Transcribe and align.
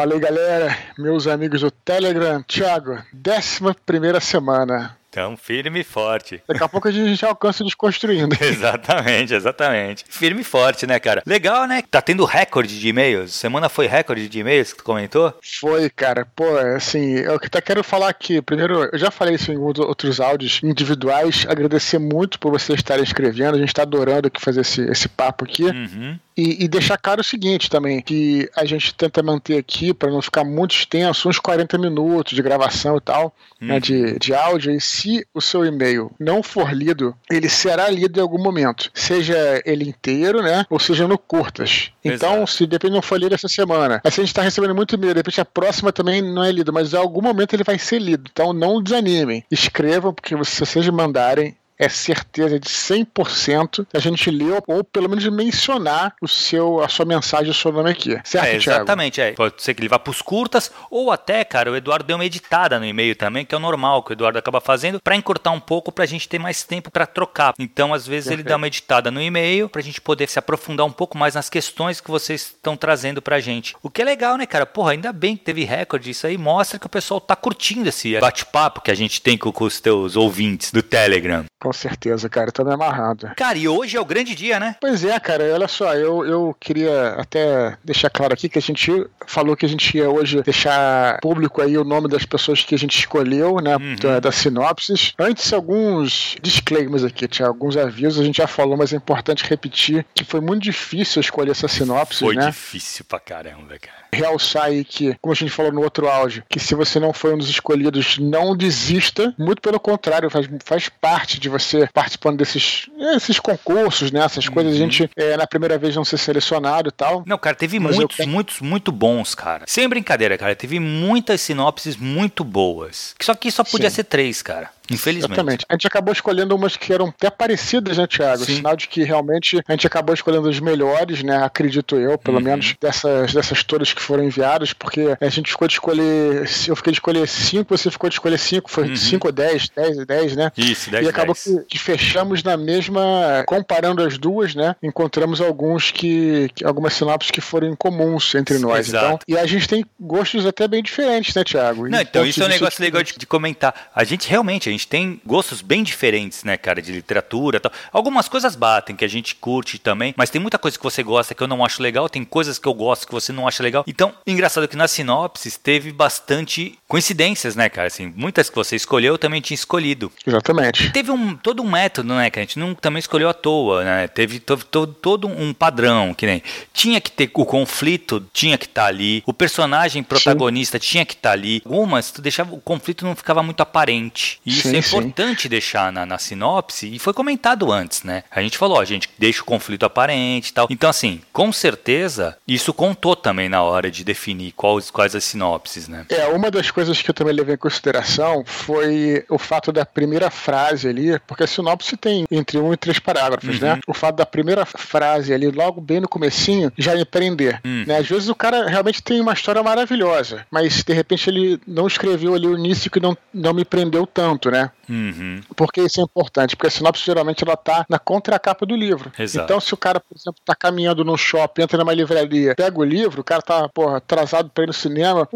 Fala 0.00 0.14
aí, 0.14 0.18
galera, 0.18 0.78
meus 0.96 1.26
amigos 1.26 1.60
do 1.60 1.70
Telegram. 1.70 2.42
Thiago, 2.44 3.02
décima 3.12 3.76
primeira 3.84 4.18
semana. 4.18 4.96
Então, 5.10 5.36
firme 5.36 5.80
e 5.80 5.84
forte. 5.84 6.40
Daqui 6.46 6.62
a 6.62 6.68
pouco 6.68 6.86
a 6.86 6.90
gente 6.92 7.16
já 7.16 7.26
alcança 7.26 7.64
desconstruindo. 7.64 8.36
exatamente, 8.40 9.34
exatamente. 9.34 10.04
Firme 10.08 10.42
e 10.42 10.44
forte, 10.44 10.86
né, 10.86 11.00
cara? 11.00 11.20
Legal, 11.26 11.66
né? 11.66 11.82
Tá 11.90 12.00
tendo 12.00 12.24
recorde 12.24 12.78
de 12.78 12.88
e-mails. 12.88 13.34
Semana 13.34 13.68
foi 13.68 13.88
recorde 13.88 14.28
de 14.28 14.38
e-mails 14.38 14.72
que 14.72 14.78
tu 14.78 14.84
comentou? 14.84 15.34
Foi, 15.58 15.90
cara. 15.90 16.24
Pô, 16.36 16.56
assim, 16.76 17.16
eu 17.16 17.34
até 17.34 17.60
quero 17.60 17.82
falar 17.82 18.08
aqui. 18.08 18.40
Primeiro, 18.40 18.88
eu 18.92 18.98
já 18.98 19.10
falei 19.10 19.34
isso 19.34 19.50
em 19.50 19.58
outros 19.58 20.20
áudios 20.20 20.60
individuais. 20.62 21.44
Agradecer 21.48 21.98
muito 21.98 22.38
por 22.38 22.52
vocês 22.52 22.78
estarem 22.78 23.02
escrevendo. 23.02 23.56
A 23.56 23.58
gente 23.58 23.74
tá 23.74 23.82
adorando 23.82 24.28
aqui 24.28 24.40
fazer 24.40 24.60
esse, 24.60 24.82
esse 24.82 25.08
papo 25.08 25.44
aqui. 25.44 25.64
Uhum. 25.64 26.16
E, 26.36 26.64
e, 26.64 26.68
deixar 26.68 26.96
claro 26.96 27.20
o 27.20 27.24
seguinte 27.24 27.68
também, 27.68 28.00
que 28.00 28.48
a 28.56 28.64
gente 28.64 28.94
tenta 28.94 29.22
manter 29.22 29.58
aqui, 29.58 29.92
para 29.92 30.10
não 30.10 30.22
ficar 30.22 30.42
muito 30.42 30.74
extenso, 30.74 31.28
uns 31.28 31.38
40 31.38 31.76
minutos 31.76 32.34
de 32.34 32.40
gravação 32.40 32.96
e 32.96 33.00
tal, 33.00 33.34
uhum. 33.60 33.68
né, 33.68 33.80
de, 33.80 34.18
de 34.18 34.32
áudio. 34.32 34.72
E 34.72 34.80
se 34.80 34.99
o 35.34 35.40
seu 35.40 35.64
e-mail 35.64 36.10
não 36.18 36.42
for 36.42 36.72
lido, 36.72 37.14
ele 37.30 37.48
será 37.48 37.88
lido 37.88 38.18
em 38.18 38.22
algum 38.22 38.42
momento. 38.42 38.90
Seja 38.94 39.62
ele 39.64 39.88
inteiro, 39.88 40.42
né? 40.42 40.64
Ou 40.68 40.78
seja 40.78 41.06
no 41.06 41.18
curtas. 41.18 41.90
Então, 42.04 42.36
Exato. 42.36 42.50
se 42.50 42.66
de 42.66 42.74
repente 42.74 42.92
não 42.92 43.02
for 43.02 43.18
lido 43.18 43.34
essa 43.34 43.48
semana, 43.48 44.00
se 44.04 44.08
a 44.08 44.10
gente 44.10 44.28
está 44.28 44.42
recebendo 44.42 44.74
muito 44.74 44.94
e-mail, 44.94 45.14
de 45.14 45.18
repente 45.18 45.40
a 45.40 45.44
próxima 45.44 45.92
também 45.92 46.22
não 46.22 46.42
é 46.42 46.50
lido, 46.50 46.72
mas 46.72 46.92
em 46.92 46.96
algum 46.96 47.22
momento 47.22 47.54
ele 47.54 47.64
vai 47.64 47.78
ser 47.78 48.00
lido. 48.00 48.28
Então 48.30 48.52
não 48.52 48.82
desanimem. 48.82 49.44
Escrevam, 49.50 50.12
porque 50.12 50.36
se 50.44 50.60
vocês 50.60 50.88
mandarem, 50.88 51.56
é 51.80 51.88
certeza 51.88 52.60
de 52.60 52.68
100% 52.68 53.86
que 53.88 53.96
a 53.96 54.00
gente 54.00 54.30
leu 54.30 54.62
ou 54.66 54.84
pelo 54.84 55.08
menos 55.08 55.26
mencionar 55.28 56.14
o 56.20 56.28
seu, 56.28 56.82
a 56.82 56.88
sua 56.88 57.06
mensagem, 57.06 57.50
o 57.50 57.54
seu 57.54 57.72
nome 57.72 57.90
aqui. 57.90 58.20
Certo, 58.22 58.46
é, 58.46 58.56
Exatamente, 58.56 59.20
é. 59.20 59.32
Pode 59.32 59.62
ser 59.62 59.72
que 59.72 59.80
ele 59.80 59.88
vá 59.88 59.98
para 59.98 60.10
os 60.10 60.20
curtas 60.20 60.70
ou 60.90 61.10
até, 61.10 61.42
cara, 61.42 61.72
o 61.72 61.76
Eduardo 61.76 62.04
deu 62.04 62.18
uma 62.18 62.24
editada 62.24 62.78
no 62.78 62.84
e-mail 62.84 63.16
também, 63.16 63.46
que 63.46 63.54
é 63.54 63.58
o 63.58 63.60
normal 63.60 64.02
que 64.02 64.12
o 64.12 64.14
Eduardo 64.14 64.38
acaba 64.38 64.60
fazendo, 64.60 65.00
para 65.00 65.16
encurtar 65.16 65.52
um 65.52 65.60
pouco, 65.60 65.90
para 65.90 66.04
a 66.04 66.06
gente 66.06 66.28
ter 66.28 66.38
mais 66.38 66.62
tempo 66.62 66.90
para 66.90 67.06
trocar. 67.06 67.54
Então, 67.58 67.94
às 67.94 68.06
vezes, 68.06 68.28
Perfeito. 68.28 68.46
ele 68.46 68.48
dá 68.48 68.56
uma 68.56 68.66
editada 68.66 69.10
no 69.10 69.22
e-mail 69.22 69.66
para 69.68 69.80
a 69.80 69.84
gente 69.84 70.02
poder 70.02 70.28
se 70.28 70.38
aprofundar 70.38 70.84
um 70.84 70.92
pouco 70.92 71.16
mais 71.16 71.34
nas 71.34 71.48
questões 71.48 71.98
que 71.98 72.10
vocês 72.10 72.42
estão 72.42 72.76
trazendo 72.76 73.22
para 73.22 73.36
a 73.36 73.40
gente. 73.40 73.74
O 73.82 73.88
que 73.88 74.02
é 74.02 74.04
legal, 74.04 74.36
né, 74.36 74.44
cara? 74.44 74.66
Porra, 74.66 74.92
ainda 74.92 75.12
bem 75.12 75.34
que 75.34 75.44
teve 75.44 75.64
recorde. 75.64 76.10
Isso 76.10 76.26
aí 76.26 76.36
mostra 76.36 76.78
que 76.78 76.86
o 76.86 76.90
pessoal 76.90 77.20
tá 77.20 77.34
curtindo 77.34 77.88
esse 77.88 78.18
bate-papo 78.20 78.82
que 78.82 78.90
a 78.90 78.94
gente 78.94 79.22
tem 79.22 79.38
com, 79.38 79.50
com 79.50 79.64
os 79.64 79.80
teus 79.80 80.14
ouvintes 80.14 80.70
do 80.72 80.82
Telegram. 80.82 81.44
Com 81.58 81.69
certeza, 81.72 82.28
cara, 82.28 82.52
tô 82.52 82.64
me 82.64 82.72
amarrado. 82.72 83.30
Cara, 83.36 83.58
e 83.58 83.68
hoje 83.68 83.96
é 83.96 84.00
o 84.00 84.04
grande 84.04 84.34
dia, 84.34 84.58
né? 84.58 84.76
Pois 84.80 85.04
é, 85.04 85.18
cara, 85.18 85.44
olha 85.52 85.68
só, 85.68 85.94
eu, 85.94 86.24
eu 86.24 86.56
queria 86.58 87.10
até 87.18 87.76
deixar 87.84 88.10
claro 88.10 88.34
aqui 88.34 88.48
que 88.48 88.58
a 88.58 88.62
gente 88.62 89.06
falou 89.26 89.56
que 89.56 89.66
a 89.66 89.68
gente 89.68 89.96
ia 89.96 90.08
hoje 90.08 90.42
deixar 90.42 91.18
público 91.20 91.60
aí 91.62 91.76
o 91.76 91.84
nome 91.84 92.08
das 92.08 92.24
pessoas 92.24 92.62
que 92.62 92.74
a 92.74 92.78
gente 92.78 92.98
escolheu, 92.98 93.56
né, 93.60 93.76
uhum. 93.76 93.96
da, 93.96 94.20
da 94.20 94.32
sinopses. 94.32 95.14
Antes, 95.18 95.52
alguns 95.52 96.36
disclaimers 96.42 97.04
aqui, 97.04 97.28
tinha 97.28 97.48
alguns 97.48 97.76
avisos, 97.76 98.20
a 98.20 98.24
gente 98.24 98.36
já 98.38 98.46
falou, 98.46 98.76
mas 98.76 98.92
é 98.92 98.96
importante 98.96 99.44
repetir 99.48 100.04
que 100.14 100.24
foi 100.24 100.40
muito 100.40 100.62
difícil 100.62 101.20
escolher 101.20 101.50
essa 101.52 101.68
sinopse, 101.68 102.20
foi 102.20 102.34
né? 102.34 102.42
Foi 102.42 102.50
difícil 102.50 103.04
pra 103.04 103.20
caramba, 103.20 103.78
cara. 103.78 103.99
Realçar 104.12 104.64
aí 104.64 104.84
que, 104.84 105.16
como 105.20 105.32
a 105.32 105.36
gente 105.36 105.50
falou 105.50 105.72
no 105.72 105.82
outro 105.82 106.08
áudio, 106.08 106.42
que 106.48 106.58
se 106.58 106.74
você 106.74 106.98
não 106.98 107.12
foi 107.12 107.34
um 107.34 107.38
dos 107.38 107.48
escolhidos, 107.48 108.18
não 108.18 108.56
desista, 108.56 109.34
muito 109.38 109.62
pelo 109.62 109.78
contrário, 109.78 110.30
faz, 110.30 110.48
faz 110.64 110.88
parte 110.88 111.38
de 111.38 111.48
você 111.48 111.88
participando 111.92 112.38
desses 112.38 112.88
esses 113.14 113.38
concursos, 113.38 114.10
né? 114.10 114.20
Essas 114.20 114.46
uhum. 114.46 114.54
coisas, 114.54 114.74
a 114.74 114.78
gente 114.78 115.10
é, 115.16 115.36
na 115.36 115.46
primeira 115.46 115.78
vez 115.78 115.94
não 115.96 116.04
ser 116.04 116.18
selecionado 116.18 116.88
e 116.88 116.92
tal. 116.92 117.22
Não, 117.26 117.38
cara, 117.38 117.56
teve 117.56 117.78
muitos, 117.78 118.18
eu... 118.18 118.26
muitos, 118.26 118.60
muito 118.60 118.92
bons, 118.92 119.34
cara. 119.34 119.64
Sem 119.66 119.88
brincadeira, 119.88 120.36
cara. 120.36 120.54
Teve 120.54 120.78
muitas 120.78 121.40
sinopses 121.40 121.96
muito 121.96 122.44
boas. 122.44 123.14
Só 123.20 123.34
que 123.34 123.50
só 123.50 123.64
podia 123.64 123.90
Sim. 123.90 123.96
ser 123.96 124.04
três, 124.04 124.42
cara. 124.42 124.70
Infelizmente. 124.90 125.32
Exatamente. 125.32 125.66
A 125.68 125.74
gente 125.74 125.86
acabou 125.86 126.12
escolhendo 126.12 126.54
umas 126.54 126.76
que 126.76 126.92
eram 126.92 127.08
até 127.08 127.30
parecidas, 127.30 127.96
né, 127.96 128.06
Thiago? 128.06 128.44
Sim. 128.44 128.56
Sinal 128.56 128.76
de 128.76 128.88
que 128.88 129.04
realmente 129.04 129.62
a 129.66 129.72
gente 129.72 129.86
acabou 129.86 130.14
escolhendo 130.14 130.48
as 130.48 130.58
melhores, 130.58 131.22
né? 131.22 131.42
Acredito 131.42 131.96
eu, 131.96 132.18
pelo 132.18 132.38
uhum. 132.38 132.44
menos, 132.44 132.74
dessas, 132.80 133.32
dessas 133.32 133.62
todas 133.62 133.92
que 133.92 134.02
foram 134.02 134.24
enviadas, 134.24 134.72
porque 134.72 135.16
a 135.20 135.28
gente 135.28 135.50
ficou 135.50 135.68
de 135.68 135.74
escolher. 135.74 136.48
Eu 136.66 136.76
fiquei 136.76 136.92
de 136.92 136.96
escolher 136.96 137.28
cinco, 137.28 137.76
você 137.76 137.90
ficou 137.90 138.10
de 138.10 138.14
escolher 138.14 138.38
cinco, 138.38 138.70
foi 138.70 138.88
uhum. 138.88 138.96
cinco 138.96 139.28
ou 139.28 139.32
dez, 139.32 139.68
dez, 139.74 140.06
dez, 140.06 140.36
né? 140.36 140.50
Isso, 140.56 140.90
dez. 140.90 141.06
E 141.06 141.08
acabou 141.08 141.34
que, 141.34 141.58
que, 141.68 141.78
fechamos 141.78 142.42
na 142.42 142.56
mesma. 142.56 143.44
Comparando 143.46 144.02
as 144.02 144.18
duas, 144.18 144.54
né? 144.54 144.74
Encontramos 144.82 145.40
alguns 145.40 145.90
que. 145.90 146.50
que 146.54 146.64
algumas 146.64 146.94
sinopses 146.94 147.30
que 147.30 147.40
foram 147.40 147.68
incomuns 147.68 148.34
entre 148.34 148.58
nós. 148.58 148.88
Exato. 148.88 149.06
Então, 149.06 149.18
e 149.28 149.38
a 149.38 149.46
gente 149.46 149.68
tem 149.68 149.84
gostos 149.98 150.44
até 150.44 150.66
bem 150.66 150.82
diferentes, 150.82 151.34
né, 151.34 151.44
Thiago? 151.44 151.88
Não, 151.88 152.00
então 152.00 152.26
isso 152.26 152.42
é 152.42 152.46
um 152.46 152.48
negócio 152.48 152.82
legal 152.82 153.02
de, 153.02 153.16
de 153.16 153.26
comentar. 153.26 153.90
A 153.94 154.04
gente 154.04 154.28
realmente, 154.28 154.68
a 154.68 154.72
gente 154.72 154.79
gente 154.80 154.88
tem 154.88 155.20
gostos 155.26 155.60
bem 155.60 155.82
diferentes, 155.82 156.42
né, 156.42 156.56
cara, 156.56 156.80
de 156.80 156.90
literatura 156.90 157.60
tal. 157.60 157.72
Algumas 157.92 158.28
coisas 158.28 158.56
batem 158.56 158.96
que 158.96 159.04
a 159.04 159.08
gente 159.08 159.34
curte 159.34 159.78
também, 159.78 160.14
mas 160.16 160.30
tem 160.30 160.40
muita 160.40 160.58
coisa 160.58 160.78
que 160.78 160.82
você 160.82 161.02
gosta 161.02 161.34
que 161.34 161.42
eu 161.42 161.46
não 161.46 161.64
acho 161.64 161.82
legal, 161.82 162.08
tem 162.08 162.24
coisas 162.24 162.58
que 162.58 162.66
eu 162.66 162.74
gosto 162.74 163.06
que 163.06 163.12
você 163.12 163.32
não 163.32 163.46
acha 163.46 163.62
legal. 163.62 163.84
Então, 163.86 164.14
engraçado 164.26 164.66
que 164.66 164.76
na 164.76 164.88
sinopse 164.88 165.58
teve 165.58 165.92
bastante 165.92 166.78
coincidências, 166.90 167.54
né, 167.54 167.68
cara? 167.68 167.86
Assim, 167.86 168.12
muitas 168.16 168.50
que 168.50 168.56
você 168.56 168.74
escolheu 168.74 169.14
eu 169.14 169.18
também 169.18 169.40
tinha 169.40 169.54
escolhido. 169.54 170.10
Exatamente. 170.26 170.90
Teve 170.90 171.12
um, 171.12 171.36
todo 171.36 171.62
um 171.62 171.70
método, 171.70 172.12
né, 172.14 172.28
que 172.30 172.40
a 172.40 172.42
gente 172.42 172.58
não 172.58 172.74
também 172.74 172.98
escolheu 172.98 173.28
à 173.28 173.32
toa, 173.32 173.84
né? 173.84 174.08
Teve 174.08 174.40
todo, 174.40 174.64
todo, 174.64 174.92
todo 174.94 175.28
um 175.28 175.54
padrão, 175.54 176.12
que 176.12 176.26
nem 176.26 176.42
tinha 176.74 177.00
que 177.00 177.12
ter 177.12 177.30
o 177.32 177.46
conflito, 177.46 178.26
tinha 178.32 178.58
que 178.58 178.66
estar 178.66 178.82
tá 178.82 178.88
ali, 178.88 179.22
o 179.24 179.32
personagem 179.32 180.02
protagonista 180.02 180.78
Sim. 180.78 180.84
tinha 180.84 181.04
que 181.06 181.14
estar 181.14 181.28
tá 181.28 181.32
ali. 181.32 181.62
Algumas, 181.64 182.10
tu 182.10 182.20
deixava 182.20 182.52
o 182.52 182.60
conflito 182.60 183.04
não 183.04 183.14
ficava 183.14 183.40
muito 183.40 183.60
aparente. 183.60 184.40
E 184.44 184.50
Sim 184.50 184.58
isso 184.58 184.68
é 184.74 184.78
importante 184.78 185.42
sim. 185.42 185.48
deixar 185.48 185.92
na, 185.92 186.04
na, 186.04 186.18
sinopse, 186.18 186.92
e 186.92 186.98
foi 186.98 187.12
comentado 187.12 187.70
antes, 187.70 188.02
né? 188.02 188.24
A 188.32 188.42
gente 188.42 188.58
falou, 188.58 188.80
a 188.80 188.84
gente 188.84 189.08
deixa 189.16 189.42
o 189.42 189.44
conflito 189.44 189.86
aparente 189.86 190.50
e 190.50 190.52
tal. 190.52 190.66
Então, 190.68 190.90
assim, 190.90 191.20
com 191.32 191.52
certeza, 191.52 192.36
isso 192.48 192.74
contou 192.74 193.14
também 193.14 193.48
na 193.48 193.62
hora 193.62 193.92
de 193.92 194.02
definir 194.02 194.52
quais, 194.52 194.90
quais 194.90 195.14
as 195.14 195.22
sinopses, 195.22 195.86
né? 195.86 196.04
É, 196.08 196.26
uma 196.26 196.50
das 196.50 196.70
coisas 196.70 196.79
que 196.88 197.10
eu 197.10 197.14
também 197.14 197.34
levei 197.34 197.54
em 197.54 197.58
consideração 197.58 198.44
foi 198.46 199.24
o 199.28 199.38
fato 199.38 199.72
da 199.72 199.84
primeira 199.84 200.30
frase 200.30 200.88
ali, 200.88 201.18
porque 201.26 201.44
a 201.44 201.46
sinopse 201.46 201.96
tem 201.96 202.24
entre 202.30 202.58
um 202.58 202.72
e 202.72 202.76
três 202.76 202.98
parágrafos, 202.98 203.60
né? 203.60 203.70
uhum. 203.70 203.76
né? 203.76 203.80
O 203.86 203.94
fato 203.94 204.16
da 204.16 204.26
primeira 204.26 204.64
frase 204.64 205.32
ali, 205.32 205.50
logo 205.50 205.80
bem 205.80 206.00
no 206.00 206.08
comecinho, 206.08 206.72
já 206.76 206.96
empreender, 206.96 207.60
uhum. 207.64 207.84
né? 207.86 207.98
Às 207.98 208.08
vezes 208.08 208.28
o 208.28 208.34
cara 208.34 208.66
realmente 208.68 209.02
tem 209.02 209.20
uma 209.20 209.32
história 209.32 209.62
maravilhosa, 209.62 210.46
mas 210.50 210.82
de 210.82 210.92
repente 210.92 211.28
ele 211.28 211.60
não 211.66 211.86
escreveu 211.86 212.34
ali 212.34 212.46
o 212.46 212.56
início 212.56 212.90
que 212.90 213.00
não, 213.00 213.16
não 213.32 213.52
me 213.52 213.64
prendeu 213.64 214.06
tanto, 214.06 214.50
né? 214.50 214.70
Uhum. 214.88 215.40
Porque 215.54 215.80
isso 215.82 216.00
é 216.00 216.02
importante, 216.02 216.56
porque 216.56 216.66
a 216.66 216.70
sinopse 216.70 217.04
geralmente 217.04 217.44
ela 217.44 217.56
tá 217.56 217.86
na 217.88 217.98
contracapa 217.98 218.66
do 218.66 218.74
livro. 218.74 219.12
Exato. 219.18 219.44
Então, 219.44 219.60
se 219.60 219.72
o 219.72 219.76
cara, 219.76 220.00
por 220.00 220.16
exemplo, 220.16 220.40
tá 220.44 220.54
caminhando 220.54 221.04
no 221.04 221.16
shopping, 221.16 221.62
entra 221.62 221.78
numa 221.78 221.94
livraria, 221.94 222.54
pega 222.56 222.78
o 222.78 222.84
livro, 222.84 223.20
o 223.20 223.24
cara 223.24 223.40
tá, 223.40 223.68
porra, 223.68 223.98
atrasado 223.98 224.50
pra 224.50 224.64
ir 224.64 224.66
no 224.66 224.72
cinema, 224.72 225.28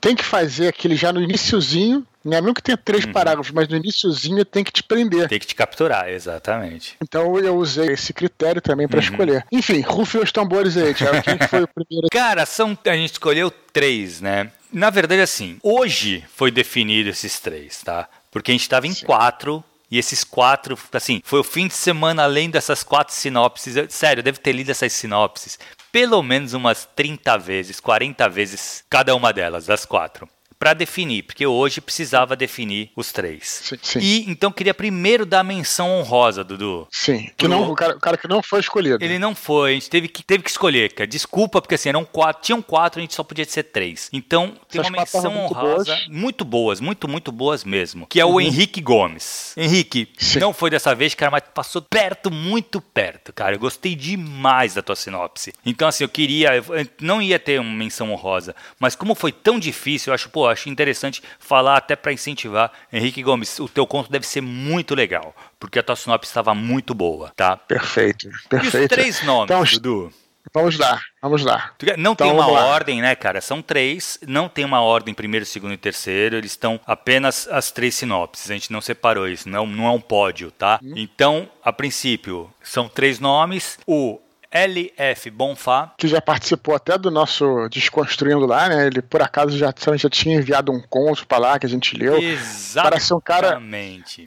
tem 0.00 0.14
que 0.14 0.24
fazer 0.24 0.71
aquele 0.72 0.96
já 0.96 1.12
no 1.12 1.20
iniciozinho, 1.22 2.06
né? 2.24 2.40
Mesmo 2.40 2.54
que 2.54 2.62
tenha 2.62 2.76
três 2.76 3.04
uhum. 3.04 3.12
parágrafos, 3.12 3.52
mas 3.52 3.68
no 3.68 3.76
iníciozinho 3.76 4.44
tem 4.44 4.64
que 4.64 4.72
te 4.72 4.82
prender. 4.82 5.28
Tem 5.28 5.38
que 5.38 5.46
te 5.46 5.54
capturar, 5.54 6.08
exatamente. 6.08 6.96
Então 7.02 7.38
eu 7.38 7.56
usei 7.56 7.88
esse 7.92 8.12
critério 8.12 8.60
também 8.60 8.88
para 8.88 8.98
uhum. 8.98 9.04
escolher. 9.04 9.46
Enfim, 9.50 9.80
rufe 9.80 10.18
os 10.18 10.32
tambores 10.32 10.76
aí, 10.76 10.94
Thiago. 10.94 11.22
Quem 11.22 11.38
foi 11.48 11.62
o 11.62 11.68
primeiro? 11.68 12.08
Cara, 12.12 12.46
são, 12.46 12.76
a 12.86 12.96
gente 12.96 13.12
escolheu 13.12 13.50
três, 13.72 14.20
né? 14.20 14.50
Na 14.72 14.90
verdade, 14.90 15.20
assim, 15.20 15.58
hoje 15.62 16.24
foi 16.34 16.50
definido 16.50 17.10
esses 17.10 17.38
três, 17.38 17.82
tá? 17.82 18.08
Porque 18.30 18.50
a 18.50 18.54
gente 18.54 18.62
estava 18.62 18.86
em 18.86 18.94
Sim. 18.94 19.04
quatro 19.04 19.62
e 19.90 19.98
esses 19.98 20.24
quatro, 20.24 20.78
assim, 20.92 21.20
foi 21.22 21.40
o 21.40 21.44
fim 21.44 21.66
de 21.66 21.74
semana 21.74 22.22
além 22.22 22.48
dessas 22.48 22.82
quatro 22.82 23.14
sinopses. 23.14 23.76
Eu, 23.76 23.90
sério, 23.90 24.20
eu 24.20 24.24
devo 24.24 24.40
ter 24.40 24.52
lido 24.52 24.70
essas 24.70 24.92
sinopses 24.92 25.58
pelo 25.90 26.22
menos 26.22 26.54
umas 26.54 26.88
30 26.96 27.36
vezes, 27.36 27.78
40 27.78 28.26
vezes 28.30 28.82
cada 28.88 29.14
uma 29.14 29.30
delas, 29.30 29.66
das 29.66 29.84
quatro 29.84 30.26
para 30.62 30.74
definir, 30.74 31.24
porque 31.24 31.44
hoje 31.44 31.80
precisava 31.80 32.36
definir 32.36 32.92
os 32.94 33.10
três. 33.10 33.62
Sim, 33.64 33.78
sim. 33.82 33.98
E 33.98 34.30
então 34.30 34.52
queria 34.52 34.72
primeiro 34.72 35.26
dar 35.26 35.40
a 35.40 35.42
menção 35.42 35.90
honrosa, 35.90 36.44
Dudu. 36.44 36.86
Sim, 36.88 37.28
que 37.36 37.48
não, 37.48 37.72
o, 37.72 37.74
cara, 37.74 37.96
o 37.96 37.98
cara 37.98 38.16
que 38.16 38.28
não 38.28 38.40
foi 38.40 38.60
escolhido. 38.60 39.04
Ele 39.04 39.18
não 39.18 39.34
foi, 39.34 39.72
a 39.72 39.74
gente 39.74 39.90
teve 39.90 40.06
que, 40.06 40.22
teve 40.22 40.44
que 40.44 40.50
escolher, 40.50 40.92
cara. 40.92 41.04
Desculpa, 41.08 41.60
porque 41.60 41.74
assim, 41.74 41.88
eram 41.88 42.04
quatro, 42.04 42.44
tinham 42.44 42.62
quatro, 42.62 43.00
a 43.00 43.02
gente 43.02 43.12
só 43.12 43.24
podia 43.24 43.44
ser 43.44 43.64
três. 43.64 44.08
Então, 44.12 44.54
tem 44.70 44.80
Essas 44.80 44.88
uma 44.88 44.98
menção 45.00 45.32
muito 45.32 45.52
honrosa, 45.52 45.96
boas. 45.96 46.08
muito 46.08 46.44
boas, 46.44 46.80
muito, 46.80 47.08
muito 47.08 47.32
boas 47.32 47.64
mesmo, 47.64 48.06
que 48.06 48.20
é 48.20 48.24
uhum. 48.24 48.34
o 48.34 48.40
Henrique 48.40 48.80
Gomes. 48.80 49.54
Henrique, 49.56 50.10
sim. 50.16 50.38
não 50.38 50.52
foi 50.52 50.70
dessa 50.70 50.94
vez, 50.94 51.12
cara, 51.12 51.32
mas 51.32 51.42
passou 51.52 51.82
perto, 51.82 52.30
muito 52.30 52.80
perto, 52.80 53.32
cara. 53.32 53.56
Eu 53.56 53.58
gostei 53.58 53.96
demais 53.96 54.74
da 54.74 54.82
tua 54.82 54.94
sinopse. 54.94 55.52
Então, 55.66 55.88
assim, 55.88 56.04
eu 56.04 56.08
queria, 56.08 56.54
eu 56.54 56.64
não 57.00 57.20
ia 57.20 57.40
ter 57.40 57.58
uma 57.58 57.74
menção 57.74 58.12
honrosa, 58.12 58.54
mas 58.78 58.94
como 58.94 59.16
foi 59.16 59.32
tão 59.32 59.58
difícil, 59.58 60.12
eu 60.12 60.14
acho, 60.14 60.28
pô, 60.28 60.51
acho 60.52 60.68
interessante 60.68 61.22
falar 61.38 61.76
até 61.76 61.96
para 61.96 62.12
incentivar. 62.12 62.70
Henrique 62.92 63.22
Gomes, 63.22 63.58
o 63.58 63.68
teu 63.68 63.86
conto 63.86 64.10
deve 64.10 64.26
ser 64.26 64.40
muito 64.40 64.94
legal, 64.94 65.34
porque 65.58 65.78
a 65.78 65.82
tua 65.82 65.96
sinopse 65.96 66.30
estava 66.30 66.54
muito 66.54 66.94
boa, 66.94 67.32
tá? 67.34 67.56
Perfeito, 67.56 68.28
perfeito. 68.48 68.76
E 68.76 68.84
os 68.84 68.88
três 68.88 69.22
nomes, 69.24 69.50
então, 69.50 69.64
Dudu? 69.64 70.12
Vamos 70.52 70.76
lá, 70.76 71.00
vamos 71.22 71.44
lá. 71.44 71.72
Não 71.96 72.12
então, 72.12 72.26
tem 72.26 72.32
uma 72.32 72.50
ordem, 72.50 73.00
né, 73.00 73.14
cara? 73.14 73.40
São 73.40 73.62
três, 73.62 74.18
não 74.26 74.48
tem 74.48 74.64
uma 74.64 74.80
ordem 74.80 75.14
primeiro, 75.14 75.46
segundo 75.46 75.72
e 75.72 75.76
terceiro, 75.76 76.36
eles 76.36 76.50
estão 76.50 76.80
apenas 76.84 77.46
as 77.48 77.70
três 77.70 77.94
sinopses, 77.94 78.50
a 78.50 78.54
gente 78.54 78.72
não 78.72 78.80
separou 78.80 79.28
isso, 79.28 79.48
não, 79.48 79.66
não 79.66 79.86
é 79.86 79.90
um 79.90 80.00
pódio, 80.00 80.50
tá? 80.50 80.80
Hum. 80.82 80.94
Então, 80.96 81.48
a 81.64 81.72
princípio, 81.72 82.52
são 82.62 82.88
três 82.88 83.20
nomes, 83.20 83.78
o 83.86 84.20
LF 84.52 85.30
Bonfá. 85.30 85.94
Que 85.96 86.06
já 86.06 86.20
participou 86.20 86.74
até 86.74 86.98
do 86.98 87.10
nosso 87.10 87.68
Desconstruindo 87.70 88.44
lá, 88.46 88.68
né? 88.68 88.86
Ele, 88.86 89.00
por 89.00 89.22
acaso, 89.22 89.56
já, 89.56 89.72
já 89.96 90.10
tinha 90.10 90.36
enviado 90.36 90.70
um 90.70 90.80
conto 90.80 91.26
pra 91.26 91.38
lá 91.38 91.58
que 91.58 91.66
a 91.66 91.68
gente 91.68 91.96
leu. 91.96 92.18
Exatamente. 92.18 92.90
Parece 92.90 93.14
um 93.14 93.20
cara. 93.20 93.58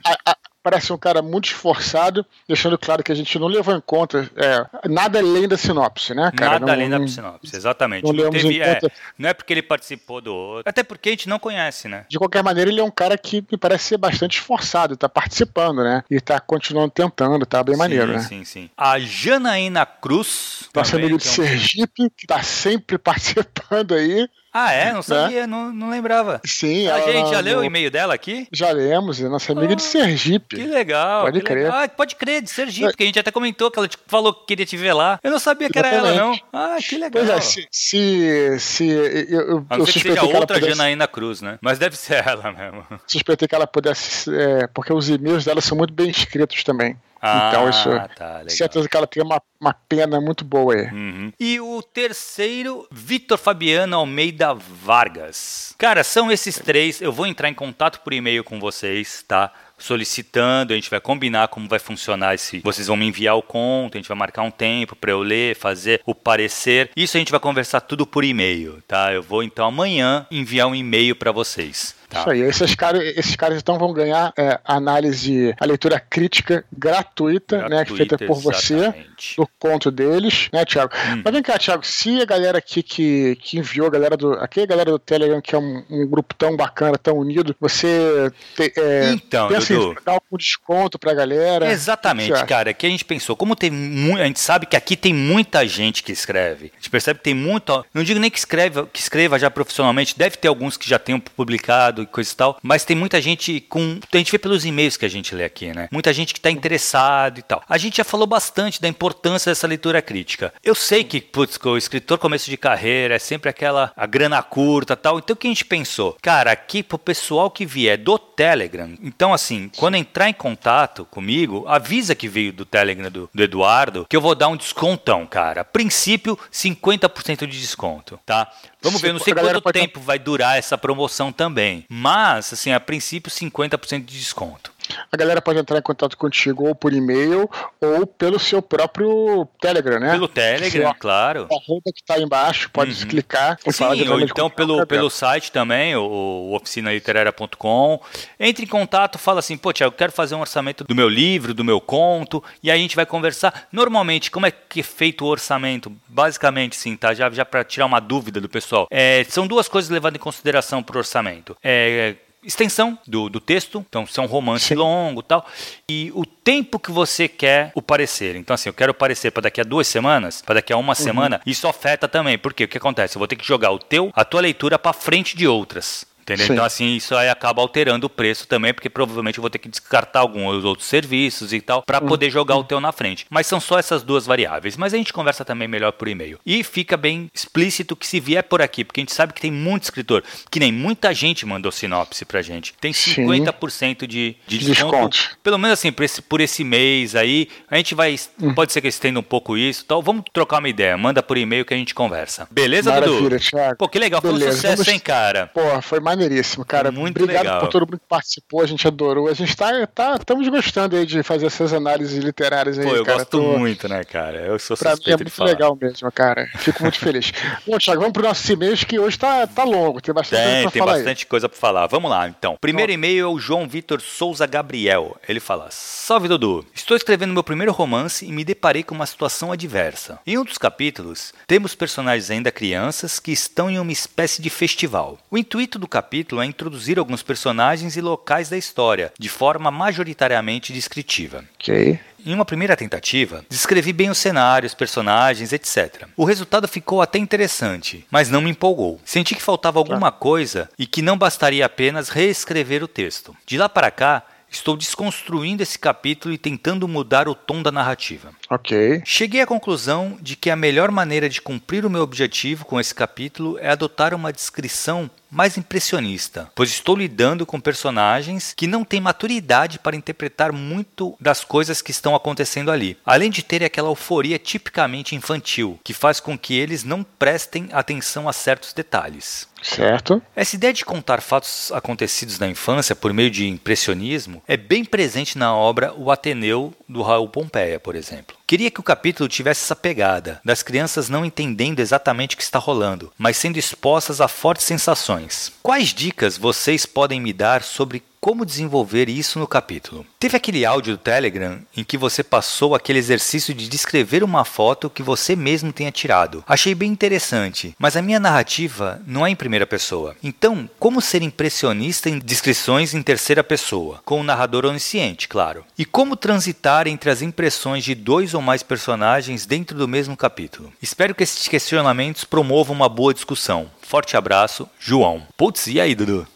A, 0.04 0.32
a, 0.32 0.35
parece 0.66 0.92
um 0.92 0.98
cara 0.98 1.22
muito 1.22 1.44
esforçado, 1.44 2.26
deixando 2.48 2.76
claro 2.76 3.00
que 3.00 3.12
a 3.12 3.14
gente 3.14 3.38
não 3.38 3.46
levou 3.46 3.72
em 3.72 3.80
conta 3.80 4.28
é, 4.34 4.88
nada 4.88 5.20
além 5.20 5.46
da 5.46 5.56
sinopse, 5.56 6.12
né, 6.12 6.32
cara? 6.36 6.54
Nada 6.54 6.66
não, 6.66 6.72
além 6.72 6.90
da 6.90 7.06
sinopse, 7.06 7.54
exatamente. 7.54 8.02
Não, 8.02 8.12
não, 8.12 8.30
teve, 8.30 8.60
é, 8.60 8.80
não 9.16 9.28
é 9.28 9.32
porque 9.32 9.52
ele 9.52 9.62
participou 9.62 10.20
do 10.20 10.34
outro, 10.34 10.68
até 10.68 10.82
porque 10.82 11.10
a 11.10 11.12
gente 11.12 11.28
não 11.28 11.38
conhece, 11.38 11.86
né? 11.86 12.04
De 12.08 12.18
qualquer 12.18 12.42
maneira, 12.42 12.68
ele 12.68 12.80
é 12.80 12.82
um 12.82 12.90
cara 12.90 13.16
que 13.16 13.46
me 13.48 13.56
parece 13.56 13.84
ser 13.84 13.96
bastante 13.96 14.40
esforçado, 14.40 14.96
tá 14.96 15.08
participando, 15.08 15.84
né? 15.84 16.02
E 16.10 16.20
tá 16.20 16.40
continuando 16.40 16.90
tentando, 16.90 17.46
tá 17.46 17.62
bem 17.62 17.76
maneiro, 17.76 18.08
sim, 18.08 18.12
né? 18.12 18.22
Sim, 18.22 18.44
sim. 18.44 18.70
A 18.76 18.98
Janaína 18.98 19.86
Cruz. 19.86 20.68
Nossa 20.74 20.96
amiga 20.96 21.16
de 21.16 21.28
é 21.28 21.30
um... 21.30 21.32
Sergipe, 21.32 22.10
que 22.10 22.26
tá 22.26 22.42
sempre 22.42 22.98
participando 22.98 23.94
aí. 23.94 24.28
Ah, 24.58 24.72
é? 24.72 24.88
Não 24.88 24.96
né? 24.96 25.02
sabia, 25.02 25.40
né? 25.42 25.46
não, 25.46 25.70
não 25.70 25.90
lembrava. 25.90 26.40
Sim. 26.46 26.88
A 26.88 27.12
gente 27.12 27.28
já 27.28 27.40
leu 27.40 27.58
o 27.58 27.64
e-mail 27.64 27.90
dela 27.90 28.14
aqui? 28.14 28.48
Já 28.50 28.70
lemos, 28.70 29.20
é 29.20 29.28
nossa 29.28 29.52
amiga 29.52 29.74
ah, 29.74 29.76
de 29.76 29.82
Sergipe. 29.82 30.56
Que 30.56 30.64
legal. 30.64 31.24
Pode 31.24 31.40
que 31.40 31.44
crer. 31.44 31.64
Legal. 31.64 31.82
Ah, 31.82 31.88
pode 31.88 32.16
crer, 32.16 32.40
de 32.40 32.48
Sergipe, 32.48 32.88
é. 32.88 32.92
que 32.94 33.02
a 33.02 33.06
gente 33.06 33.18
até 33.18 33.30
comentou 33.30 33.70
que 33.70 33.78
ela 33.78 33.88
falou 34.06 34.32
que 34.32 34.46
queria 34.46 34.64
te 34.64 34.74
ver 34.74 34.94
lá. 34.94 35.20
Eu 35.22 35.30
não 35.30 35.38
sabia 35.38 35.68
que 35.68 35.78
Exatamente. 35.78 36.06
era 36.06 36.16
ela, 36.16 36.26
não. 36.30 36.40
Ah, 36.54 36.78
que 36.80 36.96
legal. 36.96 37.10
Pois 37.12 37.28
é, 37.28 37.40
se. 37.42 37.68
se, 37.70 38.58
se 38.58 38.88
eu, 38.88 39.42
eu, 39.42 39.66
A 39.68 39.76
não 39.76 39.84
ser 39.84 39.92
que 39.92 40.00
seja 40.00 40.22
outra 40.22 40.46
pudesse... 40.46 40.70
Janaína 40.70 41.06
Cruz, 41.06 41.42
né? 41.42 41.58
Mas 41.60 41.78
deve 41.78 41.94
ser 41.94 42.24
ela 42.26 42.50
mesmo. 42.50 42.82
Suspeitei 43.06 43.46
que 43.46 43.54
ela 43.54 43.66
pudesse. 43.66 44.34
É, 44.34 44.66
porque 44.68 44.90
os 44.90 45.10
e-mails 45.10 45.44
dela 45.44 45.60
são 45.60 45.76
muito 45.76 45.92
bem 45.92 46.08
escritos 46.08 46.64
também. 46.64 46.96
Ah, 47.20 47.48
então 47.48 47.68
isso. 47.68 47.88
Tá, 48.16 48.44
certeza 48.48 48.88
que 48.88 48.96
ela 48.96 49.06
tem 49.06 49.22
uma, 49.22 49.42
uma 49.60 49.74
pena 49.88 50.20
muito 50.20 50.44
boa 50.44 50.74
aí. 50.74 50.86
Uhum. 50.86 51.32
E 51.38 51.60
o 51.60 51.82
terceiro, 51.82 52.86
Vitor 52.90 53.38
Fabiano 53.38 53.96
Almeida 53.96 54.54
Vargas. 54.54 55.74
Cara, 55.78 56.04
são 56.04 56.30
esses 56.30 56.58
três. 56.58 57.00
Eu 57.00 57.12
vou 57.12 57.26
entrar 57.26 57.48
em 57.48 57.54
contato 57.54 58.00
por 58.00 58.12
e-mail 58.12 58.44
com 58.44 58.60
vocês, 58.60 59.24
tá? 59.26 59.52
solicitando, 59.78 60.72
a 60.72 60.76
gente 60.76 60.90
vai 60.90 61.00
combinar 61.00 61.48
como 61.48 61.68
vai 61.68 61.78
funcionar 61.78 62.34
esse. 62.34 62.60
Vocês 62.60 62.86
vão 62.86 62.96
me 62.96 63.06
enviar 63.06 63.36
o 63.36 63.42
conto, 63.42 63.96
a 63.96 63.98
gente 63.98 64.08
vai 64.08 64.16
marcar 64.16 64.42
um 64.42 64.50
tempo 64.50 64.96
para 64.96 65.10
eu 65.10 65.20
ler, 65.20 65.54
fazer 65.54 66.00
o 66.06 66.14
parecer. 66.14 66.90
Isso 66.96 67.16
a 67.16 67.20
gente 67.20 67.30
vai 67.30 67.40
conversar 67.40 67.80
tudo 67.82 68.06
por 68.06 68.24
e-mail, 68.24 68.82
tá? 68.88 69.12
Eu 69.12 69.22
vou 69.22 69.42
então 69.42 69.66
amanhã 69.66 70.26
enviar 70.30 70.66
um 70.66 70.74
e-mail 70.74 71.14
para 71.14 71.30
vocês. 71.32 71.94
Tá. 72.08 72.20
Isso 72.20 72.30
aí, 72.30 72.40
esses 72.42 72.74
caras, 72.74 73.02
esses 73.16 73.34
caras 73.36 73.58
então 73.58 73.78
vão 73.78 73.92
ganhar 73.92 74.32
é, 74.38 74.60
análise, 74.64 75.54
a 75.58 75.64
leitura 75.64 75.98
crítica 75.98 76.64
gratuita, 76.72 77.58
gratuita 77.58 77.68
né, 77.68 77.84
feita 77.84 78.18
por 78.18 78.38
exatamente. 78.38 79.34
você, 79.36 79.36
do 79.36 79.48
conto 79.58 79.90
deles, 79.90 80.48
né, 80.52 80.64
Thiago? 80.64 80.92
Hum. 80.94 81.22
Mas 81.24 81.32
vem 81.32 81.42
cá, 81.42 81.58
Thiago, 81.58 81.84
se 81.84 82.20
a 82.20 82.24
galera 82.24 82.58
aqui 82.58 82.82
que, 82.82 83.36
que 83.36 83.58
enviou, 83.58 83.88
a 83.88 83.90
galera 83.90 84.16
do, 84.16 84.32
aqui 84.34 84.60
a 84.60 84.66
galera 84.66 84.90
do 84.90 84.98
Telegram, 84.98 85.40
que 85.40 85.54
é 85.54 85.58
um, 85.58 85.84
um 85.90 86.06
grupo 86.06 86.34
tão 86.34 86.56
bacana, 86.56 86.96
tão 86.96 87.16
unido, 87.18 87.54
você 87.60 88.30
te, 88.54 88.72
é, 88.76 89.10
então, 89.12 89.48
pensa 89.48 89.74
Dudu, 89.74 89.92
em 89.92 90.04
dar 90.04 90.12
algum 90.12 90.36
desconto 90.36 90.98
pra 90.98 91.12
galera? 91.12 91.70
Exatamente, 91.70 92.44
cara, 92.44 92.72
que 92.72 92.86
a 92.86 92.90
gente 92.90 93.04
pensou, 93.04 93.36
como 93.36 93.56
tem 93.56 93.72
a 94.18 94.26
gente 94.26 94.40
sabe 94.40 94.66
que 94.66 94.76
aqui 94.76 94.96
tem 94.96 95.12
muita 95.12 95.66
gente 95.66 96.02
que 96.02 96.12
escreve, 96.12 96.70
a 96.72 96.76
gente 96.76 96.90
percebe 96.90 97.18
que 97.18 97.24
tem 97.24 97.34
muito, 97.34 97.84
não 97.92 98.04
digo 98.04 98.20
nem 98.20 98.30
que 98.30 98.38
escreva, 98.38 98.88
que 98.92 99.00
escreva 99.00 99.38
já 99.38 99.50
profissionalmente, 99.50 100.16
deve 100.16 100.36
ter 100.36 100.48
alguns 100.48 100.76
que 100.76 100.88
já 100.88 100.98
tenham 100.98 101.18
publicado 101.18 101.95
e 102.02 102.06
coisa 102.06 102.32
e 102.32 102.36
tal, 102.36 102.58
mas 102.62 102.84
tem 102.84 102.96
muita 102.96 103.20
gente 103.20 103.60
com. 103.60 103.98
A 104.12 104.16
gente 104.16 104.32
vê 104.32 104.38
pelos 104.38 104.64
e-mails 104.64 104.96
que 104.96 105.04
a 105.04 105.10
gente 105.10 105.34
lê 105.34 105.44
aqui, 105.44 105.72
né? 105.74 105.88
Muita 105.90 106.12
gente 106.12 106.32
que 106.32 106.38
está 106.38 106.50
interessado 106.50 107.38
e 107.38 107.42
tal. 107.42 107.62
A 107.68 107.78
gente 107.78 107.98
já 107.98 108.04
falou 108.04 108.26
bastante 108.26 108.80
da 108.80 108.88
importância 108.88 109.50
dessa 109.50 109.66
leitura 109.66 110.00
crítica. 110.00 110.52
Eu 110.62 110.74
sei 110.74 111.04
que, 111.04 111.20
putz, 111.20 111.58
o 111.64 111.76
escritor 111.76 112.18
começo 112.18 112.48
de 112.50 112.56
carreira 112.56 113.14
é 113.14 113.18
sempre 113.18 113.50
aquela 113.50 113.92
a 113.96 114.06
grana 114.06 114.42
curta 114.42 114.94
e 114.94 114.96
tal. 114.96 115.18
Então 115.18 115.34
o 115.34 115.36
que 115.36 115.46
a 115.46 115.50
gente 115.50 115.64
pensou? 115.64 116.16
Cara, 116.22 116.52
aqui 116.52 116.82
pro 116.82 116.98
pessoal 116.98 117.50
que 117.50 117.66
vier 117.66 117.98
do 117.98 118.18
Telegram, 118.18 118.96
então 119.02 119.32
assim, 119.32 119.70
quando 119.76 119.96
entrar 119.96 120.28
em 120.28 120.34
contato 120.34 121.06
comigo, 121.06 121.64
avisa 121.66 122.14
que 122.14 122.28
veio 122.28 122.52
do 122.52 122.64
Telegram 122.64 123.10
do, 123.10 123.30
do 123.32 123.42
Eduardo, 123.42 124.06
que 124.08 124.16
eu 124.16 124.20
vou 124.20 124.34
dar 124.34 124.48
um 124.48 124.56
descontão, 124.56 125.26
cara. 125.26 125.62
A 125.62 125.64
princípio, 125.64 126.38
50% 126.52 127.46
de 127.46 127.60
desconto, 127.60 128.18
tá? 128.24 128.50
Vamos 128.82 129.00
ver, 129.00 129.12
não 129.12 129.20
sei 129.20 129.34
quanto 129.34 129.72
tempo 129.72 130.00
vai 130.00 130.18
durar 130.18 130.58
essa 130.58 130.78
promoção 130.78 131.32
também. 131.32 131.84
Mas, 131.88 132.52
assim, 132.52 132.72
a 132.72 132.80
princípio, 132.80 133.30
50% 133.30 134.04
de 134.04 134.18
desconto. 134.18 134.72
A 135.10 135.16
galera 135.16 135.40
pode 135.40 135.58
entrar 135.58 135.78
em 135.78 135.82
contato 135.82 136.16
contigo 136.16 136.68
ou 136.68 136.74
por 136.74 136.92
e-mail 136.92 137.48
ou 137.80 138.06
pelo 138.06 138.38
seu 138.38 138.60
próprio 138.60 139.46
Telegram, 139.60 139.98
né? 139.98 140.12
Pelo 140.12 140.28
Telegram, 140.28 140.94
claro. 140.98 141.46
A 141.50 141.56
roupa 141.66 141.92
que 141.92 142.00
está 142.00 142.14
aí 142.14 142.22
embaixo, 142.22 142.70
pode 142.70 143.02
uhum. 143.02 143.08
clicar. 143.08 143.58
Sim, 143.70 144.08
ou 144.08 144.20
então 144.20 144.50
pelo, 144.50 144.86
pelo 144.86 145.10
site 145.10 145.50
também, 145.52 145.94
o, 145.96 146.02
o 146.02 146.56
oficinaliteraria.com. 146.56 148.00
Entre 148.38 148.64
em 148.64 148.68
contato, 148.68 149.18
fala 149.18 149.40
assim, 149.40 149.56
pô, 149.56 149.72
Tiago, 149.72 149.94
quero 149.94 150.12
fazer 150.12 150.34
um 150.34 150.40
orçamento 150.40 150.84
do 150.84 150.94
meu 150.94 151.08
livro, 151.08 151.54
do 151.54 151.64
meu 151.64 151.80
conto, 151.80 152.42
e 152.62 152.70
aí 152.70 152.78
a 152.78 152.82
gente 152.82 152.96
vai 152.96 153.06
conversar. 153.06 153.68
Normalmente, 153.72 154.30
como 154.30 154.46
é 154.46 154.50
que 154.50 154.80
é 154.80 154.82
feito 154.82 155.24
o 155.24 155.28
orçamento? 155.28 155.92
Basicamente, 156.08 156.76
sim, 156.76 156.96
tá? 156.96 157.14
Já, 157.14 157.30
já 157.30 157.44
para 157.44 157.64
tirar 157.64 157.86
uma 157.86 158.00
dúvida 158.00 158.40
do 158.40 158.48
pessoal. 158.48 158.86
É, 158.90 159.24
são 159.28 159.46
duas 159.46 159.68
coisas 159.68 159.90
levadas 159.90 160.18
em 160.18 160.22
consideração 160.22 160.82
para 160.82 160.96
o 160.96 160.98
orçamento. 160.98 161.56
É 161.62 162.16
extensão 162.46 162.98
do, 163.06 163.28
do 163.28 163.40
texto, 163.40 163.84
então 163.88 164.06
se 164.06 164.18
é 164.18 164.22
um 164.22 164.26
romance 164.26 164.74
longo 164.74 165.22
tal, 165.22 165.46
e 165.88 166.12
o 166.14 166.24
tempo 166.24 166.78
que 166.78 166.90
você 166.90 167.28
quer 167.28 167.72
o 167.74 167.82
parecer. 167.82 168.36
Então, 168.36 168.54
assim, 168.54 168.68
eu 168.68 168.74
quero 168.74 168.92
o 168.92 168.94
parecer 168.94 169.30
para 169.30 169.42
daqui 169.42 169.60
a 169.60 169.64
duas 169.64 169.86
semanas, 169.88 170.42
para 170.42 170.56
daqui 170.56 170.72
a 170.72 170.76
uma 170.76 170.92
uhum. 170.92 170.94
semana, 170.94 171.40
isso 171.44 171.66
afeta 171.66 172.06
também, 172.06 172.38
porque 172.38 172.64
o 172.64 172.68
que 172.68 172.78
acontece? 172.78 173.16
Eu 173.16 173.18
vou 173.20 173.28
ter 173.28 173.36
que 173.36 173.46
jogar 173.46 173.72
o 173.72 173.78
teu, 173.78 174.10
a 174.14 174.24
tua 174.24 174.40
leitura 174.40 174.78
para 174.78 174.92
frente 174.92 175.36
de 175.36 175.46
outras. 175.46 176.06
Entendeu? 176.26 176.46
Sim. 176.48 176.52
Então, 176.54 176.64
assim, 176.64 176.96
isso 176.96 177.14
aí 177.14 177.28
acaba 177.28 177.62
alterando 177.62 178.08
o 178.08 178.10
preço 178.10 178.48
também, 178.48 178.74
porque 178.74 178.90
provavelmente 178.90 179.38
eu 179.38 179.42
vou 179.42 179.48
ter 179.48 179.58
que 179.58 179.68
descartar 179.68 180.20
alguns 180.20 180.64
outros 180.64 180.88
serviços 180.88 181.52
e 181.52 181.60
tal, 181.60 181.82
para 181.82 182.02
uhum. 182.02 182.08
poder 182.08 182.30
jogar 182.30 182.56
o 182.56 182.64
teu 182.64 182.80
na 182.80 182.90
frente. 182.90 183.26
Mas 183.30 183.46
são 183.46 183.60
só 183.60 183.78
essas 183.78 184.02
duas 184.02 184.26
variáveis. 184.26 184.76
Mas 184.76 184.92
a 184.92 184.96
gente 184.96 185.12
conversa 185.12 185.44
também 185.44 185.68
melhor 185.68 185.92
por 185.92 186.08
e-mail. 186.08 186.40
E 186.44 186.64
fica 186.64 186.96
bem 186.96 187.30
explícito 187.32 187.94
que 187.94 188.04
se 188.04 188.18
vier 188.18 188.42
por 188.42 188.60
aqui, 188.60 188.84
porque 188.84 189.00
a 189.00 189.02
gente 189.02 189.14
sabe 189.14 189.32
que 189.32 189.40
tem 189.40 189.52
muito 189.52 189.84
escritor, 189.84 190.24
que 190.50 190.58
nem 190.58 190.72
muita 190.72 191.14
gente 191.14 191.46
mandou 191.46 191.70
sinopse 191.70 192.24
pra 192.24 192.42
gente. 192.42 192.74
Tem 192.80 192.90
50% 192.90 194.04
de, 194.08 194.36
de 194.48 194.58
desconto. 194.58 195.08
desconto. 195.10 195.38
Pelo 195.44 195.58
menos 195.58 195.78
assim, 195.78 195.92
por 195.92 196.02
esse, 196.02 196.20
por 196.20 196.40
esse 196.40 196.64
mês 196.64 197.14
aí. 197.14 197.48
A 197.70 197.76
gente 197.76 197.94
vai. 197.94 198.16
Uhum. 198.42 198.52
Pode 198.52 198.72
ser 198.72 198.80
que 198.80 198.88
estenda 198.88 199.20
um 199.20 199.22
pouco 199.22 199.56
isso. 199.56 199.82
Então, 199.84 200.02
vamos 200.02 200.24
trocar 200.32 200.58
uma 200.58 200.68
ideia. 200.68 200.96
Manda 200.96 201.22
por 201.22 201.38
e-mail 201.38 201.64
que 201.64 201.72
a 201.72 201.76
gente 201.76 201.94
conversa. 201.94 202.48
Beleza, 202.50 202.90
Maravilha, 202.90 203.20
Dudu? 203.20 203.38
Thiago. 203.38 203.76
Pô, 203.76 203.88
que 203.88 203.98
legal. 203.98 204.20
Beleza. 204.20 204.40
Foi 204.40 204.48
um 204.48 204.52
sucesso, 204.52 204.76
vamos... 204.76 204.88
hein, 204.88 204.98
cara? 204.98 205.46
Pô, 205.54 205.80
foi 205.82 206.00
mais 206.00 206.15
maneiríssimo, 206.16 206.64
cara. 206.64 206.90
Muito 206.90 207.22
Obrigado 207.22 207.44
legal. 207.44 207.60
por 207.60 207.68
todo 207.68 207.82
mundo 207.82 207.98
que 207.98 208.06
participou, 208.08 208.62
a 208.62 208.66
gente 208.66 208.86
adorou. 208.86 209.28
A 209.28 209.34
gente 209.34 209.56
tá, 209.56 209.86
tá 209.86 210.16
estamos 210.16 210.48
gostando 210.48 210.96
aí 210.96 211.06
de 211.06 211.22
fazer 211.22 211.46
essas 211.46 211.72
análises 211.72 212.22
literárias 212.22 212.78
aí, 212.78 212.86
Pô, 212.86 212.94
eu 212.94 213.04
cara. 213.04 213.18
gosto 213.18 213.30
Tô... 213.30 213.58
muito, 213.58 213.88
né, 213.88 214.04
cara? 214.04 214.38
Eu 214.38 214.58
sou 214.58 214.76
pra 214.76 214.92
suspeito 214.92 215.24
mim 215.24 215.30
é 215.30 215.30
muito 215.30 215.44
legal 215.44 215.78
mesmo, 215.80 216.10
cara. 216.12 216.48
Fico 216.56 216.82
muito 216.82 216.98
feliz. 216.98 217.32
Bom, 217.66 217.78
Thiago, 217.78 218.00
vamos 218.00 218.12
pro 218.12 218.22
nosso 218.22 218.52
e-mail 218.52 218.76
que 218.76 218.98
hoje 218.98 219.18
tá, 219.18 219.46
tá 219.46 219.64
longo, 219.64 220.00
tem 220.00 220.14
bastante 220.14 220.42
tem, 220.42 220.46
coisa 220.46 220.62
pra 220.62 220.70
tem 220.70 220.80
falar 220.80 220.92
bastante 220.92 221.24
aí. 221.24 221.26
coisa 221.26 221.48
pra 221.48 221.58
falar. 221.58 221.86
Vamos 221.86 222.10
lá, 222.10 222.28
então. 222.28 222.56
Primeiro 222.60 222.92
e-mail 222.92 223.24
é 223.24 223.28
o 223.28 223.38
João 223.38 223.68
Vitor 223.68 224.00
Souza 224.00 224.46
Gabriel. 224.46 225.16
Ele 225.28 225.40
fala: 225.40 225.68
Salve 225.70 226.28
Dudu, 226.28 226.64
estou 226.74 226.96
escrevendo 226.96 227.32
meu 227.32 227.44
primeiro 227.44 227.72
romance 227.72 228.26
e 228.26 228.32
me 228.32 228.44
deparei 228.44 228.82
com 228.82 228.94
uma 228.94 229.06
situação 229.06 229.52
adversa. 229.52 230.18
Em 230.26 230.38
um 230.38 230.44
dos 230.44 230.58
capítulos, 230.58 231.32
temos 231.46 231.74
personagens 231.74 232.30
ainda 232.30 232.50
crianças 232.50 233.18
que 233.18 233.32
estão 233.32 233.70
em 233.70 233.78
uma 233.78 233.92
espécie 233.92 234.40
de 234.40 234.50
festival. 234.50 235.18
O 235.30 235.38
intuito 235.38 235.78
do 235.78 235.86
capítulo 235.88 236.05
é 236.40 236.44
introduzir 236.44 236.98
alguns 236.98 237.22
personagens 237.22 237.96
e 237.96 238.00
locais 238.00 238.48
da 238.48 238.56
história, 238.56 239.12
de 239.18 239.28
forma 239.28 239.70
majoritariamente 239.70 240.72
descritiva. 240.72 241.44
Ok. 241.58 241.98
Em 242.24 242.34
uma 242.34 242.44
primeira 242.44 242.76
tentativa, 242.76 243.44
descrevi 243.48 243.92
bem 243.92 244.10
os 244.10 244.18
cenários, 244.18 244.74
personagens, 244.74 245.52
etc. 245.52 246.08
O 246.16 246.24
resultado 246.24 246.66
ficou 246.66 247.00
até 247.00 247.18
interessante, 247.18 248.04
mas 248.10 248.28
não 248.28 248.40
me 248.40 248.50
empolgou. 248.50 249.00
Senti 249.04 249.34
que 249.34 249.42
faltava 249.42 249.78
alguma 249.78 250.10
coisa 250.10 250.68
e 250.76 250.86
que 250.86 251.02
não 251.02 251.16
bastaria 251.16 251.64
apenas 251.64 252.08
reescrever 252.08 252.82
o 252.82 252.88
texto. 252.88 253.36
De 253.46 253.56
lá 253.56 253.68
para 253.68 253.92
cá, 253.92 254.24
Estou 254.48 254.76
desconstruindo 254.76 255.62
esse 255.62 255.78
capítulo 255.78 256.32
e 256.32 256.38
tentando 256.38 256.86
mudar 256.86 257.28
o 257.28 257.34
tom 257.34 257.62
da 257.62 257.72
narrativa. 257.72 258.30
Ok. 258.48 259.02
Cheguei 259.04 259.40
à 259.40 259.46
conclusão 259.46 260.16
de 260.20 260.36
que 260.36 260.50
a 260.50 260.56
melhor 260.56 260.90
maneira 260.90 261.28
de 261.28 261.42
cumprir 261.42 261.84
o 261.84 261.90
meu 261.90 262.02
objetivo 262.02 262.64
com 262.64 262.80
esse 262.80 262.94
capítulo 262.94 263.58
é 263.58 263.68
adotar 263.68 264.14
uma 264.14 264.32
descrição 264.32 265.10
mais 265.36 265.58
impressionista, 265.58 266.50
pois 266.54 266.70
estou 266.70 266.96
lidando 266.96 267.44
com 267.44 267.60
personagens 267.60 268.54
que 268.56 268.66
não 268.66 268.82
têm 268.82 269.02
maturidade 269.02 269.78
para 269.78 269.94
interpretar 269.94 270.50
muito 270.50 271.14
das 271.20 271.44
coisas 271.44 271.82
que 271.82 271.90
estão 271.90 272.14
acontecendo 272.14 272.70
ali, 272.70 272.96
além 273.04 273.30
de 273.30 273.42
terem 273.42 273.66
aquela 273.66 273.90
euforia 273.90 274.38
tipicamente 274.38 275.14
infantil, 275.14 275.78
que 275.84 275.92
faz 275.92 276.20
com 276.20 276.38
que 276.38 276.54
eles 276.54 276.84
não 276.84 277.04
prestem 277.04 277.68
atenção 277.70 278.26
a 278.26 278.32
certos 278.32 278.72
detalhes. 278.72 279.46
Certo. 279.62 280.22
Essa 280.34 280.56
ideia 280.56 280.72
de 280.72 280.84
contar 280.84 281.20
fatos 281.20 281.72
acontecidos 281.72 282.38
na 282.38 282.46
infância 282.46 282.94
por 282.94 283.12
meio 283.12 283.30
de 283.30 283.46
impressionismo 283.46 284.42
é 284.46 284.56
bem 284.56 284.84
presente 284.84 285.36
na 285.36 285.54
obra 285.54 285.92
O 285.96 286.10
Ateneu 286.10 286.72
do 286.88 287.02
Raul 287.02 287.28
Pompeia, 287.28 287.80
por 287.80 287.94
exemplo. 287.94 288.36
Queria 288.48 288.70
que 288.70 288.78
o 288.78 288.82
capítulo 288.84 289.28
tivesse 289.28 289.64
essa 289.64 289.74
pegada, 289.74 290.40
das 290.44 290.62
crianças 290.62 291.08
não 291.08 291.24
entendendo 291.24 291.80
exatamente 291.80 292.36
o 292.36 292.38
que 292.38 292.44
está 292.44 292.60
rolando, 292.60 293.12
mas 293.18 293.36
sendo 293.36 293.58
expostas 293.58 294.20
a 294.20 294.28
fortes 294.28 294.64
sensações. 294.64 295.52
Quais 295.64 295.92
dicas 295.92 296.38
vocês 296.38 296.86
podem 296.86 297.20
me 297.20 297.32
dar 297.32 297.64
sobre 297.64 298.04
como 298.26 298.44
desenvolver 298.44 299.08
isso 299.08 299.38
no 299.38 299.46
capítulo. 299.46 300.04
Teve 300.18 300.36
aquele 300.36 300.66
áudio 300.66 300.96
do 300.96 300.98
Telegram 300.98 301.60
em 301.76 301.84
que 301.84 301.96
você 301.96 302.24
passou 302.24 302.74
aquele 302.74 302.98
exercício 302.98 303.54
de 303.54 303.68
descrever 303.68 304.24
uma 304.24 304.44
foto 304.44 304.90
que 304.90 305.00
você 305.00 305.36
mesmo 305.36 305.72
tenha 305.72 305.92
tirado. 305.92 306.42
Achei 306.44 306.74
bem 306.74 306.90
interessante, 306.90 307.72
mas 307.78 307.96
a 307.96 308.02
minha 308.02 308.18
narrativa 308.18 309.00
não 309.06 309.24
é 309.24 309.30
em 309.30 309.36
primeira 309.36 309.64
pessoa. 309.64 310.16
Então, 310.24 310.68
como 310.76 311.00
ser 311.00 311.22
impressionista 311.22 312.10
em 312.10 312.18
descrições 312.18 312.94
em 312.94 313.00
terceira 313.00 313.44
pessoa, 313.44 314.00
com 314.04 314.20
o 314.20 314.24
narrador 314.24 314.66
onisciente, 314.66 315.28
claro. 315.28 315.64
E 315.78 315.84
como 315.84 316.16
transitar 316.16 316.88
entre 316.88 317.10
as 317.10 317.22
impressões 317.22 317.84
de 317.84 317.94
dois 317.94 318.34
ou 318.34 318.42
mais 318.42 318.60
personagens 318.60 319.46
dentro 319.46 319.78
do 319.78 319.86
mesmo 319.86 320.16
capítulo. 320.16 320.72
Espero 320.82 321.14
que 321.14 321.22
esses 321.22 321.46
questionamentos 321.46 322.24
promovam 322.24 322.74
uma 322.74 322.88
boa 322.88 323.14
discussão. 323.14 323.70
Forte 323.82 324.16
abraço, 324.16 324.68
João. 324.80 325.22
Putz, 325.36 325.68
e 325.68 325.80
aí, 325.80 325.94
Dudu? 325.94 326.26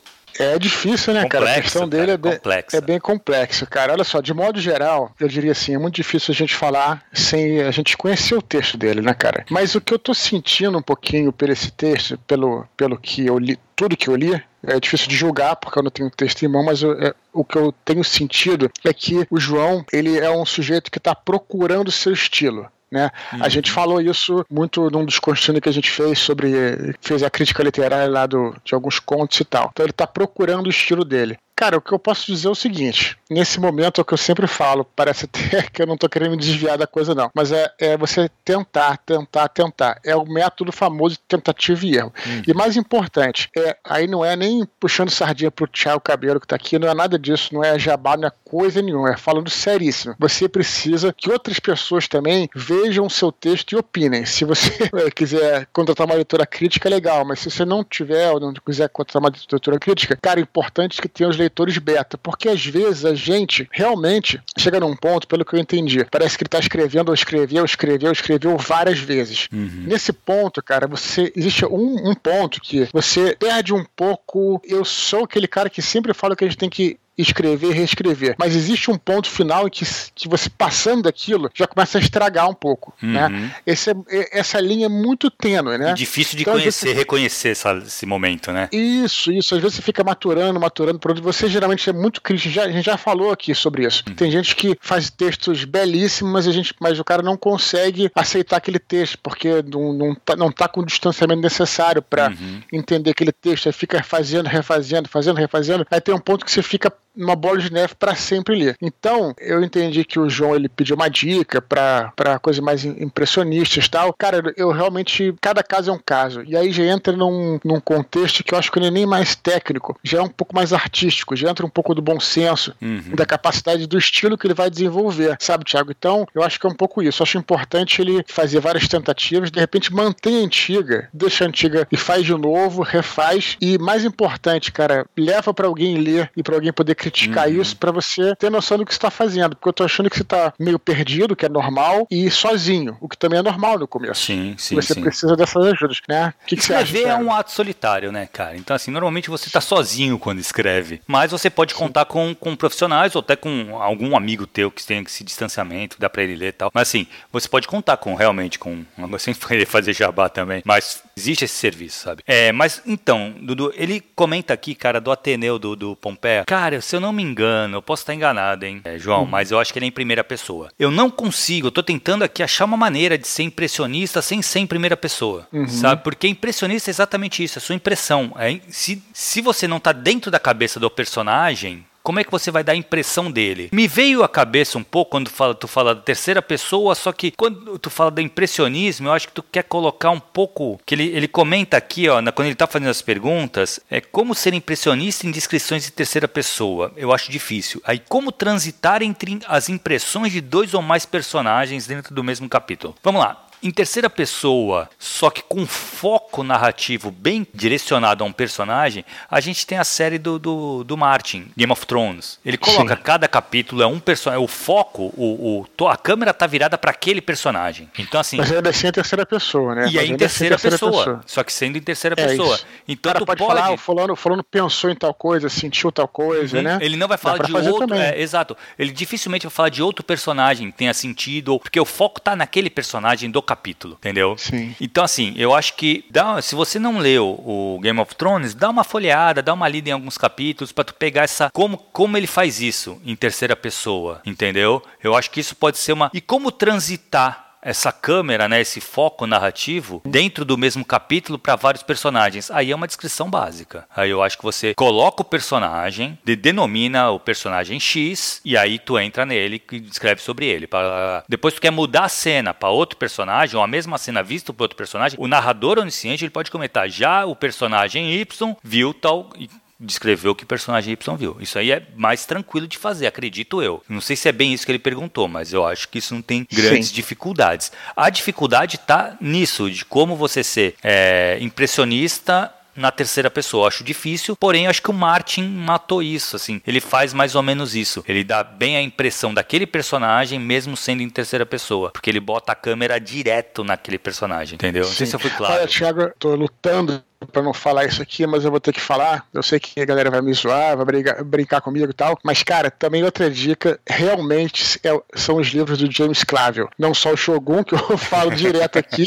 É 0.40 0.59
difícil, 0.59 1.12
né, 1.12 1.25
complexo, 1.25 1.44
cara? 1.44 1.59
A 1.59 1.62
questão 1.62 1.88
dele 1.88 2.18
cara, 2.18 2.35
é, 2.35 2.52
bem, 2.52 2.64
é 2.73 2.80
bem 2.80 2.99
complexo, 2.99 3.66
cara. 3.66 3.92
Olha 3.92 4.04
só, 4.04 4.23
de 4.23 4.32
modo 4.32 4.59
geral, 4.59 5.12
eu 5.20 5.28
diria 5.28 5.52
assim, 5.52 5.75
é 5.75 5.78
muito 5.78 5.97
difícil 5.97 6.32
a 6.32 6.35
gente 6.35 6.54
falar 6.54 7.04
sem 7.12 7.61
a 7.61 7.70
gente 7.70 7.94
conhecer 7.97 8.35
o 8.35 8.42
texto 8.42 8.78
dele, 8.78 9.02
né, 9.02 9.12
cara? 9.12 9.44
Mas 9.50 9.75
o 9.75 9.80
que 9.82 9.92
eu 9.92 9.99
tô 9.99 10.14
sentindo 10.14 10.78
um 10.78 10.82
pouquinho 10.82 11.30
por 11.30 11.50
esse 11.50 11.70
texto, 11.70 12.18
pelo, 12.26 12.66
pelo 12.75 12.97
que 12.97 13.26
eu 13.26 13.38
li, 13.38 13.59
tudo 13.76 13.97
que 13.97 14.09
eu 14.09 14.16
li, 14.16 14.42
é 14.66 14.80
difícil 14.80 15.09
de 15.09 15.16
julgar 15.16 15.56
porque 15.56 15.78
eu 15.78 15.82
não 15.82 15.90
tenho 15.90 16.11
texto 16.11 16.42
em 16.42 16.49
mão, 16.49 16.64
mas 16.64 16.82
eu, 16.82 16.92
é, 16.92 17.14
o 17.32 17.44
que 17.44 17.56
eu 17.56 17.73
tenho 17.85 18.02
sentido 18.02 18.70
é 18.85 18.92
que 18.92 19.26
o 19.30 19.38
João 19.38 19.85
ele 19.92 20.18
é 20.18 20.30
um 20.30 20.44
sujeito 20.47 20.90
que 20.90 20.99
está 20.99 21.14
procurando 21.14 21.90
seu 21.90 22.12
estilo. 22.12 22.66
Né? 22.90 23.11
Uhum. 23.32 23.44
A 23.44 23.49
gente 23.49 23.70
falou 23.70 24.00
isso 24.00 24.44
muito 24.50 24.90
num 24.90 25.04
dos 25.04 25.18
que 25.62 25.68
a 25.68 25.73
gente 25.73 25.90
fez 25.90 26.18
sobre. 26.18 26.52
fez 27.00 27.23
a 27.23 27.30
crítica 27.30 27.62
literária 27.62 28.11
lá 28.11 28.26
do, 28.26 28.54
de 28.64 28.75
alguns 28.75 28.99
contos 28.99 29.38
e 29.40 29.44
tal. 29.44 29.70
Então 29.73 29.85
ele 29.85 29.90
está 29.90 30.06
procurando 30.06 30.66
o 30.66 30.70
estilo 30.70 31.04
dele. 31.04 31.38
Cara, 31.61 31.76
o 31.76 31.81
que 31.83 31.93
eu 31.93 31.99
posso 31.99 32.25
dizer 32.25 32.49
é 32.49 32.50
o 32.50 32.55
seguinte: 32.55 33.19
nesse 33.29 33.61
momento 33.61 34.00
é 34.00 34.02
o 34.02 34.05
que 34.05 34.14
eu 34.14 34.19
sempre 34.19 34.47
falo, 34.47 34.83
parece 34.97 35.26
até 35.26 35.61
que 35.71 35.83
eu 35.83 35.87
não 35.87 35.95
tô 35.95 36.09
querendo 36.09 36.31
me 36.31 36.38
desviar 36.38 36.79
da 36.79 36.87
coisa, 36.87 37.14
não. 37.14 37.31
Mas 37.35 37.52
é, 37.52 37.71
é 37.79 37.99
você 37.99 38.31
tentar, 38.43 38.97
tentar, 38.97 39.47
tentar. 39.49 40.00
É 40.02 40.17
o 40.17 40.25
método 40.25 40.73
famoso 40.73 41.17
de 41.17 41.21
tentativa 41.29 41.85
e 41.85 41.97
erro. 41.97 42.14
Uhum. 42.25 42.43
E 42.49 42.55
mais 42.55 42.79
importante, 42.79 43.50
é, 43.55 43.76
aí 43.85 44.07
não 44.07 44.25
é 44.25 44.35
nem 44.37 44.67
puxando 44.81 45.11
sardinha 45.11 45.50
pro 45.50 45.69
Thiago 45.69 46.00
Cabelo 46.00 46.40
que 46.40 46.47
tá 46.47 46.57
aqui, 46.57 46.79
não 46.79 46.88
é 46.88 46.95
nada 46.95 47.19
disso, 47.19 47.52
não 47.52 47.62
é 47.62 47.79
jabá, 47.79 48.17
não 48.17 48.29
é 48.29 48.33
coisa 48.43 48.81
nenhuma, 48.81 49.11
é 49.11 49.17
falando 49.19 49.50
seríssimo. 49.50 50.14
Você 50.19 50.49
precisa 50.49 51.12
que 51.12 51.31
outras 51.31 51.61
pessoas 51.61 52.09
também 52.09 52.49
vejam 52.57 53.05
o 53.05 53.11
seu 53.11 53.31
texto 53.31 53.73
e 53.73 53.76
opinem. 53.76 54.25
Se 54.25 54.47
você 54.47 54.88
quiser 55.14 55.69
contratar 55.75 56.07
uma 56.07 56.14
leitura 56.14 56.47
crítica, 56.47 56.88
é 56.88 56.90
legal, 56.90 57.23
mas 57.26 57.40
se 57.40 57.50
você 57.50 57.67
não 57.67 57.85
tiver 57.85 58.31
ou 58.31 58.40
não 58.40 58.55
quiser 58.55 58.88
contratar 58.88 59.21
uma 59.21 59.31
leitura 59.52 59.79
crítica, 59.79 60.17
cara, 60.23 60.40
é 60.40 60.43
importante 60.43 61.02
que 61.02 61.09
tenha 61.09 61.29
os 61.29 61.37
leitores 61.37 61.50
leitores 61.50 61.76
beta, 61.78 62.16
porque 62.16 62.49
às 62.49 62.64
vezes 62.64 63.04
a 63.04 63.14
gente 63.14 63.69
realmente 63.71 64.40
chega 64.57 64.78
num 64.80 64.97
ponto, 64.97 65.26
pelo 65.26 65.45
que 65.45 65.54
eu 65.54 65.59
entendi, 65.59 66.04
parece 66.04 66.38
que 66.38 66.45
ele 66.45 66.49
está 66.49 66.59
escrevendo, 66.59 67.09
ou 67.09 67.14
escreveu, 67.14 67.64
escreveu, 67.64 68.12
escreveu 68.12 68.57
várias 68.57 68.99
vezes. 68.99 69.49
Uhum. 69.52 69.85
Nesse 69.87 70.12
ponto, 70.12 70.62
cara, 70.62 70.87
você 70.87 71.33
existe 71.37 71.66
um, 71.66 72.11
um 72.11 72.14
ponto 72.14 72.61
que 72.61 72.88
você 72.92 73.37
perde 73.38 73.75
um 73.75 73.85
pouco. 73.97 74.61
Eu 74.64 74.85
sou 74.85 75.25
aquele 75.25 75.49
cara 75.49 75.69
que 75.69 75.83
sempre 75.83 76.14
fala 76.14 76.37
que 76.37 76.45
a 76.45 76.47
gente 76.47 76.59
tem 76.59 76.71
que 76.71 76.99
escrever, 77.21 77.73
reescrever. 77.73 78.35
Mas 78.39 78.55
existe 78.55 78.91
um 78.91 78.97
ponto 78.97 79.29
final 79.29 79.67
em 79.67 79.71
que, 79.71 79.85
que 80.15 80.29
você 80.29 80.49
passando 80.49 81.03
daquilo 81.03 81.50
já 81.55 81.67
começa 81.67 81.99
a 81.99 82.00
estragar 82.00 82.49
um 82.49 82.55
pouco, 82.55 82.95
né? 83.03 83.27
uhum. 83.27 83.31
né? 83.31 83.55
Esse, 83.67 83.91
é, 83.91 84.39
essa 84.39 84.61
linha 84.61 84.87
é 84.87 84.89
muito 84.89 85.31
tênue, 85.31 85.79
né? 85.79 85.93
E 85.93 85.95
difícil 85.95 86.37
de 86.37 86.43
então, 86.43 86.55
conhecer, 86.55 86.87
vezes, 86.87 86.99
reconhecer 86.99 87.49
essa, 87.50 87.73
esse 87.79 88.07
momento, 88.07 88.53
né? 88.53 88.69
Isso, 88.73 89.33
isso. 89.33 89.55
Às 89.55 89.61
vezes 89.61 89.77
você 89.77 89.83
fica 89.83 90.03
maturando, 90.05 90.59
maturando 90.61 90.99
produto. 90.99 91.25
Você 91.25 91.49
geralmente 91.49 91.89
é 91.89 91.93
muito 91.93 92.21
crítico. 92.21 92.55
Já, 92.55 92.65
a 92.65 92.71
gente 92.71 92.85
já 92.85 92.97
falou 92.97 93.33
aqui 93.33 93.55
sobre 93.55 93.87
isso. 93.87 94.05
Uhum. 94.09 94.15
Tem 94.15 94.31
gente 94.31 94.55
que 94.57 94.77
faz 94.81 95.11
textos 95.11 95.65
belíssimos, 95.65 96.33
mas, 96.33 96.49
a 96.49 96.53
gente, 96.53 96.75
mas 96.81 96.99
o 96.99 97.05
cara 97.05 97.23
não 97.23 97.37
consegue 97.37 98.11
aceitar 98.15 98.57
aquele 98.57 98.79
texto 98.79 99.19
porque 99.23 99.62
não, 99.62 99.93
não, 99.93 100.15
tá, 100.15 100.37
não 100.37 100.50
tá 100.50 100.69
com 100.69 100.81
o 100.81 100.87
distanciamento 100.87 101.41
necessário 101.41 102.03
para 102.03 102.29
uhum. 102.29 102.61
entender 102.73 103.11
aquele 103.11 103.33
texto. 103.33 103.67
Aí 103.67 103.73
fica 103.73 104.03
fazendo, 104.03 104.47
refazendo, 104.47 105.09
fazendo, 105.09 105.37
refazendo. 105.37 105.87
Aí 105.91 106.00
tem 106.00 106.15
um 106.15 106.19
ponto 106.19 106.45
que 106.45 106.50
você 106.50 106.62
fica 106.62 106.93
uma 107.17 107.37
bola 107.37 107.59
de 107.59 107.73
neve 107.73 107.95
para 107.95 108.14
sempre 108.14 108.55
ler. 108.55 108.76
Então, 108.81 109.35
eu 109.38 109.62
entendi 109.62 110.05
que 110.05 110.19
o 110.19 110.29
João 110.29 110.55
ele 110.55 110.69
pediu 110.69 110.97
uma 110.97 111.09
dica 111.09 111.61
para 111.61 112.38
coisas 112.40 112.62
mais 112.62 112.85
impressionistas 112.85 113.85
e 113.85 113.90
tal. 113.90 114.12
Cara, 114.12 114.52
eu 114.57 114.71
realmente. 114.71 115.35
Cada 115.40 115.62
caso 115.62 115.90
é 115.90 115.93
um 115.93 116.00
caso. 116.05 116.43
E 116.47 116.57
aí 116.57 116.73
já 116.73 116.85
entra 116.85 117.14
num, 117.14 117.59
num 117.64 117.81
contexto 117.81 118.43
que 118.45 118.55
eu 118.55 118.59
acho 118.59 118.71
que 118.71 118.81
não 118.81 118.87
é 118.87 118.90
nem 118.90 119.07
mais 119.07 119.35
técnico, 119.35 119.99
já 120.02 120.19
é 120.19 120.23
um 120.23 120.29
pouco 120.29 120.55
mais 120.55 120.73
artístico, 120.73 121.37
já 121.37 121.50
entra 121.50 121.64
um 121.64 121.71
pouco 121.71 121.95
do 121.95 122.02
bom 122.02 122.19
senso, 122.21 122.75
uhum. 122.81 123.14
da 123.14 123.26
capacidade 123.26 123.87
do 123.87 123.99
estilo 123.99 124.37
que 124.37 124.47
ele 124.47 124.55
vai 124.55 124.71
desenvolver, 124.71 125.37
sabe, 125.40 125.64
Thiago? 125.64 125.90
Então, 125.90 126.26
eu 126.35 126.43
acho 126.43 126.59
que 126.59 126.67
é 126.67 126.71
um 126.71 126.75
pouco 126.75 127.02
isso. 127.02 127.23
Eu 127.23 127.25
acho 127.25 127.38
importante 127.38 128.00
ele 128.00 128.25
fazer 128.26 128.61
várias 128.61 128.87
tentativas, 128.88 129.50
de 129.50 129.61
repente 129.61 129.93
mantém 129.93 130.40
a 130.40 130.45
antiga, 130.45 131.09
deixa 131.12 131.45
a 131.45 131.49
antiga 131.49 131.87
e 131.90 131.97
faz 131.97 132.25
de 132.25 132.35
novo, 132.35 132.83
refaz. 132.83 133.57
E 133.61 133.79
mais 133.79 134.05
importante, 134.05 134.73
cara, 134.73 135.07
leva 135.17 135.52
para 135.52 135.67
alguém 135.67 135.97
ler 135.97 136.31
e 136.37 136.43
para 136.43 136.55
alguém 136.55 136.73
poder 136.73 136.95
criticar 137.00 137.49
uhum. 137.49 137.62
isso 137.62 137.75
para 137.76 137.90
você 137.90 138.37
ter 138.37 138.50
noção 138.50 138.76
do 138.76 138.85
que 138.85 138.92
está 138.92 139.11
fazendo, 139.11 139.57
porque 139.57 139.71
eu 139.71 139.73
tô 139.73 139.85
achando 139.85 140.11
que 140.11 140.19
você 140.19 140.25
tá 140.25 140.52
meio 140.59 140.78
perdido, 140.78 141.35
que 141.35 141.47
é 141.47 141.49
normal, 141.49 142.07
e 142.11 142.30
sozinho, 142.30 142.99
o 143.00 143.09
que 143.09 143.16
também 143.16 143.38
é 143.38 143.42
normal 143.42 143.78
no 143.78 143.88
começo. 143.88 144.26
Sim, 144.26 144.54
sim. 144.59 144.75
Você 144.75 144.92
sim. 144.92 145.00
precisa 145.00 145.35
dessas 145.35 145.64
ajudas, 145.64 145.99
né? 146.07 146.35
O 146.42 146.47
que, 146.47 146.57
que 146.57 146.62
você 146.62 146.75
acha? 146.75 146.85
Escrever 146.85 147.09
é 147.09 147.16
um 147.16 147.33
ato 147.33 147.52
solitário, 147.52 148.12
né, 148.12 148.28
cara? 148.30 148.54
Então, 148.54 148.76
assim, 148.76 148.90
normalmente 148.90 149.30
você 149.30 149.49
tá 149.49 149.62
sozinho 149.62 150.19
quando 150.19 150.40
escreve, 150.40 151.00
mas 151.07 151.30
você 151.30 151.49
pode 151.49 151.75
contar 151.75 152.04
com, 152.04 152.35
com 152.35 152.54
profissionais 152.54 153.16
ou 153.16 153.21
até 153.21 153.35
com 153.35 153.80
algum 153.80 154.14
amigo 154.14 154.47
teu 154.47 154.71
que 154.71 154.85
tenha 154.85 155.00
esse 155.00 155.25
distanciamento, 155.25 155.97
dá 155.99 156.11
pra 156.11 156.23
ele 156.23 156.37
ler 156.37 156.49
e 156.49 156.52
tal. 156.52 156.71
Mas, 156.75 156.88
assim, 156.88 157.07
você 157.33 157.49
pode 157.49 157.66
contar 157.66 157.97
com, 157.97 158.14
realmente, 158.14 158.59
com, 158.59 158.85
sem 159.19 159.33
fazer 159.33 159.95
jabá 159.95 160.28
também, 160.28 160.62
mas 160.66 161.02
existe 161.16 161.47
esse 161.47 161.54
serviço, 161.54 162.02
sabe? 162.04 162.23
É, 162.26 162.52
mas, 162.52 162.83
então, 162.87 163.35
Dudu, 163.40 163.73
ele 163.75 164.02
comenta 164.14 164.52
aqui, 164.52 164.75
cara, 164.75 165.00
do 165.00 165.11
Ateneu 165.11 165.59
do, 165.59 165.75
do 165.75 165.97
Pompeia. 165.97 166.45
Cara, 166.45 166.80
se 166.90 166.97
eu 166.97 167.00
não 167.00 167.12
me 167.12 167.23
engano, 167.23 167.76
eu 167.76 167.82
posso 167.82 168.02
estar 168.02 168.14
enganado, 168.14 168.66
hein, 168.66 168.80
é, 168.85 168.99
João, 168.99 169.20
uhum. 169.20 169.26
mas 169.26 169.52
eu 169.52 169.61
acho 169.61 169.73
que 169.73 169.78
ele 169.78 169.87
é 169.87 169.88
em 169.88 169.92
primeira 169.92 170.25
pessoa. 170.25 170.70
Eu 170.76 170.90
não 170.90 171.09
consigo, 171.09 171.68
eu 171.68 171.70
tô 171.70 171.82
tentando 171.82 172.25
aqui 172.25 172.42
achar 172.42 172.64
uma 172.64 172.76
maneira 172.76 173.16
de 173.16 173.28
ser 173.28 173.44
impressionista 173.44 174.20
sem 174.20 174.42
ser 174.42 174.59
em 174.59 174.66
primeira 174.66 174.97
pessoa, 174.97 175.47
uhum. 175.52 175.68
sabe? 175.68 176.02
Porque 176.02 176.26
impressionista 176.26 176.90
é 176.90 176.92
exatamente 176.92 177.44
isso, 177.44 177.59
é 177.59 177.61
a 177.61 177.62
sua 177.62 177.76
impressão. 177.76 178.35
É, 178.37 178.59
se, 178.68 179.02
se 179.12 179.40
você 179.40 179.68
não 179.68 179.78
tá 179.78 179.92
dentro 179.92 180.32
da 180.32 180.40
cabeça 180.40 180.80
do 180.80 180.90
personagem, 180.90 181.87
como 182.11 182.19
é 182.19 182.25
que 182.25 182.31
você 182.33 182.50
vai 182.50 182.64
dar 182.64 182.73
a 182.73 182.76
impressão 182.76 183.31
dele? 183.31 183.69
Me 183.71 183.87
veio 183.87 184.25
à 184.25 184.29
cabeça 184.29 184.76
um 184.76 184.83
pouco 184.83 185.12
quando 185.12 185.31
fala, 185.31 185.55
tu 185.55 185.69
fala 185.69 185.95
da 185.95 186.00
terceira 186.00 186.43
pessoa, 186.43 186.93
só 186.97 187.12
que 187.12 187.31
quando 187.31 187.79
tu 187.79 187.88
fala 187.88 188.11
do 188.11 188.21
impressionismo, 188.21 189.07
eu 189.07 189.12
acho 189.12 189.29
que 189.29 189.33
tu 189.33 189.45
quer 189.45 189.62
colocar 189.62 190.11
um 190.11 190.19
pouco. 190.19 190.81
que 190.85 190.97
Ele, 190.97 191.05
ele 191.05 191.29
comenta 191.29 191.76
aqui, 191.76 192.09
ó, 192.09 192.21
quando 192.33 192.47
ele 192.47 192.55
está 192.55 192.67
fazendo 192.67 192.90
as 192.90 193.00
perguntas, 193.00 193.79
é 193.88 194.00
como 194.00 194.35
ser 194.35 194.55
impressionista 194.55 195.25
em 195.25 195.31
descrições 195.31 195.85
de 195.85 195.93
terceira 195.93 196.26
pessoa. 196.26 196.93
Eu 196.97 197.12
acho 197.12 197.31
difícil. 197.31 197.81
Aí, 197.85 198.02
como 198.09 198.33
transitar 198.33 199.05
entre 199.05 199.38
as 199.47 199.69
impressões 199.69 200.33
de 200.33 200.40
dois 200.40 200.75
ou 200.75 200.83
mais 200.83 201.07
personagens 201.07 201.87
dentro 201.87 202.12
do 202.12 202.25
mesmo 202.25 202.49
capítulo. 202.49 202.93
Vamos 203.05 203.23
lá. 203.23 203.50
Em 203.62 203.71
terceira 203.71 204.09
pessoa, 204.09 204.88
só 204.99 205.29
que 205.29 205.43
com 205.43 205.67
foco 205.67 206.43
narrativo 206.43 207.11
bem 207.11 207.47
direcionado 207.52 208.25
a 208.25 208.26
um 208.26 208.33
personagem, 208.33 209.05
a 209.31 209.38
gente 209.40 209.67
tem 209.67 209.76
a 209.76 209.85
série 209.85 210.19
do, 210.19 210.38
do, 210.38 210.83
do 210.83 210.97
Martin, 210.97 211.50
Game 211.57 211.71
of 211.71 211.87
Thrones. 211.87 212.38
Ele 212.45 212.57
coloca 212.57 212.97
Sim. 212.97 213.02
cada 213.02 213.29
capítulo 213.29 213.83
é 213.83 213.87
um 213.87 214.00
personagem, 214.00 214.43
o 214.43 214.49
foco, 214.49 215.12
o, 215.14 215.67
o, 215.79 215.88
a 215.88 215.97
câmera 215.97 216.33
tá 216.33 216.47
virada 216.47 216.79
para 216.79 216.90
aquele 216.90 217.21
personagem. 217.21 217.90
Então 217.99 218.21
assim. 218.21 218.38
Mas 218.38 218.50
ainda 218.50 218.71
assim 218.71 218.87
é 218.87 218.93
terceira 218.93 219.26
pessoa, 219.26 219.75
né? 219.75 219.88
E 219.90 219.99
é 219.99 220.07
em 220.07 220.17
terceira, 220.17 220.55
assim 220.55 220.71
pessoa, 220.71 220.93
pessoa, 220.93 221.21
Só 221.26 221.45
que 221.45 221.52
sendo 221.52 221.76
em 221.76 221.83
terceira 221.83 222.14
é 222.19 222.29
pessoa. 222.29 222.55
Isso. 222.55 222.67
Então 222.88 223.12
cara 223.12 223.25
pode, 223.25 223.38
pode 223.38 223.55
falar, 223.55 223.73
o 223.73 223.76
fulano, 223.76 224.17
fulano 224.17 224.43
pensou 224.43 224.88
em 224.88 224.95
tal 224.95 225.12
coisa, 225.12 225.50
sentiu 225.50 225.93
tal 225.93 226.09
coisa, 226.09 226.57
uhum. 226.57 226.62
né? 226.62 226.79
Ele 226.81 226.97
não 226.97 227.07
vai 227.07 227.19
falar 227.19 227.45
de 227.45 227.52
outro. 227.52 227.95
É, 227.95 228.19
exato. 228.19 228.57
Ele 228.79 228.90
dificilmente 228.90 229.47
vai 229.47 229.52
falar 229.52 229.69
de 229.69 229.83
outro 229.83 230.02
personagem 230.02 230.71
que 230.71 230.79
tenha 230.79 230.95
sentido, 230.95 231.59
porque 231.59 231.79
o 231.79 231.85
foco 231.85 232.21
tá 232.21 232.35
naquele 232.35 232.71
personagem 232.71 233.31
do 233.31 233.43
capítulo, 233.50 233.95
entendeu? 233.99 234.37
Sim. 234.38 234.76
Então, 234.80 235.02
assim, 235.02 235.35
eu 235.37 235.52
acho 235.52 235.75
que 235.75 236.04
dá, 236.09 236.40
se 236.40 236.54
você 236.54 236.78
não 236.78 236.99
leu 236.99 237.26
o 237.26 237.80
Game 237.83 237.99
of 237.99 238.14
Thrones, 238.14 238.54
dá 238.54 238.71
uma 238.71 238.85
folheada, 238.85 239.42
dá 239.42 239.52
uma 239.52 239.69
lida 239.69 239.88
em 239.88 239.92
alguns 239.92 240.16
capítulos 240.16 240.71
para 240.71 240.85
tu 240.85 240.95
pegar 240.95 241.23
essa 241.23 241.50
como 241.50 241.76
como 241.92 242.16
ele 242.16 242.28
faz 242.28 242.61
isso 242.61 243.00
em 243.04 243.16
terceira 243.16 243.57
pessoa, 243.57 244.23
entendeu? 244.25 244.80
Eu 245.02 245.16
acho 245.16 245.30
que 245.30 245.40
isso 245.40 245.57
pode 245.57 245.78
ser 245.78 245.92
uma 245.92 246.11
e 246.14 246.21
como 246.21 246.52
transitar 246.52 247.50
essa 247.62 247.93
câmera, 247.93 248.49
né, 248.49 248.61
esse 248.61 248.81
foco 248.81 249.26
narrativo 249.26 250.02
dentro 250.05 250.45
do 250.45 250.57
mesmo 250.57 250.85
capítulo 250.85 251.38
para 251.38 251.57
vários 251.57 251.83
personagens. 251.83 252.50
Aí 252.50 252.71
é 252.71 252.75
uma 252.76 252.87
descrição 252.87 253.31
básica. 253.31 253.87
Aí 253.95 254.11
eu 254.11 254.23
acho 254.23 254.37
que 254.37 254.45
você 254.45 254.75
coloca 254.75 255.23
o 255.23 255.25
personagem, 255.25 256.19
de, 256.25 256.37
denomina 256.37 257.11
o 257.11 257.21
personagem 257.21 257.79
X 257.79 258.40
e 258.45 258.57
aí 258.57 258.79
tu 258.79 258.99
entra 258.99 259.26
nele 259.26 259.62
e 259.73 259.76
escreve 259.76 260.23
sobre 260.23 260.47
ele. 260.47 260.67
Pra, 260.67 261.25
depois 261.29 261.55
tu 261.55 261.61
quer 261.61 261.71
mudar 261.71 262.05
a 262.05 262.09
cena 262.09 262.55
para 262.55 262.69
outro 262.69 262.97
personagem 262.97 263.57
ou 263.57 263.62
a 263.62 263.67
mesma 263.67 263.99
cena 263.99 264.23
vista 264.23 264.52
por 264.52 264.64
outro 264.64 264.76
personagem, 264.76 265.19
o 265.21 265.29
narrador 265.29 265.79
onisciente 265.79 266.25
ele 266.25 266.31
pode 266.31 266.50
comentar 266.50 266.88
já 266.88 267.25
o 267.25 267.37
personagem 267.37 268.12
Y 268.12 268.57
viu 268.62 268.95
tal 268.95 269.31
descreveu 269.80 270.32
o 270.32 270.34
que 270.34 270.44
o 270.44 270.46
personagem 270.46 270.92
Y 270.92 271.16
viu. 271.16 271.37
Isso 271.40 271.58
aí 271.58 271.72
é 271.72 271.82
mais 271.96 272.26
tranquilo 272.26 272.68
de 272.68 272.76
fazer, 272.76 273.06
acredito 273.06 273.62
eu. 273.62 273.82
Não 273.88 274.00
sei 274.00 274.14
se 274.14 274.28
é 274.28 274.32
bem 274.32 274.52
isso 274.52 274.66
que 274.66 274.72
ele 274.72 274.78
perguntou, 274.78 275.26
mas 275.26 275.52
eu 275.52 275.66
acho 275.66 275.88
que 275.88 275.99
isso 275.99 276.14
não 276.14 276.22
tem 276.22 276.46
grandes 276.52 276.88
Sim. 276.88 276.94
dificuldades. 276.94 277.72
A 277.96 278.10
dificuldade 278.10 278.76
está 278.76 279.16
nisso, 279.20 279.70
de 279.70 279.84
como 279.84 280.14
você 280.14 280.44
ser 280.44 280.75
é, 280.82 281.38
impressionista 281.40 282.52
na 282.76 282.90
terceira 282.90 283.30
pessoa. 283.30 283.64
Eu 283.64 283.68
acho 283.68 283.84
difícil, 283.84 284.37
porém 284.37 284.64
eu 284.64 284.70
acho 284.70 284.82
que 284.82 284.90
o 284.90 284.94
Martin 284.94 285.42
matou 285.42 286.02
isso, 286.02 286.37
assim. 286.37 286.60
Ele 286.66 286.80
faz 286.80 287.12
mais 287.12 287.34
ou 287.34 287.42
menos 287.42 287.75
isso. 287.75 288.04
Ele 288.08 288.25
dá 288.25 288.42
bem 288.42 288.76
a 288.76 288.82
impressão 288.82 289.34
daquele 289.34 289.66
personagem, 289.66 290.38
mesmo 290.38 290.76
sendo 290.76 291.02
em 291.02 291.10
terceira 291.10 291.44
pessoa. 291.44 291.90
Porque 291.90 292.10
ele 292.10 292.20
bota 292.20 292.52
a 292.52 292.54
câmera 292.54 292.99
direto 292.99 293.64
naquele 293.64 293.99
personagem, 293.99 294.54
entendeu? 294.54 294.84
Não 294.84 294.92
sei 294.92 295.06
se 295.06 295.14
eu 295.14 295.20
fui 295.20 295.30
claro. 295.30 295.54
Olha, 295.54 295.66
Thiago, 295.66 296.12
tô 296.18 296.34
lutando 296.34 297.02
para 297.27 297.43
não 297.43 297.53
falar 297.53 297.85
isso 297.85 298.03
aqui, 298.03 298.27
mas 298.27 298.45
eu 298.45 298.50
vou 298.50 298.61
ter 298.61 298.73
que 298.73 298.81
falar. 298.81 299.27
Eu 299.33 299.43
sei 299.43 299.61
que 299.61 299.81
a 299.81 299.85
galera 299.85 300.11
vai 300.11 300.21
me 300.21 300.33
zoar, 300.33 300.77
vai 300.77 300.87
brigar, 300.87 301.25
brincar 301.25 301.61
comigo 301.61 301.91
e 301.91 301.95
tal. 301.95 302.19
Mas, 302.25 302.43
cara, 302.43 302.71
também 302.71 303.05
outra 303.05 303.31
dica, 303.31 303.79
realmente 303.87 304.81
é, 304.83 305.00
são 305.15 305.37
os 305.37 305.49
livros 305.49 305.79
do 305.79 305.91
James 305.91 306.25
Clavel. 306.25 306.69
Não 306.79 306.95
só 306.95 307.12
o 307.12 307.17
Shogun, 307.17 307.62
que 307.62 307.75
eu 307.75 307.97
falo 307.99 308.31
direto 308.31 308.79
aqui, 308.79 309.07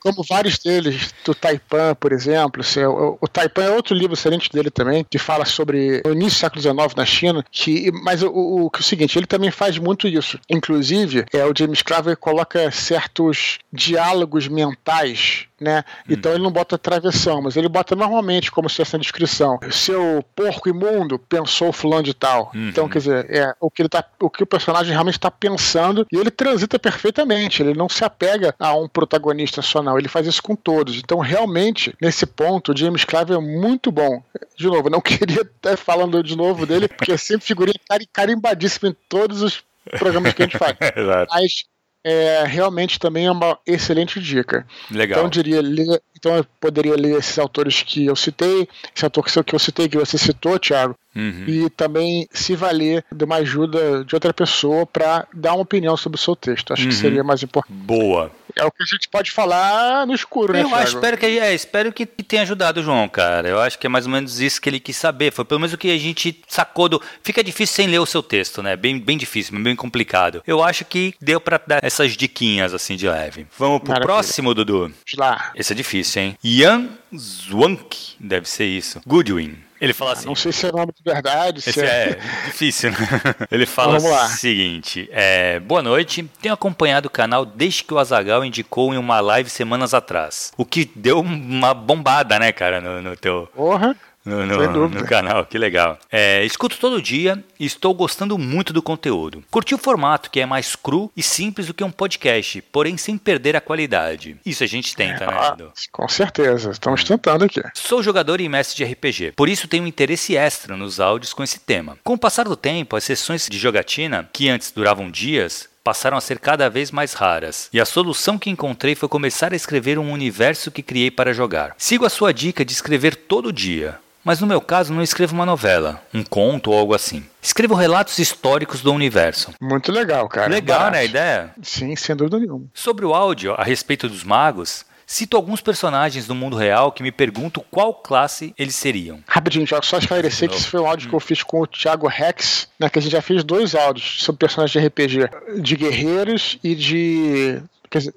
como 0.00 0.22
vários 0.28 0.58
deles, 0.58 1.14
do 1.24 1.34
Taipan, 1.34 1.94
por 1.94 2.12
exemplo. 2.12 2.62
O, 2.88 3.18
o 3.22 3.28
Taipan 3.28 3.64
é 3.64 3.70
outro 3.70 3.94
livro 3.94 4.14
excelente 4.14 4.50
dele 4.50 4.70
também, 4.70 5.04
que 5.08 5.18
fala 5.18 5.44
sobre 5.44 6.02
o 6.06 6.12
início 6.12 6.38
do 6.38 6.40
século 6.40 6.62
XIX 6.62 6.94
na 6.96 7.06
China. 7.06 7.44
Que, 7.50 7.90
mas 7.90 8.22
o, 8.22 8.30
o, 8.30 8.66
o, 8.66 8.82
seguinte, 8.82 9.18
ele 9.18 9.26
também 9.26 9.50
faz 9.50 9.78
muito 9.78 10.06
isso. 10.06 10.38
Inclusive, 10.48 11.24
é, 11.32 11.44
o 11.44 11.52
James 11.56 11.82
Clavel 11.82 12.16
coloca 12.16 12.70
certos 12.70 13.58
diálogos 13.72 14.48
mentais 14.48 15.46
né? 15.60 15.84
Então 16.08 16.32
ele 16.32 16.42
não 16.42 16.50
bota 16.50 16.78
travessão, 16.78 17.42
mas 17.42 17.56
ele 17.56 17.68
bota 17.68 17.96
normalmente 17.96 18.50
como 18.50 18.68
se 18.68 18.76
fosse 18.76 18.92
na 18.94 19.00
descrição. 19.00 19.58
Seu 19.70 20.24
porco 20.34 20.68
imundo 20.68 21.18
pensou 21.18 21.72
fulano 21.72 22.02
de 22.02 22.14
tal. 22.14 22.50
Uhum. 22.54 22.68
Então, 22.68 22.88
quer 22.88 22.98
dizer, 22.98 23.26
é 23.30 23.54
o 23.60 23.70
que 23.70 23.82
ele 23.82 23.88
tá, 23.88 24.04
o 24.20 24.30
que 24.30 24.42
o 24.42 24.46
personagem 24.46 24.92
realmente 24.92 25.16
está 25.16 25.30
pensando 25.30 26.06
e 26.12 26.16
ele 26.16 26.30
transita 26.30 26.78
perfeitamente. 26.78 27.62
Ele 27.62 27.74
não 27.74 27.88
se 27.88 28.04
apega 28.04 28.54
a 28.58 28.74
um 28.74 28.88
protagonista 28.88 29.62
só 29.62 29.82
não. 29.82 29.98
Ele 29.98 30.08
faz 30.08 30.26
isso 30.26 30.42
com 30.42 30.54
todos. 30.54 30.96
Então, 30.96 31.18
realmente, 31.18 31.94
nesse 32.00 32.26
ponto, 32.26 32.72
o 32.72 32.76
James 32.76 33.04
Clive 33.04 33.32
é 33.32 33.38
muito 33.38 33.90
bom. 33.90 34.22
De 34.56 34.66
novo, 34.66 34.90
não 34.90 35.00
queria 35.02 35.42
estar 35.42 35.76
falando 35.76 36.22
de 36.22 36.36
novo 36.36 36.66
dele, 36.66 36.88
porque 36.88 37.12
é 37.12 37.16
sempre 37.16 37.46
figurinha 37.46 37.76
carimbadíssima 38.12 38.90
em 38.90 38.96
todos 39.08 39.42
os 39.42 39.64
programas 39.98 40.34
que 40.34 40.42
a 40.42 40.46
gente 40.46 40.58
faz. 40.58 40.76
Mas 41.30 41.64
é, 42.08 42.44
realmente 42.46 43.00
também 43.00 43.26
é 43.26 43.30
uma 43.32 43.58
excelente 43.66 44.20
dica. 44.20 44.64
Legal. 44.88 45.18
Então 45.18 45.24
eu 45.24 45.30
diria 45.30 45.60
ler, 45.60 46.00
então 46.16 46.36
eu 46.36 46.46
poderia 46.60 46.94
ler 46.94 47.18
esses 47.18 47.36
autores 47.36 47.82
que 47.82 48.06
eu 48.06 48.14
citei, 48.14 48.68
esse 48.94 49.04
autor 49.04 49.24
que 49.44 49.54
eu 49.54 49.58
citei, 49.58 49.88
que 49.88 49.98
você 49.98 50.16
citou, 50.16 50.56
Thiago, 50.56 50.94
uhum. 51.16 51.44
e 51.48 51.68
também 51.70 52.28
se 52.30 52.54
valer 52.54 53.04
de 53.12 53.24
uma 53.24 53.36
ajuda 53.36 54.04
de 54.04 54.14
outra 54.14 54.32
pessoa 54.32 54.86
para 54.86 55.26
dar 55.34 55.54
uma 55.54 55.62
opinião 55.62 55.96
sobre 55.96 56.16
o 56.16 56.22
seu 56.22 56.36
texto. 56.36 56.72
Acho 56.72 56.84
uhum. 56.84 56.90
que 56.90 56.94
seria 56.94 57.24
mais 57.24 57.42
importante. 57.42 57.76
Boa 57.76 58.30
é 58.56 58.64
o 58.64 58.70
que 58.70 58.82
a 58.82 58.86
gente 58.86 59.08
pode 59.08 59.30
falar 59.30 60.06
no 60.06 60.14
escuro, 60.14 60.52
né? 60.52 60.62
Eu 60.62 60.82
espero 60.82 61.18
que, 61.18 61.26
é, 61.26 61.54
espero 61.54 61.92
que 61.92 62.06
tenha 62.06 62.42
ajudado 62.42 62.80
o 62.80 62.82
João, 62.82 63.08
cara. 63.08 63.48
Eu 63.48 63.60
acho 63.60 63.78
que 63.78 63.86
é 63.86 63.90
mais 63.90 64.06
ou 64.06 64.12
menos 64.12 64.40
isso 64.40 64.60
que 64.60 64.68
ele 64.68 64.80
quis 64.80 64.96
saber. 64.96 65.32
Foi 65.32 65.44
pelo 65.44 65.60
menos 65.60 65.74
o 65.74 65.78
que 65.78 65.90
a 65.90 65.98
gente 65.98 66.42
sacou 66.48 66.88
do. 66.88 67.02
Fica 67.22 67.44
difícil 67.44 67.76
sem 67.76 67.86
ler 67.86 67.98
o 67.98 68.06
seu 68.06 68.22
texto, 68.22 68.62
né? 68.62 68.74
Bem, 68.74 68.98
bem 68.98 69.18
difícil, 69.18 69.58
bem 69.62 69.76
complicado. 69.76 70.42
Eu 70.46 70.62
acho 70.62 70.84
que 70.86 71.14
deu 71.20 71.40
para 71.40 71.60
dar 71.66 71.84
essas 71.84 72.16
diquinhas 72.16 72.72
assim 72.72 72.96
de 72.96 73.08
leve. 73.08 73.46
Vamos 73.58 73.80
pro 73.80 73.88
Maravilha. 73.90 74.06
próximo, 74.06 74.54
Dudu? 74.54 74.80
Vamos 74.80 75.02
lá. 75.18 75.52
Esse 75.54 75.72
é 75.72 75.76
difícil, 75.76 76.22
hein? 76.22 76.38
Ian 76.42 76.88
Zwank, 77.14 78.16
deve 78.18 78.48
ser 78.48 78.64
isso. 78.64 79.00
Goodwin. 79.06 79.65
Ele 79.86 79.92
fala 79.92 80.12
assim. 80.12 80.26
Não 80.26 80.34
sei 80.34 80.52
se 80.52 80.66
é 80.66 80.72
nome 80.72 80.92
de 80.92 81.02
verdade. 81.02 81.60
Esse 81.60 81.80
é... 81.80 82.10
é 82.10 82.46
difícil, 82.46 82.90
né? 82.90 82.96
Ele 83.50 83.66
fala 83.66 83.98
o 83.98 84.28
seguinte: 84.28 85.08
é, 85.12 85.60
Boa 85.60 85.82
noite. 85.82 86.28
Tenho 86.42 86.54
acompanhado 86.54 87.06
o 87.06 87.10
canal 87.10 87.46
desde 87.46 87.84
que 87.84 87.94
o 87.94 87.98
Azagal 87.98 88.44
indicou 88.44 88.92
em 88.92 88.98
uma 88.98 89.20
live 89.20 89.48
semanas 89.48 89.94
atrás. 89.94 90.52
O 90.56 90.64
que 90.64 90.90
deu 90.94 91.20
uma 91.20 91.72
bombada, 91.72 92.38
né, 92.38 92.50
cara, 92.50 92.80
no, 92.80 93.00
no 93.00 93.16
teu. 93.16 93.48
Porra 93.54 93.96
no, 94.26 94.44
no, 94.44 94.88
no, 94.88 95.04
canal, 95.04 95.46
que 95.46 95.56
legal. 95.56 95.98
É, 96.10 96.44
escuto 96.44 96.76
todo 96.78 97.00
dia 97.00 97.42
e 97.58 97.64
estou 97.64 97.94
gostando 97.94 98.36
muito 98.36 98.72
do 98.72 98.82
conteúdo. 98.82 99.44
Curti 99.50 99.74
o 99.74 99.78
formato, 99.78 100.30
que 100.30 100.40
é 100.40 100.46
mais 100.46 100.74
cru 100.74 101.10
e 101.16 101.22
simples 101.22 101.68
do 101.68 101.74
que 101.74 101.84
um 101.84 101.90
podcast, 101.90 102.60
porém 102.72 102.96
sem 102.96 103.16
perder 103.16 103.54
a 103.54 103.60
qualidade. 103.60 104.36
Isso 104.44 104.64
a 104.64 104.66
gente 104.66 104.96
tenta, 104.96 105.24
é, 105.24 105.26
né, 105.26 105.48
Edu? 105.52 105.72
Com 105.92 106.08
certeza, 106.08 106.70
estamos 106.70 107.04
tentando 107.04 107.44
aqui. 107.44 107.62
Sou 107.74 108.02
jogador 108.02 108.40
e 108.40 108.48
mestre 108.48 108.76
de 108.76 108.92
RPG, 108.92 109.32
por 109.36 109.48
isso 109.48 109.68
tenho 109.68 109.84
um 109.84 109.86
interesse 109.86 110.36
extra 110.36 110.76
nos 110.76 110.98
áudios 110.98 111.32
com 111.32 111.44
esse 111.44 111.60
tema. 111.60 111.96
Com 112.02 112.14
o 112.14 112.18
passar 112.18 112.44
do 112.44 112.56
tempo, 112.56 112.96
as 112.96 113.04
sessões 113.04 113.46
de 113.48 113.58
jogatina, 113.58 114.28
que 114.32 114.48
antes 114.48 114.72
duravam 114.72 115.10
dias, 115.10 115.68
passaram 115.86 116.16
a 116.16 116.20
ser 116.20 116.40
cada 116.40 116.68
vez 116.68 116.90
mais 116.90 117.12
raras, 117.12 117.68
e 117.72 117.80
a 117.80 117.84
solução 117.84 118.36
que 118.36 118.50
encontrei 118.50 118.96
foi 118.96 119.08
começar 119.08 119.52
a 119.52 119.56
escrever 119.56 120.00
um 120.00 120.10
universo 120.10 120.68
que 120.72 120.82
criei 120.82 121.12
para 121.12 121.32
jogar. 121.32 121.76
Sigo 121.78 122.04
a 122.04 122.10
sua 122.10 122.34
dica 122.34 122.64
de 122.64 122.72
escrever 122.72 123.14
todo 123.14 123.52
dia, 123.52 123.96
mas 124.26 124.40
no 124.40 124.46
meu 124.48 124.60
caso, 124.60 124.92
não 124.92 125.02
escrevo 125.02 125.36
uma 125.36 125.46
novela, 125.46 126.02
um 126.12 126.24
conto 126.24 126.72
ou 126.72 126.78
algo 126.78 126.92
assim. 126.92 127.24
Escrevo 127.40 127.76
relatos 127.76 128.18
históricos 128.18 128.82
do 128.82 128.92
universo. 128.92 129.54
Muito 129.62 129.92
legal, 129.92 130.28
cara. 130.28 130.48
Legal, 130.48 130.80
Barato. 130.80 130.96
né, 130.96 130.98
a 130.98 131.04
ideia? 131.04 131.54
Sim, 131.62 131.94
sem 131.94 132.16
dúvida 132.16 132.40
nenhuma. 132.40 132.66
Sobre 132.74 133.04
o 133.04 133.14
áudio, 133.14 133.54
a 133.56 133.62
respeito 133.62 134.08
dos 134.08 134.24
magos, 134.24 134.84
Cito 135.06 135.36
alguns 135.36 135.60
personagens 135.60 136.26
do 136.26 136.34
mundo 136.34 136.56
real 136.56 136.90
que 136.90 137.00
me 137.00 137.12
pergunto 137.12 137.64
qual 137.70 137.94
classe 137.94 138.52
eles 138.58 138.74
seriam. 138.74 139.20
Rapidinho, 139.28 139.64
Thiago, 139.64 139.86
só 139.86 139.98
esclarecer 139.98 140.48
que 140.48 140.56
esse 140.56 140.66
foi 140.66 140.80
um 140.80 140.86
áudio 140.86 141.06
hum. 141.06 141.10
que 141.10 141.16
eu 141.16 141.20
fiz 141.20 141.44
com 141.44 141.60
o 141.60 141.66
Thiago 141.66 142.08
Rex, 142.08 142.68
né? 142.76 142.90
Que 142.90 142.98
a 142.98 143.02
gente 143.02 143.12
já 143.12 143.22
fez 143.22 143.44
dois 143.44 143.76
áudios 143.76 144.24
sobre 144.24 144.40
personagens 144.40 144.72
de 144.72 144.88
RPG, 144.88 145.60
de 145.62 145.76
guerreiros 145.76 146.58
e 146.64 146.74
de 146.74 147.62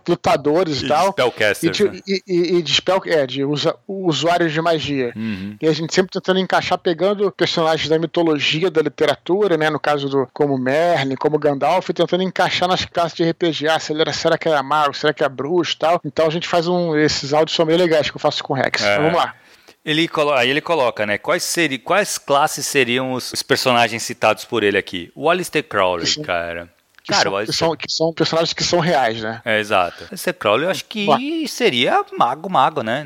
lutadores 0.08 0.82
e, 0.82 0.86
e 0.86 0.88
tal. 0.88 1.16
E 1.62 1.70
de, 1.70 1.84
né? 1.84 2.00
e, 2.08 2.24
e, 2.28 2.56
e 2.58 2.62
de 2.62 2.74
spell, 2.74 3.02
é, 3.06 3.26
de 3.26 3.44
usa, 3.44 3.76
usuários 3.88 4.52
de 4.52 4.62
magia. 4.62 5.14
Uhum. 5.16 5.56
E 5.62 5.68
a 5.68 5.74
gente 5.74 5.94
sempre 5.94 6.12
tentando 6.12 6.40
encaixar, 6.40 6.78
pegando 6.78 7.32
personagens 7.32 7.88
da 7.88 7.98
mitologia, 8.00 8.70
da 8.70 8.82
literatura, 8.82 9.58
né? 9.58 9.70
No 9.70 9.80
caso 9.80 10.10
do 10.10 10.28
como 10.34 10.58
Merlin, 10.58 11.16
como 11.16 11.40
Gandalf, 11.40 11.90
tentando 11.90 12.24
encaixar 12.24 12.68
nas 12.68 12.86
classes 12.86 13.16
de 13.16 13.30
RPG. 13.30 13.68
Ah, 13.68 13.80
será, 13.80 14.14
será 14.14 14.38
que 14.38 14.50
é 14.50 14.62
mago? 14.62 14.94
Será 14.94 15.14
que 15.14 15.24
é 15.24 15.30
bruxo 15.30 15.78
tal? 15.78 16.02
Então 16.04 16.28
a 16.28 16.30
gente 16.30 16.48
faz 16.48 16.68
um. 16.68 16.96
Esses 16.96 17.34
áudios 17.34 17.56
são 17.56 17.66
meio 17.66 17.78
legais 17.78 18.10
que 18.10 18.18
eu 18.18 18.22
faço 18.22 18.44
com 18.44 18.54
o 18.54 18.56
Rex. 18.56 18.84
É. 18.84 18.94
Então 18.94 19.04
vamos 19.04 19.20
lá. 19.20 19.36
Ele 19.86 20.08
coloca, 20.08 20.40
aí 20.40 20.50
ele 20.50 20.62
coloca, 20.62 21.06
né? 21.06 21.18
Quais, 21.18 21.42
seri, 21.42 21.78
quais 21.78 22.18
classes 22.18 22.66
seriam 22.66 23.14
os, 23.14 23.32
os 23.32 23.42
personagens 23.42 24.04
citados 24.04 24.44
por 24.44 24.62
ele 24.62 24.78
aqui? 24.78 25.12
O 25.16 25.30
Alistair 25.30 25.64
Crowley, 25.64 26.06
Sim. 26.06 26.22
cara. 26.22 26.70
Que, 27.10 27.16
Cara, 27.16 27.30
são, 27.30 27.46
que, 27.46 27.54
são, 27.54 27.76
que 27.76 27.92
são 27.92 28.14
personagens 28.14 28.54
que 28.54 28.64
são 28.64 28.80
reais, 28.80 29.20
né? 29.20 29.42
É, 29.44 29.60
exato. 29.60 30.08
Esse 30.12 30.32
Crowley 30.32 30.66
eu 30.66 30.70
acho 30.70 30.86
que 30.86 31.08
seria 31.48 32.06
mago, 32.16 32.48
mago, 32.48 32.84
né? 32.84 33.04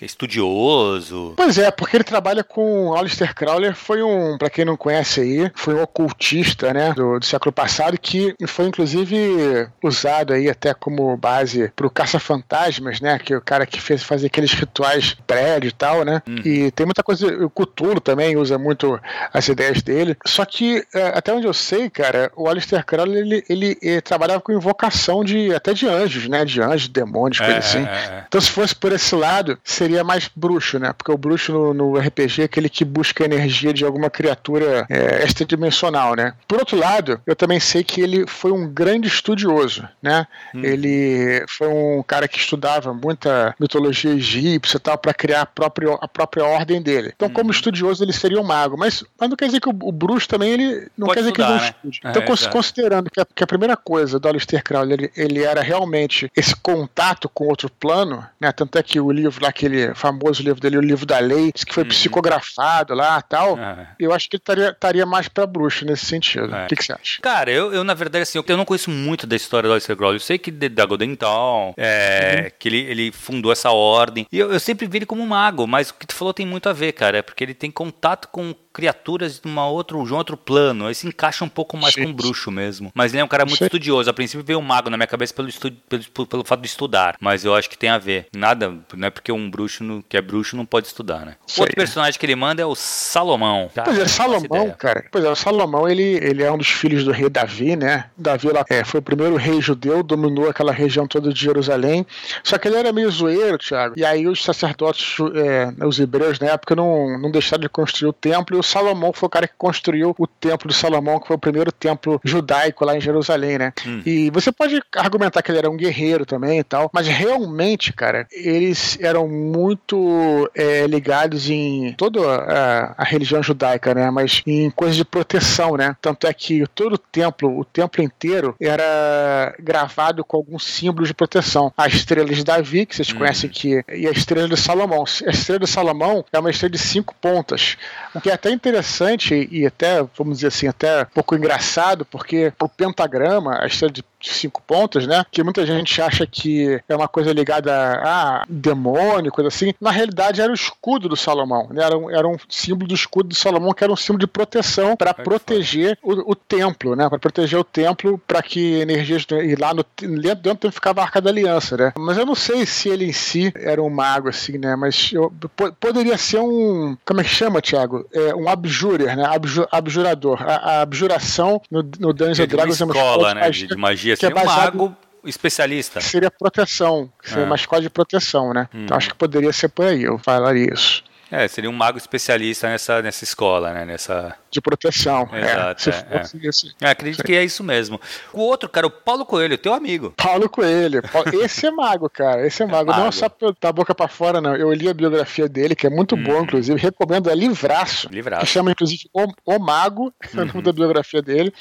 Que 0.00 0.04
é 0.04 0.06
estudioso. 0.06 1.34
Pois 1.36 1.58
é, 1.58 1.70
porque 1.70 1.98
ele 1.98 2.04
trabalha 2.04 2.42
com 2.42 2.94
Aleister 2.94 3.34
Crowley, 3.34 3.74
foi 3.74 4.02
um, 4.02 4.38
para 4.38 4.48
quem 4.48 4.64
não 4.64 4.74
conhece 4.74 5.20
aí, 5.20 5.52
foi 5.54 5.74
um 5.74 5.82
ocultista, 5.82 6.72
né, 6.72 6.94
do, 6.94 7.18
do, 7.18 7.24
século 7.24 7.52
passado 7.52 7.98
que 7.98 8.34
foi 8.46 8.66
inclusive 8.66 9.68
usado 9.82 10.32
aí 10.32 10.48
até 10.48 10.72
como 10.72 11.14
base 11.18 11.70
pro 11.76 11.90
caça-fantasmas, 11.90 12.98
né, 13.02 13.18
que 13.18 13.34
é 13.34 13.36
o 13.36 13.42
cara 13.42 13.66
que 13.66 13.78
fez 13.78 14.02
fazer 14.02 14.28
aqueles 14.28 14.54
rituais 14.54 15.14
prédio 15.26 15.68
e 15.68 15.72
tal, 15.72 16.02
né? 16.02 16.22
Uhum. 16.26 16.40
E 16.46 16.70
tem 16.70 16.86
muita 16.86 17.02
coisa, 17.02 17.26
o 17.44 17.50
Cthulhu 17.50 18.00
também 18.00 18.38
usa 18.38 18.56
muito 18.56 18.98
as 19.34 19.48
ideias 19.48 19.82
dele. 19.82 20.16
Só 20.24 20.46
que 20.46 20.82
é, 20.94 21.08
até 21.08 21.34
onde 21.34 21.46
eu 21.46 21.52
sei, 21.52 21.90
cara, 21.90 22.32
o 22.34 22.48
Aleister 22.48 22.84
Crowley 22.86 23.18
ele, 23.18 23.44
ele, 23.50 23.78
ele, 23.82 24.00
trabalhava 24.00 24.40
com 24.40 24.50
invocação 24.50 25.22
de 25.22 25.54
até 25.54 25.74
de 25.74 25.86
anjos, 25.86 26.26
né, 26.26 26.42
de 26.46 26.62
anjos, 26.62 26.88
demônios, 26.88 27.38
coisa 27.38 27.52
é, 27.52 27.58
assim. 27.58 27.84
É, 27.84 27.90
é. 27.90 28.24
Então 28.26 28.40
se 28.40 28.50
fosse 28.50 28.74
por 28.74 28.92
esse 28.92 29.14
lado, 29.14 29.58
seria 29.62 29.89
seria 29.90 30.04
mais 30.04 30.30
bruxo, 30.34 30.78
né? 30.78 30.92
Porque 30.92 31.10
o 31.10 31.18
bruxo 31.18 31.52
no, 31.52 31.74
no 31.74 31.98
RPG 31.98 32.42
é 32.42 32.44
aquele 32.44 32.68
que 32.68 32.84
busca 32.84 33.24
energia 33.24 33.72
de 33.72 33.84
alguma 33.84 34.08
criatura 34.08 34.86
é, 34.88 35.24
extradimensional, 35.24 36.14
né? 36.14 36.34
Por 36.46 36.58
outro 36.58 36.78
lado, 36.78 37.20
eu 37.26 37.34
também 37.34 37.58
sei 37.58 37.82
que 37.82 38.00
ele 38.00 38.26
foi 38.26 38.52
um 38.52 38.68
grande 38.68 39.08
estudioso, 39.08 39.88
né? 40.02 40.26
Hum. 40.54 40.64
Ele 40.64 41.44
foi 41.48 41.68
um 41.68 42.02
cara 42.02 42.28
que 42.28 42.38
estudava 42.38 42.94
muita 42.94 43.54
mitologia 43.58 44.12
egípcia 44.12 44.76
e 44.76 44.80
tal 44.80 44.96
para 44.96 45.12
criar 45.12 45.42
a 45.42 45.46
própria, 45.46 45.94
a 46.00 46.08
própria 46.08 46.44
ordem 46.44 46.80
dele. 46.80 47.12
Então, 47.14 47.28
hum. 47.28 47.32
como 47.32 47.50
estudioso, 47.50 48.04
ele 48.04 48.12
seria 48.12 48.40
um 48.40 48.44
mago. 48.44 48.76
Mas, 48.78 49.04
mas 49.18 49.28
não 49.28 49.36
quer 49.36 49.46
dizer 49.46 49.60
que 49.60 49.68
o, 49.68 49.76
o 49.82 49.92
bruxo 49.92 50.28
também 50.28 50.52
ele 50.52 50.88
não 50.96 51.06
Pode 51.06 51.14
quer 51.14 51.20
dizer 51.20 51.30
estudar, 51.30 51.46
que 51.46 51.52
ele 51.52 51.58
não 51.58 51.60
né? 51.60 51.74
estude. 51.84 52.00
Então, 52.04 52.22
é, 52.22 52.52
considerando 52.52 53.10
que 53.10 53.20
a, 53.20 53.26
que 53.34 53.44
a, 53.44 53.46
primeira 53.46 53.76
coisa 53.76 54.18
do 54.18 54.28
Aleister 54.28 54.62
Crowley 54.62 54.94
ele, 54.94 55.12
ele 55.16 55.42
era 55.42 55.60
realmente 55.60 56.30
esse 56.36 56.54
contato 56.54 57.28
com 57.28 57.46
outro 57.46 57.68
plano, 57.68 58.24
né? 58.38 58.52
Tanto 58.52 58.78
é 58.78 58.82
que 58.82 59.00
o 59.00 59.10
livro 59.10 59.42
lá, 59.42 59.52
aquele 59.80 59.94
famoso 59.94 60.42
livro 60.42 60.60
dele, 60.60 60.76
o 60.76 60.80
livro 60.80 61.06
da 61.06 61.18
lei, 61.18 61.52
que 61.52 61.72
foi 61.72 61.82
uhum. 61.82 61.88
psicografado 61.88 62.94
lá 62.94 63.20
tal. 63.22 63.56
Ah. 63.56 63.88
Eu 63.98 64.12
acho 64.12 64.28
que 64.28 64.36
ele 64.36 64.68
estaria, 64.68 65.06
mais 65.06 65.28
pra 65.28 65.46
bruxo 65.46 65.84
nesse 65.84 66.06
sentido. 66.06 66.54
É. 66.54 66.64
O 66.64 66.68
que, 66.68 66.76
que, 66.76 66.84
você 66.84 66.92
acha? 66.92 67.20
Cara, 67.22 67.50
eu, 67.50 67.72
eu 67.72 67.84
na 67.84 67.94
verdade, 67.94 68.22
assim, 68.22 68.42
eu 68.46 68.56
não 68.56 68.64
conheço 68.64 68.90
muito 68.90 69.26
da 69.26 69.36
história 69.36 69.68
do 69.68 69.72
Aleister 69.72 69.96
Crowley. 69.96 70.16
Eu 70.16 70.20
sei 70.20 70.38
que 70.38 70.50
da 70.50 70.84
Golden 70.84 71.14
Dawn, 71.14 71.72
é, 71.76 72.42
uhum. 72.44 72.50
que 72.58 72.68
ele, 72.68 72.78
ele 72.78 73.12
fundou 73.12 73.52
essa 73.52 73.70
ordem. 73.70 74.26
E 74.30 74.38
eu, 74.38 74.52
eu 74.52 74.60
sempre 74.60 74.86
vi 74.86 74.98
ele 74.98 75.06
como 75.06 75.22
um 75.22 75.26
mago, 75.26 75.66
mas 75.66 75.90
o 75.90 75.94
que 75.94 76.06
tu 76.06 76.14
falou 76.14 76.34
tem 76.34 76.46
muito 76.46 76.68
a 76.68 76.72
ver, 76.72 76.92
cara. 76.92 77.18
É 77.18 77.22
porque 77.22 77.42
ele 77.42 77.54
tem 77.54 77.70
contato 77.70 78.28
com 78.28 78.54
criaturas 78.72 79.40
de, 79.40 79.48
uma 79.48 79.66
outro, 79.68 80.04
de 80.04 80.12
um 80.12 80.16
outro 80.16 80.36
plano. 80.36 80.86
Aí 80.86 80.94
se 80.94 81.06
encaixa 81.06 81.44
um 81.44 81.48
pouco 81.48 81.76
mais 81.76 81.94
Sim. 81.94 82.04
com 82.04 82.10
o 82.10 82.14
bruxo 82.14 82.50
mesmo. 82.50 82.90
Mas 82.94 83.12
ele 83.12 83.20
é 83.20 83.24
um 83.24 83.28
cara 83.28 83.44
muito 83.44 83.58
Sim. 83.58 83.64
estudioso. 83.64 84.08
A 84.08 84.12
princípio 84.12 84.44
veio 84.44 84.58
um 84.58 84.62
mago 84.62 84.90
na 84.90 84.96
minha 84.96 85.06
cabeça 85.06 85.34
pelo, 85.34 85.48
estu, 85.48 85.70
pelo, 85.88 86.26
pelo, 86.26 86.44
fato 86.44 86.60
de 86.60 86.68
estudar. 86.68 87.16
Mas 87.20 87.44
eu 87.44 87.54
acho 87.54 87.68
que 87.68 87.76
tem 87.76 87.90
a 87.90 87.98
ver. 87.98 88.26
Nada, 88.34 88.74
não 88.94 89.08
é 89.08 89.10
porque 89.10 89.32
um 89.32 89.50
bruxo 89.50 89.59
no, 89.80 90.02
que 90.02 90.16
é 90.16 90.20
bruxo 90.20 90.56
não 90.56 90.66
pode 90.66 90.86
estudar, 90.86 91.24
né? 91.24 91.36
Sim. 91.46 91.62
Outro 91.62 91.76
personagem 91.76 92.18
que 92.18 92.26
ele 92.26 92.36
manda 92.36 92.62
é 92.62 92.66
o 92.66 92.74
Salomão. 92.74 93.70
Pois 93.84 93.98
é, 93.98 94.06
Salomão, 94.06 94.70
cara. 94.78 95.04
Pois 95.10 95.24
é, 95.24 95.30
o 95.30 95.36
Salomão, 95.36 95.88
ele, 95.88 96.18
ele 96.22 96.42
é 96.42 96.50
um 96.50 96.58
dos 96.58 96.68
filhos 96.68 97.04
do 97.04 97.12
rei 97.12 97.28
Davi, 97.28 97.76
né? 97.76 98.06
Davi 98.16 98.48
lá, 98.48 98.64
é, 98.68 98.84
foi 98.84 99.00
o 99.00 99.02
primeiro 99.02 99.36
rei 99.36 99.60
judeu, 99.60 100.02
dominou 100.02 100.48
aquela 100.48 100.72
região 100.72 101.06
toda 101.06 101.32
de 101.32 101.40
Jerusalém. 101.40 102.06
Só 102.42 102.58
que 102.58 102.68
ele 102.68 102.76
era 102.76 102.92
meio 102.92 103.10
zoeiro, 103.10 103.58
Thiago. 103.58 103.94
E 103.96 104.04
aí 104.04 104.26
os 104.26 104.42
sacerdotes, 104.42 105.16
é, 105.34 105.84
os 105.84 105.98
hebreus 105.98 106.38
na 106.38 106.48
época, 106.48 106.74
não, 106.76 107.18
não 107.18 107.30
deixaram 107.30 107.62
de 107.62 107.68
construir 107.68 108.08
o 108.08 108.12
templo. 108.12 108.56
E 108.56 108.60
o 108.60 108.62
Salomão 108.62 109.12
foi 109.12 109.26
o 109.26 109.30
cara 109.30 109.46
que 109.46 109.54
construiu 109.56 110.14
o 110.18 110.26
templo 110.26 110.68
de 110.68 110.74
Salomão, 110.74 111.18
que 111.18 111.26
foi 111.26 111.36
o 111.36 111.38
primeiro 111.38 111.72
templo 111.72 112.20
judaico 112.24 112.84
lá 112.84 112.96
em 112.96 113.00
Jerusalém, 113.00 113.58
né? 113.58 113.72
Hum. 113.86 114.02
E 114.04 114.30
você 114.30 114.52
pode 114.52 114.80
argumentar 114.96 115.42
que 115.42 115.50
ele 115.50 115.58
era 115.58 115.70
um 115.70 115.76
guerreiro 115.76 116.24
também 116.24 116.58
e 116.58 116.64
tal, 116.64 116.90
mas 116.92 117.06
realmente, 117.06 117.92
cara, 117.92 118.26
eles 118.30 118.98
eram 119.00 119.28
muito 119.50 120.50
é, 120.54 120.86
ligados 120.86 121.50
em 121.50 121.92
toda 121.94 122.20
a, 122.20 122.94
a, 122.96 123.04
religião 123.04 123.42
judaica, 123.42 123.94
né? 123.94 124.10
Mas 124.10 124.42
em 124.46 124.70
coisas 124.70 124.96
de 124.96 125.04
proteção, 125.04 125.76
né? 125.76 125.96
Tanto 126.00 126.26
é 126.26 126.32
que 126.32 126.64
todo 126.74 126.94
o 126.94 126.98
templo, 126.98 127.58
o 127.58 127.64
templo 127.64 128.02
inteiro, 128.02 128.54
era 128.60 129.54
gravado 129.58 130.24
com 130.24 130.36
alguns 130.36 130.64
símbolos 130.64 131.08
de 131.08 131.14
proteção. 131.14 131.72
A 131.76 131.86
estrela 131.88 132.28
de 132.28 132.44
Davi, 132.44 132.86
que 132.86 132.94
vocês 132.94 133.12
hum. 133.12 133.18
conhecem 133.18 133.50
aqui, 133.50 133.82
e 133.92 134.06
a 134.06 134.10
estrela 134.10 134.48
de 134.48 134.56
Salomão. 134.56 135.04
A 135.26 135.30
estrela 135.30 135.60
de 135.60 135.66
Salomão 135.66 136.24
é 136.32 136.38
uma 136.38 136.50
estrela 136.50 136.70
de 136.70 136.78
cinco 136.78 137.14
pontas, 137.20 137.76
o 138.14 138.20
que 138.20 138.30
é 138.30 138.34
até 138.34 138.50
interessante 138.50 139.48
e 139.50 139.66
até, 139.66 140.02
vamos 140.16 140.38
dizer 140.38 140.48
assim, 140.48 140.68
até 140.68 141.02
um 141.02 141.06
pouco 141.06 141.34
engraçado, 141.34 142.04
porque 142.04 142.52
o 142.60 142.68
pentagrama, 142.68 143.58
a 143.60 143.66
estrela 143.66 143.92
de 143.92 144.04
cinco 144.22 144.62
pontas, 144.66 145.06
né? 145.06 145.24
Que 145.30 145.42
muita 145.42 145.64
gente 145.66 146.00
acha 146.00 146.26
que 146.26 146.80
é 146.88 146.96
uma 146.96 147.08
coisa 147.08 147.32
ligada 147.32 147.72
a, 147.72 148.44
demônio, 148.48 149.32
coisa 149.32 149.48
assim. 149.48 149.72
Na 149.80 149.90
realidade, 149.90 150.40
era 150.40 150.50
o 150.50 150.54
escudo 150.54 151.08
do 151.08 151.16
Salomão, 151.16 151.68
né? 151.70 151.84
Era 151.84 151.96
um, 151.96 152.10
era 152.10 152.28
um 152.28 152.36
símbolo 152.48 152.88
do 152.88 152.94
escudo 152.94 153.30
do 153.30 153.34
Salomão, 153.34 153.72
que 153.72 153.84
era 153.84 153.92
um 153.92 153.96
símbolo 153.96 154.20
de 154.20 154.26
proteção 154.26 154.96
para 154.96 155.14
proteger 155.14 155.98
o, 156.02 156.32
o, 156.32 156.34
templo, 156.34 156.94
né? 156.94 157.08
Para 157.08 157.18
proteger 157.18 157.58
o 157.58 157.64
templo, 157.64 158.20
para 158.26 158.42
que 158.42 158.80
energias. 158.80 159.26
E 159.30 159.54
lá 159.56 159.72
no, 159.72 159.84
dentro, 160.20 160.42
dentro 160.42 160.72
ficava 160.72 161.00
a 161.00 161.04
Arca 161.04 161.20
da 161.20 161.30
Aliança, 161.30 161.76
né? 161.76 161.92
Mas 161.98 162.18
eu 162.18 162.26
não 162.26 162.34
sei 162.34 162.66
se 162.66 162.88
ele 162.88 163.06
em 163.06 163.12
si 163.12 163.52
era 163.56 163.82
um 163.82 163.90
mago, 163.90 164.28
assim, 164.28 164.58
né? 164.58 164.76
Mas 164.76 165.10
eu, 165.12 165.32
poderia 165.78 166.18
ser 166.18 166.40
um. 166.40 166.96
Como 167.04 167.20
é 167.20 167.24
que 167.24 167.30
chama, 167.30 167.60
Tiago? 167.60 168.06
É, 168.12 168.34
um 168.34 168.48
abjurer, 168.48 169.16
né? 169.16 169.24
Abjur, 169.26 169.66
abjurador. 169.70 170.42
A, 170.42 170.54
a 170.54 170.80
abjuração 170.82 171.60
no, 171.70 171.82
no 171.98 172.12
Dungeons 172.12 172.48
Dragons 172.48 172.80
é 172.80 172.84
uma 172.84 172.94
escola, 172.94 173.34
né? 173.34 173.50
De, 173.50 173.66
de 173.66 173.76
magia 173.76 174.09
magia, 174.10 174.16
que 174.16 174.26
é 174.26 174.30
baseado, 174.30 174.74
um 174.74 174.78
mago 174.78 174.96
especialista. 175.24 176.00
Seria 176.00 176.30
proteção, 176.30 177.12
seria 177.22 177.44
ah. 177.44 177.46
uma 177.46 177.56
escola 177.56 177.82
de 177.82 177.90
proteção, 177.90 178.52
né? 178.52 178.68
Hum. 178.74 178.84
Então 178.84 178.96
acho 178.96 179.08
que 179.08 179.14
poderia 179.14 179.52
ser 179.52 179.68
por 179.68 179.86
aí, 179.86 180.02
eu 180.04 180.18
falaria 180.18 180.72
isso. 180.72 181.02
É, 181.30 181.46
seria 181.46 181.70
um 181.70 181.72
mago 181.72 181.96
especialista 181.96 182.68
nessa, 182.68 183.00
nessa 183.00 183.24
escola, 183.24 183.72
né? 183.72 183.84
Nessa... 183.84 184.36
De 184.50 184.60
proteção. 184.60 185.28
É, 185.32 185.40
Exato. 185.40 185.90
É, 185.90 186.16
é, 186.16 186.86
é. 186.86 186.90
acredito 186.90 187.22
que 187.22 187.34
é 187.34 187.44
isso 187.44 187.62
mesmo. 187.62 188.00
O 188.32 188.40
outro, 188.40 188.68
cara, 188.68 188.86
o 188.86 188.90
Paulo 188.90 189.24
Coelho, 189.24 189.56
teu 189.56 189.72
amigo. 189.72 190.12
Paulo 190.16 190.48
Coelho. 190.48 191.02
Esse 191.42 191.66
é 191.66 191.70
mago, 191.70 192.08
cara. 192.08 192.46
Esse 192.46 192.62
é 192.62 192.66
mago. 192.66 192.90
É 192.90 192.94
mago. 192.94 193.04
Não 193.04 193.12
só 193.12 193.30
da 193.60 193.72
boca 193.72 193.94
para 193.94 194.08
fora, 194.08 194.40
não. 194.40 194.56
Eu 194.56 194.72
li 194.72 194.88
a 194.88 194.94
biografia 194.94 195.48
dele, 195.48 195.74
que 195.74 195.86
é 195.86 195.90
muito 195.90 196.16
hum. 196.16 196.22
boa, 196.22 196.40
inclusive. 196.40 196.80
Recomendo, 196.80 197.30
é 197.30 197.34
livraço. 197.34 198.08
Livraço. 198.10 198.44
Que 198.44 198.50
chama, 198.50 198.70
inclusive, 198.70 199.08
O, 199.12 199.26
o 199.44 199.58
Mago, 199.58 200.12
uhum. 200.34 200.42
o 200.42 200.44
nome 200.46 200.62
da 200.62 200.72
biografia 200.72 201.22
dele. 201.22 201.52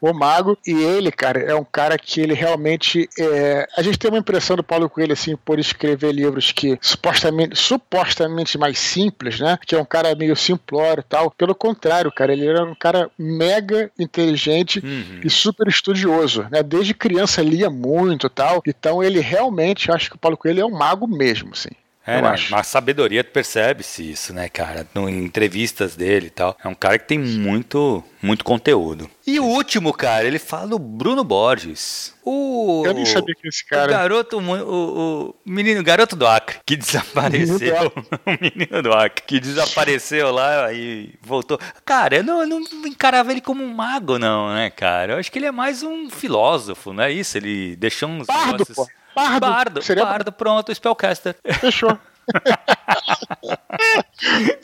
O 0.00 0.12
Mago. 0.12 0.56
E 0.66 0.72
ele, 0.72 1.10
cara, 1.10 1.40
é 1.40 1.54
um 1.54 1.64
cara 1.64 1.98
que 1.98 2.20
ele 2.20 2.34
realmente. 2.34 3.08
É... 3.18 3.66
A 3.76 3.82
gente 3.82 3.98
tem 3.98 4.10
uma 4.10 4.18
impressão 4.18 4.56
do 4.56 4.62
Paulo 4.62 4.88
Coelho, 4.88 5.12
assim, 5.12 5.36
por 5.36 5.58
escrever 5.58 6.12
livros 6.12 6.52
que 6.52 6.78
supostamente, 6.80 7.56
supostamente 7.56 8.56
mais 8.56 8.78
simples 8.78 9.08
simples, 9.08 9.40
né? 9.40 9.58
Que 9.66 9.74
é 9.74 9.78
um 9.78 9.84
cara 9.84 10.14
meio 10.14 10.36
simplório 10.36 11.00
e 11.00 11.04
tal. 11.04 11.30
Pelo 11.30 11.54
contrário, 11.54 12.12
cara, 12.12 12.32
ele 12.38 12.48
era 12.48 12.64
um 12.64 12.74
cara 12.74 13.10
mega 13.18 13.90
inteligente 13.98 14.80
uhum. 14.84 15.20
e 15.24 15.30
super 15.30 15.68
estudioso, 15.68 16.46
né? 16.50 16.62
Desde 16.62 16.94
criança 16.94 17.42
lia 17.42 17.70
muito 17.70 18.26
e 18.26 18.30
tal. 18.30 18.62
Então 18.66 19.02
ele 19.02 19.20
realmente, 19.20 19.90
acho 19.90 20.10
que 20.10 20.16
o 20.16 20.18
Paulo 20.18 20.36
Coelho 20.36 20.60
é 20.60 20.66
um 20.66 20.70
mago 20.70 21.06
mesmo, 21.06 21.50
assim. 21.52 21.70
É, 22.08 22.22
né? 22.22 22.34
Mas 22.50 22.66
sabedoria, 22.66 23.22
percebe-se 23.22 24.10
isso, 24.10 24.32
né, 24.32 24.48
cara? 24.48 24.86
No, 24.94 25.08
em 25.08 25.24
entrevistas 25.24 25.94
dele 25.94 26.28
e 26.28 26.30
tal. 26.30 26.56
É 26.64 26.66
um 26.66 26.74
cara 26.74 26.98
que 26.98 27.06
tem 27.06 27.18
muito, 27.18 28.02
muito 28.22 28.44
conteúdo. 28.44 29.10
E 29.26 29.38
o 29.38 29.44
último, 29.44 29.92
cara, 29.92 30.24
ele 30.24 30.38
fala 30.38 30.74
o 30.74 30.78
Bruno 30.78 31.22
Borges. 31.22 32.14
O, 32.24 32.82
Eu 32.86 32.94
nem 32.94 33.04
sabia 33.04 33.34
que 33.34 33.46
esse 33.46 33.64
cara. 33.64 33.84
O 33.84 33.90
garoto, 33.90 34.38
o, 34.38 35.28
o 35.28 35.34
menino, 35.44 35.82
garoto 35.82 36.16
do 36.16 36.26
Acre, 36.26 36.56
que 36.64 36.76
desapareceu. 36.76 37.92
o 38.24 38.30
menino 38.40 38.82
do 38.82 38.92
Acre, 38.92 39.24
que 39.26 39.38
desapareceu 39.38 40.32
lá 40.32 40.72
e 40.72 41.14
voltou. 41.20 41.58
Cara, 41.84 42.16
eu 42.16 42.24
não, 42.24 42.40
eu 42.40 42.46
não 42.46 42.60
encarava 42.86 43.32
ele 43.32 43.42
como 43.42 43.62
um 43.62 43.74
mago, 43.74 44.18
não, 44.18 44.54
né, 44.54 44.70
cara? 44.70 45.12
Eu 45.12 45.18
acho 45.18 45.30
que 45.30 45.38
ele 45.38 45.46
é 45.46 45.52
mais 45.52 45.82
um 45.82 46.08
filósofo, 46.08 46.92
não 46.92 47.04
é 47.04 47.12
isso? 47.12 47.36
Ele 47.36 47.76
deixou 47.76 48.08
uns. 48.08 48.26
Bardo, 48.26 48.52
negócios... 48.52 48.76
pô. 48.76 48.97
Bardo. 49.18 49.40
Bardo, 49.40 49.82
Seria... 49.82 50.04
Bardo 50.04 50.32
pronto, 50.32 50.74
Spellcaster. 50.74 51.36
Fechou. 51.60 51.98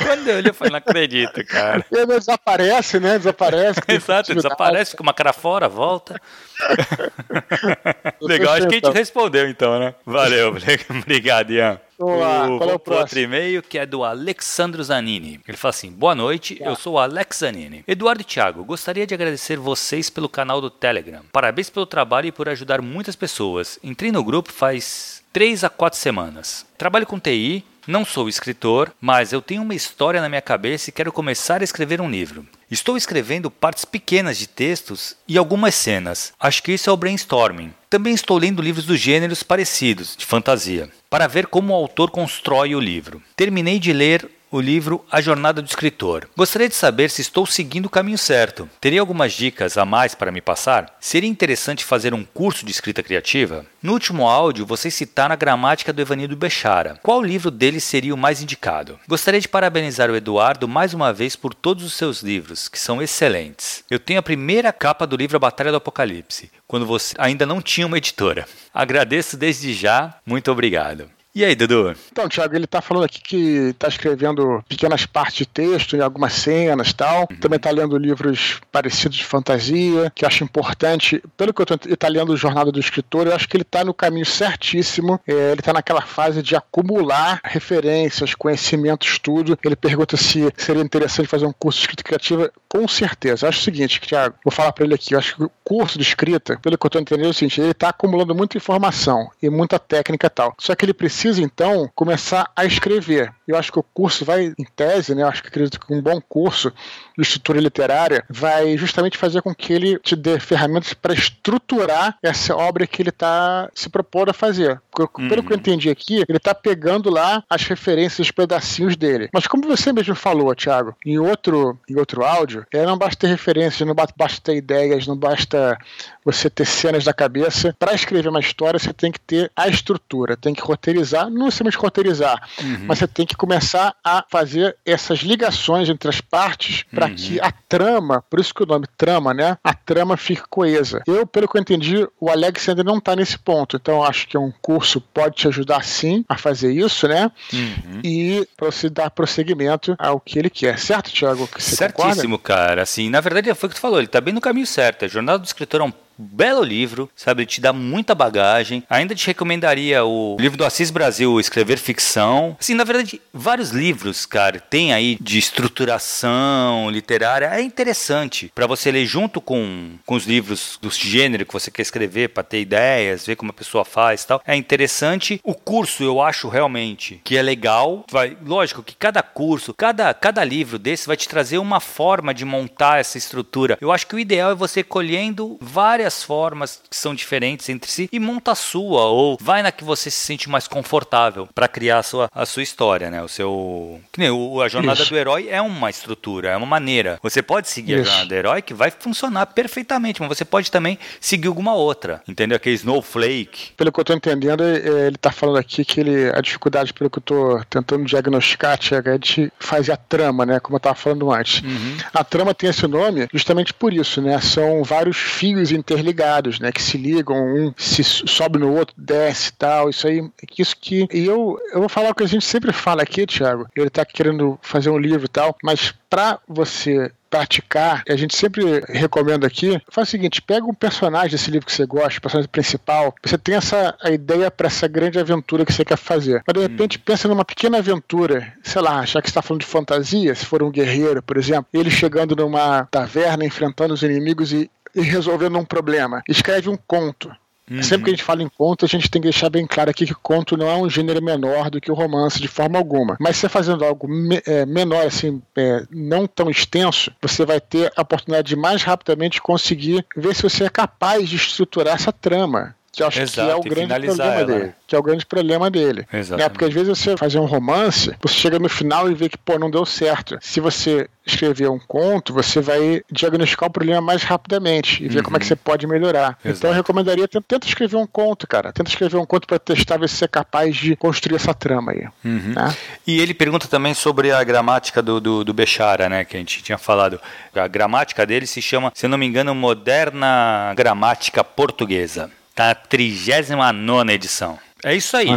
Quando 0.04 0.28
eu 0.28 0.36
olhei, 0.36 0.50
eu 0.50 0.54
falei, 0.54 0.72
não 0.72 0.78
acredito, 0.78 1.44
cara. 1.46 1.84
Ele 1.90 2.06
desaparece, 2.06 3.00
né? 3.00 3.18
Desaparece. 3.18 3.80
Exato, 3.88 4.34
desaparece, 4.34 4.92
fica 4.92 5.02
uma 5.02 5.14
cara 5.14 5.32
fora, 5.32 5.68
volta. 5.68 6.20
Legal, 8.20 8.54
acho 8.54 8.68
que 8.68 8.74
a 8.74 8.78
gente 8.78 8.92
respondeu 8.92 9.48
então, 9.48 9.78
né? 9.78 9.94
Valeu, 10.04 10.54
obrigado, 10.90 11.52
Ian. 11.52 11.80
Vamos 11.98 12.20
lá, 12.20 12.48
o, 12.48 12.58
qual 12.58 12.70
é 12.70 12.74
o 12.74 12.78
próximo? 12.78 13.02
outro 13.02 13.20
e-mail 13.20 13.62
que 13.62 13.78
é 13.78 13.86
do 13.86 14.04
Alexandro 14.04 14.82
Zanini. 14.82 15.40
Ele 15.46 15.56
fala 15.56 15.70
assim: 15.70 15.90
Boa 15.90 16.14
noite, 16.14 16.58
eu 16.60 16.74
sou 16.76 16.94
o 16.94 16.98
Alex 16.98 17.38
Zanini. 17.38 17.84
Eduardo 17.86 18.22
e 18.22 18.24
Thiago, 18.24 18.64
gostaria 18.64 19.06
de 19.06 19.14
agradecer 19.14 19.56
vocês 19.56 20.10
pelo 20.10 20.28
canal 20.28 20.60
do 20.60 20.70
Telegram. 20.70 21.22
Parabéns 21.32 21.70
pelo 21.70 21.86
trabalho 21.86 22.28
e 22.28 22.32
por 22.32 22.48
ajudar 22.48 22.82
muitas 22.82 23.16
pessoas. 23.16 23.78
Entrei 23.82 24.10
no 24.10 24.24
grupo 24.24 24.52
faz 24.52 25.22
3 25.32 25.64
a 25.64 25.68
4 25.68 25.98
semanas. 25.98 26.66
Trabalho 26.78 27.06
com 27.06 27.18
TI, 27.18 27.64
não 27.86 28.04
sou 28.04 28.28
escritor, 28.28 28.92
mas 29.00 29.32
eu 29.32 29.42
tenho 29.42 29.62
uma 29.62 29.74
história 29.74 30.20
na 30.20 30.28
minha 30.28 30.42
cabeça 30.42 30.90
e 30.90 30.92
quero 30.92 31.12
começar 31.12 31.60
a 31.60 31.64
escrever 31.64 32.00
um 32.00 32.10
livro. 32.10 32.46
Estou 32.70 32.96
escrevendo 32.96 33.50
partes 33.50 33.84
pequenas 33.84 34.38
de 34.38 34.46
textos 34.46 35.16
e 35.28 35.36
algumas 35.36 35.74
cenas. 35.74 36.32
Acho 36.40 36.62
que 36.62 36.72
isso 36.72 36.88
é 36.88 36.92
o 36.92 36.96
brainstorming. 36.96 37.72
Também 37.88 38.14
estou 38.14 38.38
lendo 38.38 38.62
livros 38.62 38.86
dos 38.86 38.98
gêneros 38.98 39.42
parecidos, 39.42 40.16
de 40.16 40.24
fantasia, 40.24 40.90
para 41.08 41.28
ver 41.28 41.46
como 41.46 41.72
o 41.72 41.76
autor 41.76 42.10
constrói 42.10 42.74
o 42.74 42.80
livro. 42.80 43.22
Terminei 43.36 43.78
de 43.78 43.92
ler 43.92 44.28
o 44.54 44.60
livro 44.60 45.04
A 45.10 45.20
Jornada 45.20 45.60
do 45.60 45.66
Escritor. 45.66 46.28
Gostaria 46.36 46.68
de 46.68 46.76
saber 46.76 47.10
se 47.10 47.20
estou 47.20 47.44
seguindo 47.44 47.86
o 47.86 47.90
caminho 47.90 48.16
certo. 48.16 48.70
Teria 48.80 49.00
algumas 49.00 49.32
dicas 49.32 49.76
a 49.76 49.84
mais 49.84 50.14
para 50.14 50.30
me 50.30 50.40
passar? 50.40 50.94
Seria 51.00 51.28
interessante 51.28 51.84
fazer 51.84 52.14
um 52.14 52.24
curso 52.24 52.64
de 52.64 52.70
escrita 52.70 53.02
criativa? 53.02 53.66
No 53.82 53.92
último 53.92 54.28
áudio, 54.28 54.64
vocês 54.64 54.94
citaram 54.94 55.32
a 55.32 55.36
gramática 55.36 55.92
do 55.92 56.00
Evanildo 56.00 56.36
Bechara. 56.36 57.00
Qual 57.02 57.20
livro 57.20 57.50
dele 57.50 57.80
seria 57.80 58.14
o 58.14 58.16
mais 58.16 58.40
indicado? 58.40 58.96
Gostaria 59.08 59.40
de 59.40 59.48
parabenizar 59.48 60.08
o 60.08 60.14
Eduardo 60.14 60.68
mais 60.68 60.94
uma 60.94 61.12
vez 61.12 61.34
por 61.34 61.52
todos 61.52 61.82
os 61.82 61.94
seus 61.94 62.22
livros, 62.22 62.68
que 62.68 62.78
são 62.78 63.02
excelentes. 63.02 63.82
Eu 63.90 63.98
tenho 63.98 64.20
a 64.20 64.22
primeira 64.22 64.72
capa 64.72 65.04
do 65.04 65.16
livro 65.16 65.36
A 65.36 65.40
Batalha 65.40 65.72
do 65.72 65.78
Apocalipse, 65.78 66.48
quando 66.68 66.86
você 66.86 67.12
ainda 67.18 67.44
não 67.44 67.60
tinha 67.60 67.88
uma 67.88 67.98
editora. 67.98 68.46
Agradeço 68.72 69.36
desde 69.36 69.74
já, 69.74 70.14
muito 70.24 70.52
obrigado. 70.52 71.10
E 71.36 71.44
aí, 71.44 71.56
Dudu? 71.56 71.96
Então, 72.12 72.28
Thiago, 72.28 72.54
ele 72.54 72.66
tá 72.66 72.80
falando 72.80 73.06
aqui 73.06 73.20
que 73.20 73.74
tá 73.76 73.88
escrevendo 73.88 74.64
pequenas 74.68 75.04
partes 75.04 75.38
de 75.38 75.46
texto 75.46 75.96
em 75.96 76.00
algumas 76.00 76.32
cenas 76.32 76.90
e 76.90 76.94
tal. 76.94 77.26
Uhum. 77.28 77.36
Também 77.40 77.58
tá 77.58 77.72
lendo 77.72 77.98
livros 77.98 78.60
parecidos 78.70 79.18
de 79.18 79.24
fantasia, 79.24 80.12
que 80.14 80.24
eu 80.24 80.28
acho 80.28 80.44
importante. 80.44 81.20
Pelo 81.36 81.52
que 81.52 81.60
eu 81.60 81.66
ele 81.86 81.96
tá 81.96 82.06
lendo 82.06 82.36
Jornada 82.36 82.70
do 82.70 82.78
Escritor, 82.78 83.26
eu 83.26 83.34
acho 83.34 83.48
que 83.48 83.56
ele 83.56 83.64
tá 83.64 83.82
no 83.82 83.92
caminho 83.92 84.24
certíssimo. 84.24 85.20
É, 85.26 85.50
ele 85.50 85.60
tá 85.60 85.72
naquela 85.72 86.02
fase 86.02 86.40
de 86.40 86.54
acumular 86.54 87.40
referências, 87.42 88.32
conhecimentos, 88.32 89.18
tudo. 89.18 89.58
Ele 89.64 89.74
pergunta 89.74 90.16
se 90.16 90.52
seria 90.56 90.82
interessante 90.82 91.26
fazer 91.26 91.46
um 91.46 91.52
curso 91.52 91.80
de 91.80 91.82
escrita 91.82 92.04
criativa. 92.04 92.52
Com 92.74 92.88
certeza. 92.88 93.46
Eu 93.46 93.50
acho 93.50 93.60
o 93.60 93.62
seguinte, 93.62 94.00
Thiago, 94.00 94.34
vou 94.44 94.50
falar 94.50 94.72
para 94.72 94.84
ele 94.84 94.94
aqui. 94.94 95.14
Eu 95.14 95.20
acho 95.20 95.36
que 95.36 95.44
o 95.44 95.50
curso 95.62 95.96
de 95.96 96.02
escrita, 96.02 96.58
pelo 96.58 96.76
que 96.76 96.84
eu 96.84 96.90
tô 96.90 96.98
entendendo, 96.98 97.26
é 97.26 97.30
o 97.30 97.32
seguinte: 97.32 97.60
ele 97.60 97.72
tá 97.72 97.90
acumulando 97.90 98.34
muita 98.34 98.56
informação 98.56 99.30
e 99.40 99.48
muita 99.48 99.78
técnica 99.78 100.26
e 100.26 100.30
tal. 100.30 100.54
Só 100.58 100.74
que 100.74 100.84
ele 100.84 100.92
precisa, 100.92 101.40
então, 101.40 101.88
começar 101.94 102.50
a 102.56 102.64
escrever. 102.64 103.32
Eu 103.46 103.56
acho 103.56 103.72
que 103.72 103.78
o 103.78 103.82
curso 103.82 104.24
vai, 104.24 104.54
em 104.58 104.64
tese, 104.76 105.14
né? 105.14 105.22
Eu 105.22 105.28
acho 105.28 105.42
que 105.42 105.48
acredito 105.48 105.80
que 105.80 105.92
um 105.92 106.02
bom 106.02 106.20
curso 106.20 106.72
de 107.16 107.22
estrutura 107.22 107.60
literária 107.60 108.24
vai 108.28 108.76
justamente 108.76 109.18
fazer 109.18 109.42
com 109.42 109.54
que 109.54 109.72
ele 109.72 109.98
te 109.98 110.16
dê 110.16 110.38
ferramentas 110.40 110.94
para 110.94 111.14
estruturar 111.14 112.18
essa 112.22 112.56
obra 112.56 112.86
que 112.86 113.02
ele 113.02 113.10
está 113.10 113.70
se 113.74 113.88
propondo 113.88 114.30
a 114.30 114.34
fazer. 114.34 114.80
Uhum. 114.98 115.28
Pelo 115.28 115.42
que 115.42 115.52
eu 115.52 115.56
entendi 115.56 115.90
aqui, 115.90 116.24
ele 116.28 116.38
está 116.38 116.54
pegando 116.54 117.10
lá 117.10 117.42
as 117.48 117.62
referências, 117.64 118.26
os 118.26 118.30
pedacinhos 118.30 118.96
dele. 118.96 119.28
Mas 119.32 119.46
como 119.46 119.66
você 119.66 119.92
mesmo 119.92 120.14
falou, 120.14 120.54
Thiago, 120.54 120.96
em 121.04 121.18
outro, 121.18 121.78
em 121.88 121.96
outro 121.96 122.24
áudio, 122.24 122.66
é, 122.72 122.84
não 122.86 122.96
basta 122.96 123.20
ter 123.20 123.28
referências, 123.28 123.86
não 123.86 123.94
basta 123.94 124.40
ter 124.42 124.56
ideias, 124.56 125.06
não 125.06 125.16
basta 125.16 125.76
você 126.24 126.48
ter 126.48 126.64
cenas 126.64 127.04
da 127.04 127.12
cabeça. 127.12 127.74
Para 127.78 127.94
escrever 127.94 128.28
uma 128.28 128.40
história, 128.40 128.78
você 128.78 128.92
tem 128.92 129.12
que 129.12 129.20
ter 129.20 129.50
a 129.54 129.68
estrutura, 129.68 130.36
tem 130.36 130.54
que 130.54 130.62
roteirizar, 130.62 131.28
não 131.28 131.46
necessariamente 131.46 131.78
roteirizar, 131.78 132.48
uhum. 132.60 132.84
mas 132.86 132.98
você 132.98 133.06
tem 133.06 133.26
que 133.26 133.33
começar 133.36 133.94
a 134.02 134.24
fazer 134.28 134.76
essas 134.84 135.20
ligações 135.20 135.88
entre 135.88 136.08
as 136.08 136.20
partes 136.20 136.84
para 136.90 137.06
uhum. 137.06 137.14
que 137.14 137.40
a 137.40 137.50
trama, 137.50 138.22
por 138.28 138.40
isso 138.40 138.54
que 138.54 138.62
o 138.62 138.66
nome 138.66 138.86
trama, 138.96 139.32
né? 139.34 139.58
A 139.62 139.74
trama 139.74 140.16
fique 140.16 140.42
coesa. 140.48 141.02
Eu, 141.06 141.26
pelo 141.26 141.48
que 141.48 141.56
eu 141.56 141.60
entendi, 141.60 142.06
o 142.20 142.30
Alex 142.30 142.68
ainda 142.68 142.84
não 142.84 142.98
está 142.98 143.16
nesse 143.16 143.38
ponto, 143.38 143.76
então 143.76 144.02
acho 144.02 144.28
que 144.28 144.36
um 144.36 144.52
curso 144.62 145.00
pode 145.00 145.36
te 145.36 145.48
ajudar 145.48 145.84
sim 145.84 146.24
a 146.28 146.36
fazer 146.36 146.72
isso, 146.72 147.08
né? 147.08 147.30
Uhum. 147.52 148.00
E 148.04 148.48
para 148.56 148.70
você 148.70 148.88
dar 148.88 149.10
prosseguimento 149.10 149.94
ao 149.98 150.20
que 150.20 150.38
ele 150.38 150.50
quer, 150.50 150.78
certo, 150.78 151.10
Thiago? 151.10 151.48
Certíssimo, 151.58 152.38
concorda? 152.38 152.66
cara. 152.66 152.82
Assim, 152.82 153.08
na 153.10 153.20
verdade, 153.20 153.52
foi 153.54 153.66
o 153.66 153.70
que 153.70 153.76
tu 153.76 153.80
falou, 153.80 153.98
ele 153.98 154.06
está 154.06 154.20
bem 154.20 154.34
no 154.34 154.40
caminho 154.40 154.66
certo. 154.66 155.04
A 155.04 155.08
jornada 155.08 155.38
do 155.38 155.44
escritor 155.44 155.80
é 155.80 155.84
um 155.84 155.92
belo 156.16 156.62
livro, 156.62 157.10
sabe? 157.14 157.42
Ele 157.42 157.46
te 157.46 157.60
dá 157.60 157.72
muita 157.72 158.14
bagagem. 158.14 158.82
Ainda 158.88 159.14
te 159.14 159.26
recomendaria 159.26 160.04
o 160.04 160.36
livro 160.38 160.56
do 160.56 160.64
Assis 160.64 160.90
Brasil, 160.90 161.38
Escrever 161.38 161.78
Ficção. 161.78 162.56
Assim, 162.58 162.74
na 162.74 162.84
verdade, 162.84 163.20
vários 163.32 163.70
livros, 163.70 164.26
cara, 164.26 164.60
tem 164.60 164.92
aí 164.92 165.16
de 165.20 165.38
estruturação 165.38 166.90
literária. 166.90 167.46
É 167.46 167.60
interessante 167.60 168.50
para 168.54 168.66
você 168.66 168.90
ler 168.90 169.06
junto 169.06 169.40
com, 169.40 169.92
com 170.06 170.14
os 170.14 170.26
livros 170.26 170.78
do 170.80 170.90
gênero 170.90 171.46
que 171.46 171.52
você 171.52 171.70
quer 171.70 171.82
escrever, 171.82 172.28
para 172.28 172.42
ter 172.42 172.60
ideias, 172.60 173.26
ver 173.26 173.36
como 173.36 173.50
a 173.50 173.54
pessoa 173.54 173.84
faz 173.84 174.24
tal. 174.24 174.42
É 174.46 174.54
interessante. 174.56 175.40
O 175.42 175.54
curso, 175.54 176.02
eu 176.02 176.20
acho 176.20 176.48
realmente 176.48 177.20
que 177.24 177.36
é 177.36 177.42
legal. 177.42 178.04
Vai, 178.10 178.36
lógico 178.44 178.82
que 178.82 178.94
cada 178.94 179.22
curso, 179.22 179.74
cada, 179.74 180.12
cada 180.14 180.44
livro 180.44 180.78
desse 180.78 181.06
vai 181.06 181.16
te 181.16 181.28
trazer 181.28 181.58
uma 181.58 181.80
forma 181.80 182.34
de 182.34 182.44
montar 182.44 183.00
essa 183.00 183.18
estrutura. 183.18 183.78
Eu 183.80 183.92
acho 183.92 184.06
que 184.06 184.14
o 184.14 184.18
ideal 184.18 184.50
é 184.50 184.54
você 184.54 184.82
colhendo 184.82 185.56
várias 185.60 186.03
várias 186.04 186.22
formas 186.22 186.82
que 186.88 186.96
são 186.96 187.14
diferentes 187.14 187.68
entre 187.68 187.90
si 187.90 188.08
e 188.12 188.18
monta 188.18 188.52
a 188.52 188.54
sua, 188.54 189.04
ou 189.06 189.38
vai 189.40 189.62
na 189.62 189.72
que 189.72 189.82
você 189.82 190.10
se 190.10 190.18
sente 190.18 190.48
mais 190.48 190.68
confortável 190.68 191.48
para 191.54 191.66
criar 191.66 191.98
a 191.98 192.02
sua, 192.02 192.30
a 192.32 192.44
sua 192.44 192.62
história, 192.62 193.10
né? 193.10 193.22
O 193.22 193.28
seu. 193.28 194.00
Que 194.12 194.20
nem 194.20 194.30
o, 194.30 194.60
a 194.60 194.68
jornada 194.68 195.00
Isso. 195.00 195.10
do 195.10 195.16
herói 195.16 195.48
é 195.48 195.60
uma 195.62 195.88
estrutura, 195.88 196.50
é 196.50 196.56
uma 196.56 196.66
maneira. 196.66 197.18
Você 197.22 197.42
pode 197.42 197.68
seguir 197.68 197.94
Isso. 197.94 198.02
a 198.02 198.04
jornada 198.04 198.28
do 198.28 198.34
herói 198.34 198.62
que 198.62 198.74
vai 198.74 198.90
funcionar 198.90 199.46
perfeitamente, 199.46 200.20
mas 200.20 200.28
você 200.28 200.44
pode 200.44 200.70
também 200.70 200.98
seguir 201.20 201.48
alguma 201.48 201.74
outra. 201.74 202.22
Entendeu? 202.28 202.56
Aquele 202.56 202.76
Snowflake. 202.76 203.72
Pelo 203.76 203.90
que 203.90 204.00
eu 204.00 204.04
tô 204.04 204.12
entendendo, 204.12 204.62
é, 204.62 205.06
ele 205.06 205.16
tá 205.16 205.32
falando 205.32 205.56
aqui 205.58 205.84
que 205.84 206.00
ele, 206.00 206.30
a 206.34 206.40
dificuldade, 206.40 206.92
pelo 206.92 207.08
que 207.08 207.18
eu 207.18 207.22
tô 207.22 207.64
tentando 207.70 208.04
diagnosticar, 208.04 208.76
Tiago, 208.76 209.08
é 209.08 209.18
de 209.18 209.50
fazer 209.58 209.92
a 209.92 209.96
trama, 209.96 210.44
né? 210.44 210.60
Como 210.60 210.76
eu 210.76 210.80
tava 210.80 210.94
falando 210.94 211.32
antes. 211.32 211.62
Uhum. 211.62 211.96
A 212.12 212.22
trama 212.22 212.52
tem 212.54 212.68
esse 212.68 212.86
nome 212.86 213.26
justamente 213.32 213.72
por 213.72 213.92
isso, 213.92 214.20
né? 214.20 214.38
São 214.40 214.84
vários 214.84 215.16
fios 215.16 215.72
inter 215.72 215.93
interligados, 215.94 216.58
né? 216.58 216.72
Que 216.72 216.82
se 216.82 216.98
ligam, 216.98 217.36
um 217.36 217.74
se 217.76 218.02
sobe 218.02 218.58
no 218.58 218.72
outro, 218.72 218.94
desce 218.98 219.50
e 219.50 219.52
tal. 219.52 219.88
Isso 219.88 220.06
aí, 220.06 220.22
isso 220.58 220.76
que. 220.80 221.06
E 221.12 221.24
eu, 221.24 221.58
eu 221.72 221.80
vou 221.80 221.88
falar 221.88 222.10
o 222.10 222.14
que 222.14 222.24
a 222.24 222.28
gente 222.28 222.44
sempre 222.44 222.72
fala 222.72 223.02
aqui, 223.02 223.26
Thiago. 223.26 223.66
Ele 223.76 223.90
tá 223.90 224.04
querendo 224.04 224.58
fazer 224.62 224.90
um 224.90 224.98
livro 224.98 225.24
e 225.24 225.28
tal, 225.28 225.56
mas 225.62 225.94
para 226.08 226.38
você 226.46 227.10
praticar, 227.28 228.04
a 228.08 228.14
gente 228.14 228.36
sempre 228.36 228.62
recomenda 228.88 229.44
aqui, 229.44 229.82
faz 229.90 230.06
o 230.06 230.10
seguinte, 230.12 230.40
pega 230.40 230.64
um 230.64 230.72
personagem 230.72 231.32
desse 231.32 231.50
livro 231.50 231.66
que 231.66 231.72
você 231.72 231.84
gosta, 231.84 232.16
o 232.16 232.22
personagem 232.22 232.48
principal, 232.48 233.12
você 233.20 233.36
tem 233.36 233.56
essa 233.56 233.92
a 234.00 234.12
ideia 234.12 234.48
para 234.52 234.68
essa 234.68 234.86
grande 234.86 235.18
aventura 235.18 235.66
que 235.66 235.72
você 235.72 235.84
quer 235.84 235.96
fazer. 235.96 236.44
Mas 236.46 236.54
de 236.54 236.60
repente 236.60 236.96
hum. 236.96 237.02
pensa 237.04 237.26
numa 237.26 237.44
pequena 237.44 237.78
aventura, 237.78 238.52
sei 238.62 238.80
lá, 238.80 239.04
já 239.04 239.20
que 239.20 239.28
está 239.28 239.42
falando 239.42 239.62
de 239.62 239.66
fantasia, 239.66 240.32
se 240.32 240.46
for 240.46 240.62
um 240.62 240.70
guerreiro, 240.70 241.20
por 241.24 241.36
exemplo, 241.36 241.66
ele 241.74 241.90
chegando 241.90 242.36
numa 242.36 242.86
taverna, 242.88 243.44
enfrentando 243.44 243.94
os 243.94 244.04
inimigos 244.04 244.52
e 244.52 244.70
e 244.94 245.02
resolvendo 245.02 245.58
um 245.58 245.64
problema. 245.64 246.22
Escreve 246.28 246.68
um 246.68 246.76
conto. 246.76 247.30
Uhum. 247.70 247.82
Sempre 247.82 248.04
que 248.04 248.10
a 248.10 248.12
gente 248.12 248.24
fala 248.24 248.42
em 248.42 248.48
conto, 248.48 248.84
a 248.84 248.88
gente 248.88 249.10
tem 249.10 249.22
que 249.22 249.28
deixar 249.28 249.48
bem 249.48 249.66
claro 249.66 249.90
aqui 249.90 250.04
que 250.04 250.14
conto 250.14 250.56
não 250.56 250.68
é 250.68 250.76
um 250.76 250.90
gênero 250.90 251.22
menor 251.22 251.70
do 251.70 251.80
que 251.80 251.90
o 251.90 251.94
romance 251.94 252.38
de 252.38 252.48
forma 252.48 252.78
alguma. 252.78 253.16
Mas 253.18 253.38
você 253.38 253.48
fazendo 253.48 253.84
algo 253.84 254.06
me 254.06 254.42
é, 254.46 254.66
menor, 254.66 255.06
assim, 255.06 255.42
é, 255.56 255.82
não 255.90 256.26
tão 256.26 256.50
extenso, 256.50 257.10
você 257.22 257.46
vai 257.46 257.60
ter 257.60 257.90
a 257.96 258.02
oportunidade 258.02 258.48
de 258.48 258.56
mais 258.56 258.82
rapidamente 258.82 259.40
conseguir 259.40 260.04
ver 260.14 260.34
se 260.34 260.42
você 260.42 260.64
é 260.64 260.68
capaz 260.68 261.28
de 261.28 261.36
estruturar 261.36 261.94
essa 261.94 262.12
trama 262.12 262.74
que 262.94 263.02
eu 263.02 263.06
acho 263.06 263.20
Exato, 263.20 263.48
que 263.48 263.52
é 263.52 263.56
o 263.56 263.62
grande 263.62 264.06
problema 264.06 264.34
ela. 264.34 264.44
dele. 264.44 264.72
Que 264.86 264.96
é 264.96 264.98
o 264.98 265.02
grande 265.02 265.26
problema 265.26 265.70
dele. 265.70 266.06
Né? 266.12 266.48
Porque 266.48 266.64
às 266.64 266.72
vezes 266.72 266.88
você 266.88 267.16
fazer 267.16 267.38
um 267.38 267.46
romance, 267.46 268.14
você 268.22 268.34
chega 268.34 268.58
no 268.58 268.68
final 268.68 269.10
e 269.10 269.14
vê 269.14 269.28
que, 269.28 269.38
pô, 269.38 269.58
não 269.58 269.70
deu 269.70 269.84
certo. 269.84 270.38
Se 270.40 270.60
você 270.60 271.08
escrever 271.26 271.68
um 271.70 271.78
conto, 271.78 272.32
você 272.32 272.60
vai 272.60 273.02
diagnosticar 273.10 273.68
o 273.68 273.72
problema 273.72 274.00
mais 274.00 274.22
rapidamente 274.22 275.02
e 275.02 275.08
ver 275.08 275.18
uhum. 275.18 275.24
como 275.24 275.36
é 275.36 275.40
que 275.40 275.44
uhum. 275.44 275.48
você 275.48 275.56
pode 275.56 275.86
melhorar. 275.86 276.38
Exato. 276.44 276.58
Então 276.58 276.70
eu 276.70 276.76
recomendaria, 276.76 277.26
tenta, 277.26 277.44
tenta, 277.48 277.66
escrever 277.66 277.96
um 277.96 278.06
conto, 278.06 278.46
cara. 278.46 278.72
Tenta 278.72 278.90
escrever 278.90 279.16
um 279.16 279.24
conto 279.24 279.46
para 279.46 279.58
testar 279.58 279.96
ver 279.96 280.08
se 280.08 280.16
você 280.16 280.26
é 280.26 280.28
capaz 280.28 280.76
de 280.76 280.94
construir 280.96 281.36
essa 281.36 281.54
trama 281.54 281.92
aí. 281.92 282.06
Uhum. 282.24 282.52
Né? 282.54 282.74
E 283.06 283.20
ele 283.20 283.32
pergunta 283.32 283.66
também 283.66 283.94
sobre 283.94 284.32
a 284.32 284.44
gramática 284.44 285.02
do, 285.02 285.20
do, 285.20 285.44
do 285.44 285.54
Bechara, 285.54 286.08
né? 286.08 286.24
Que 286.24 286.36
a 286.36 286.38
gente 286.38 286.62
tinha 286.62 286.78
falado. 286.78 287.18
A 287.54 287.68
gramática 287.68 288.26
dele 288.26 288.46
se 288.46 288.60
chama, 288.60 288.92
se 288.94 289.06
eu 289.06 289.10
não 289.10 289.18
me 289.18 289.26
engano, 289.26 289.54
Moderna 289.54 290.74
Gramática 290.76 291.42
Portuguesa. 291.42 292.30
Tá 292.54 292.68
na 292.68 292.74
39 292.74 294.12
edição. 294.12 294.58
É 294.82 294.94
isso 294.94 295.16
aí. 295.16 295.28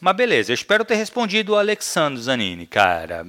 Mas 0.00 0.16
beleza, 0.16 0.50
eu 0.50 0.54
espero 0.54 0.84
ter 0.84 0.96
respondido 0.96 1.52
o 1.52 1.56
Alexandre 1.56 2.20
Zanini, 2.20 2.66
cara. 2.66 3.24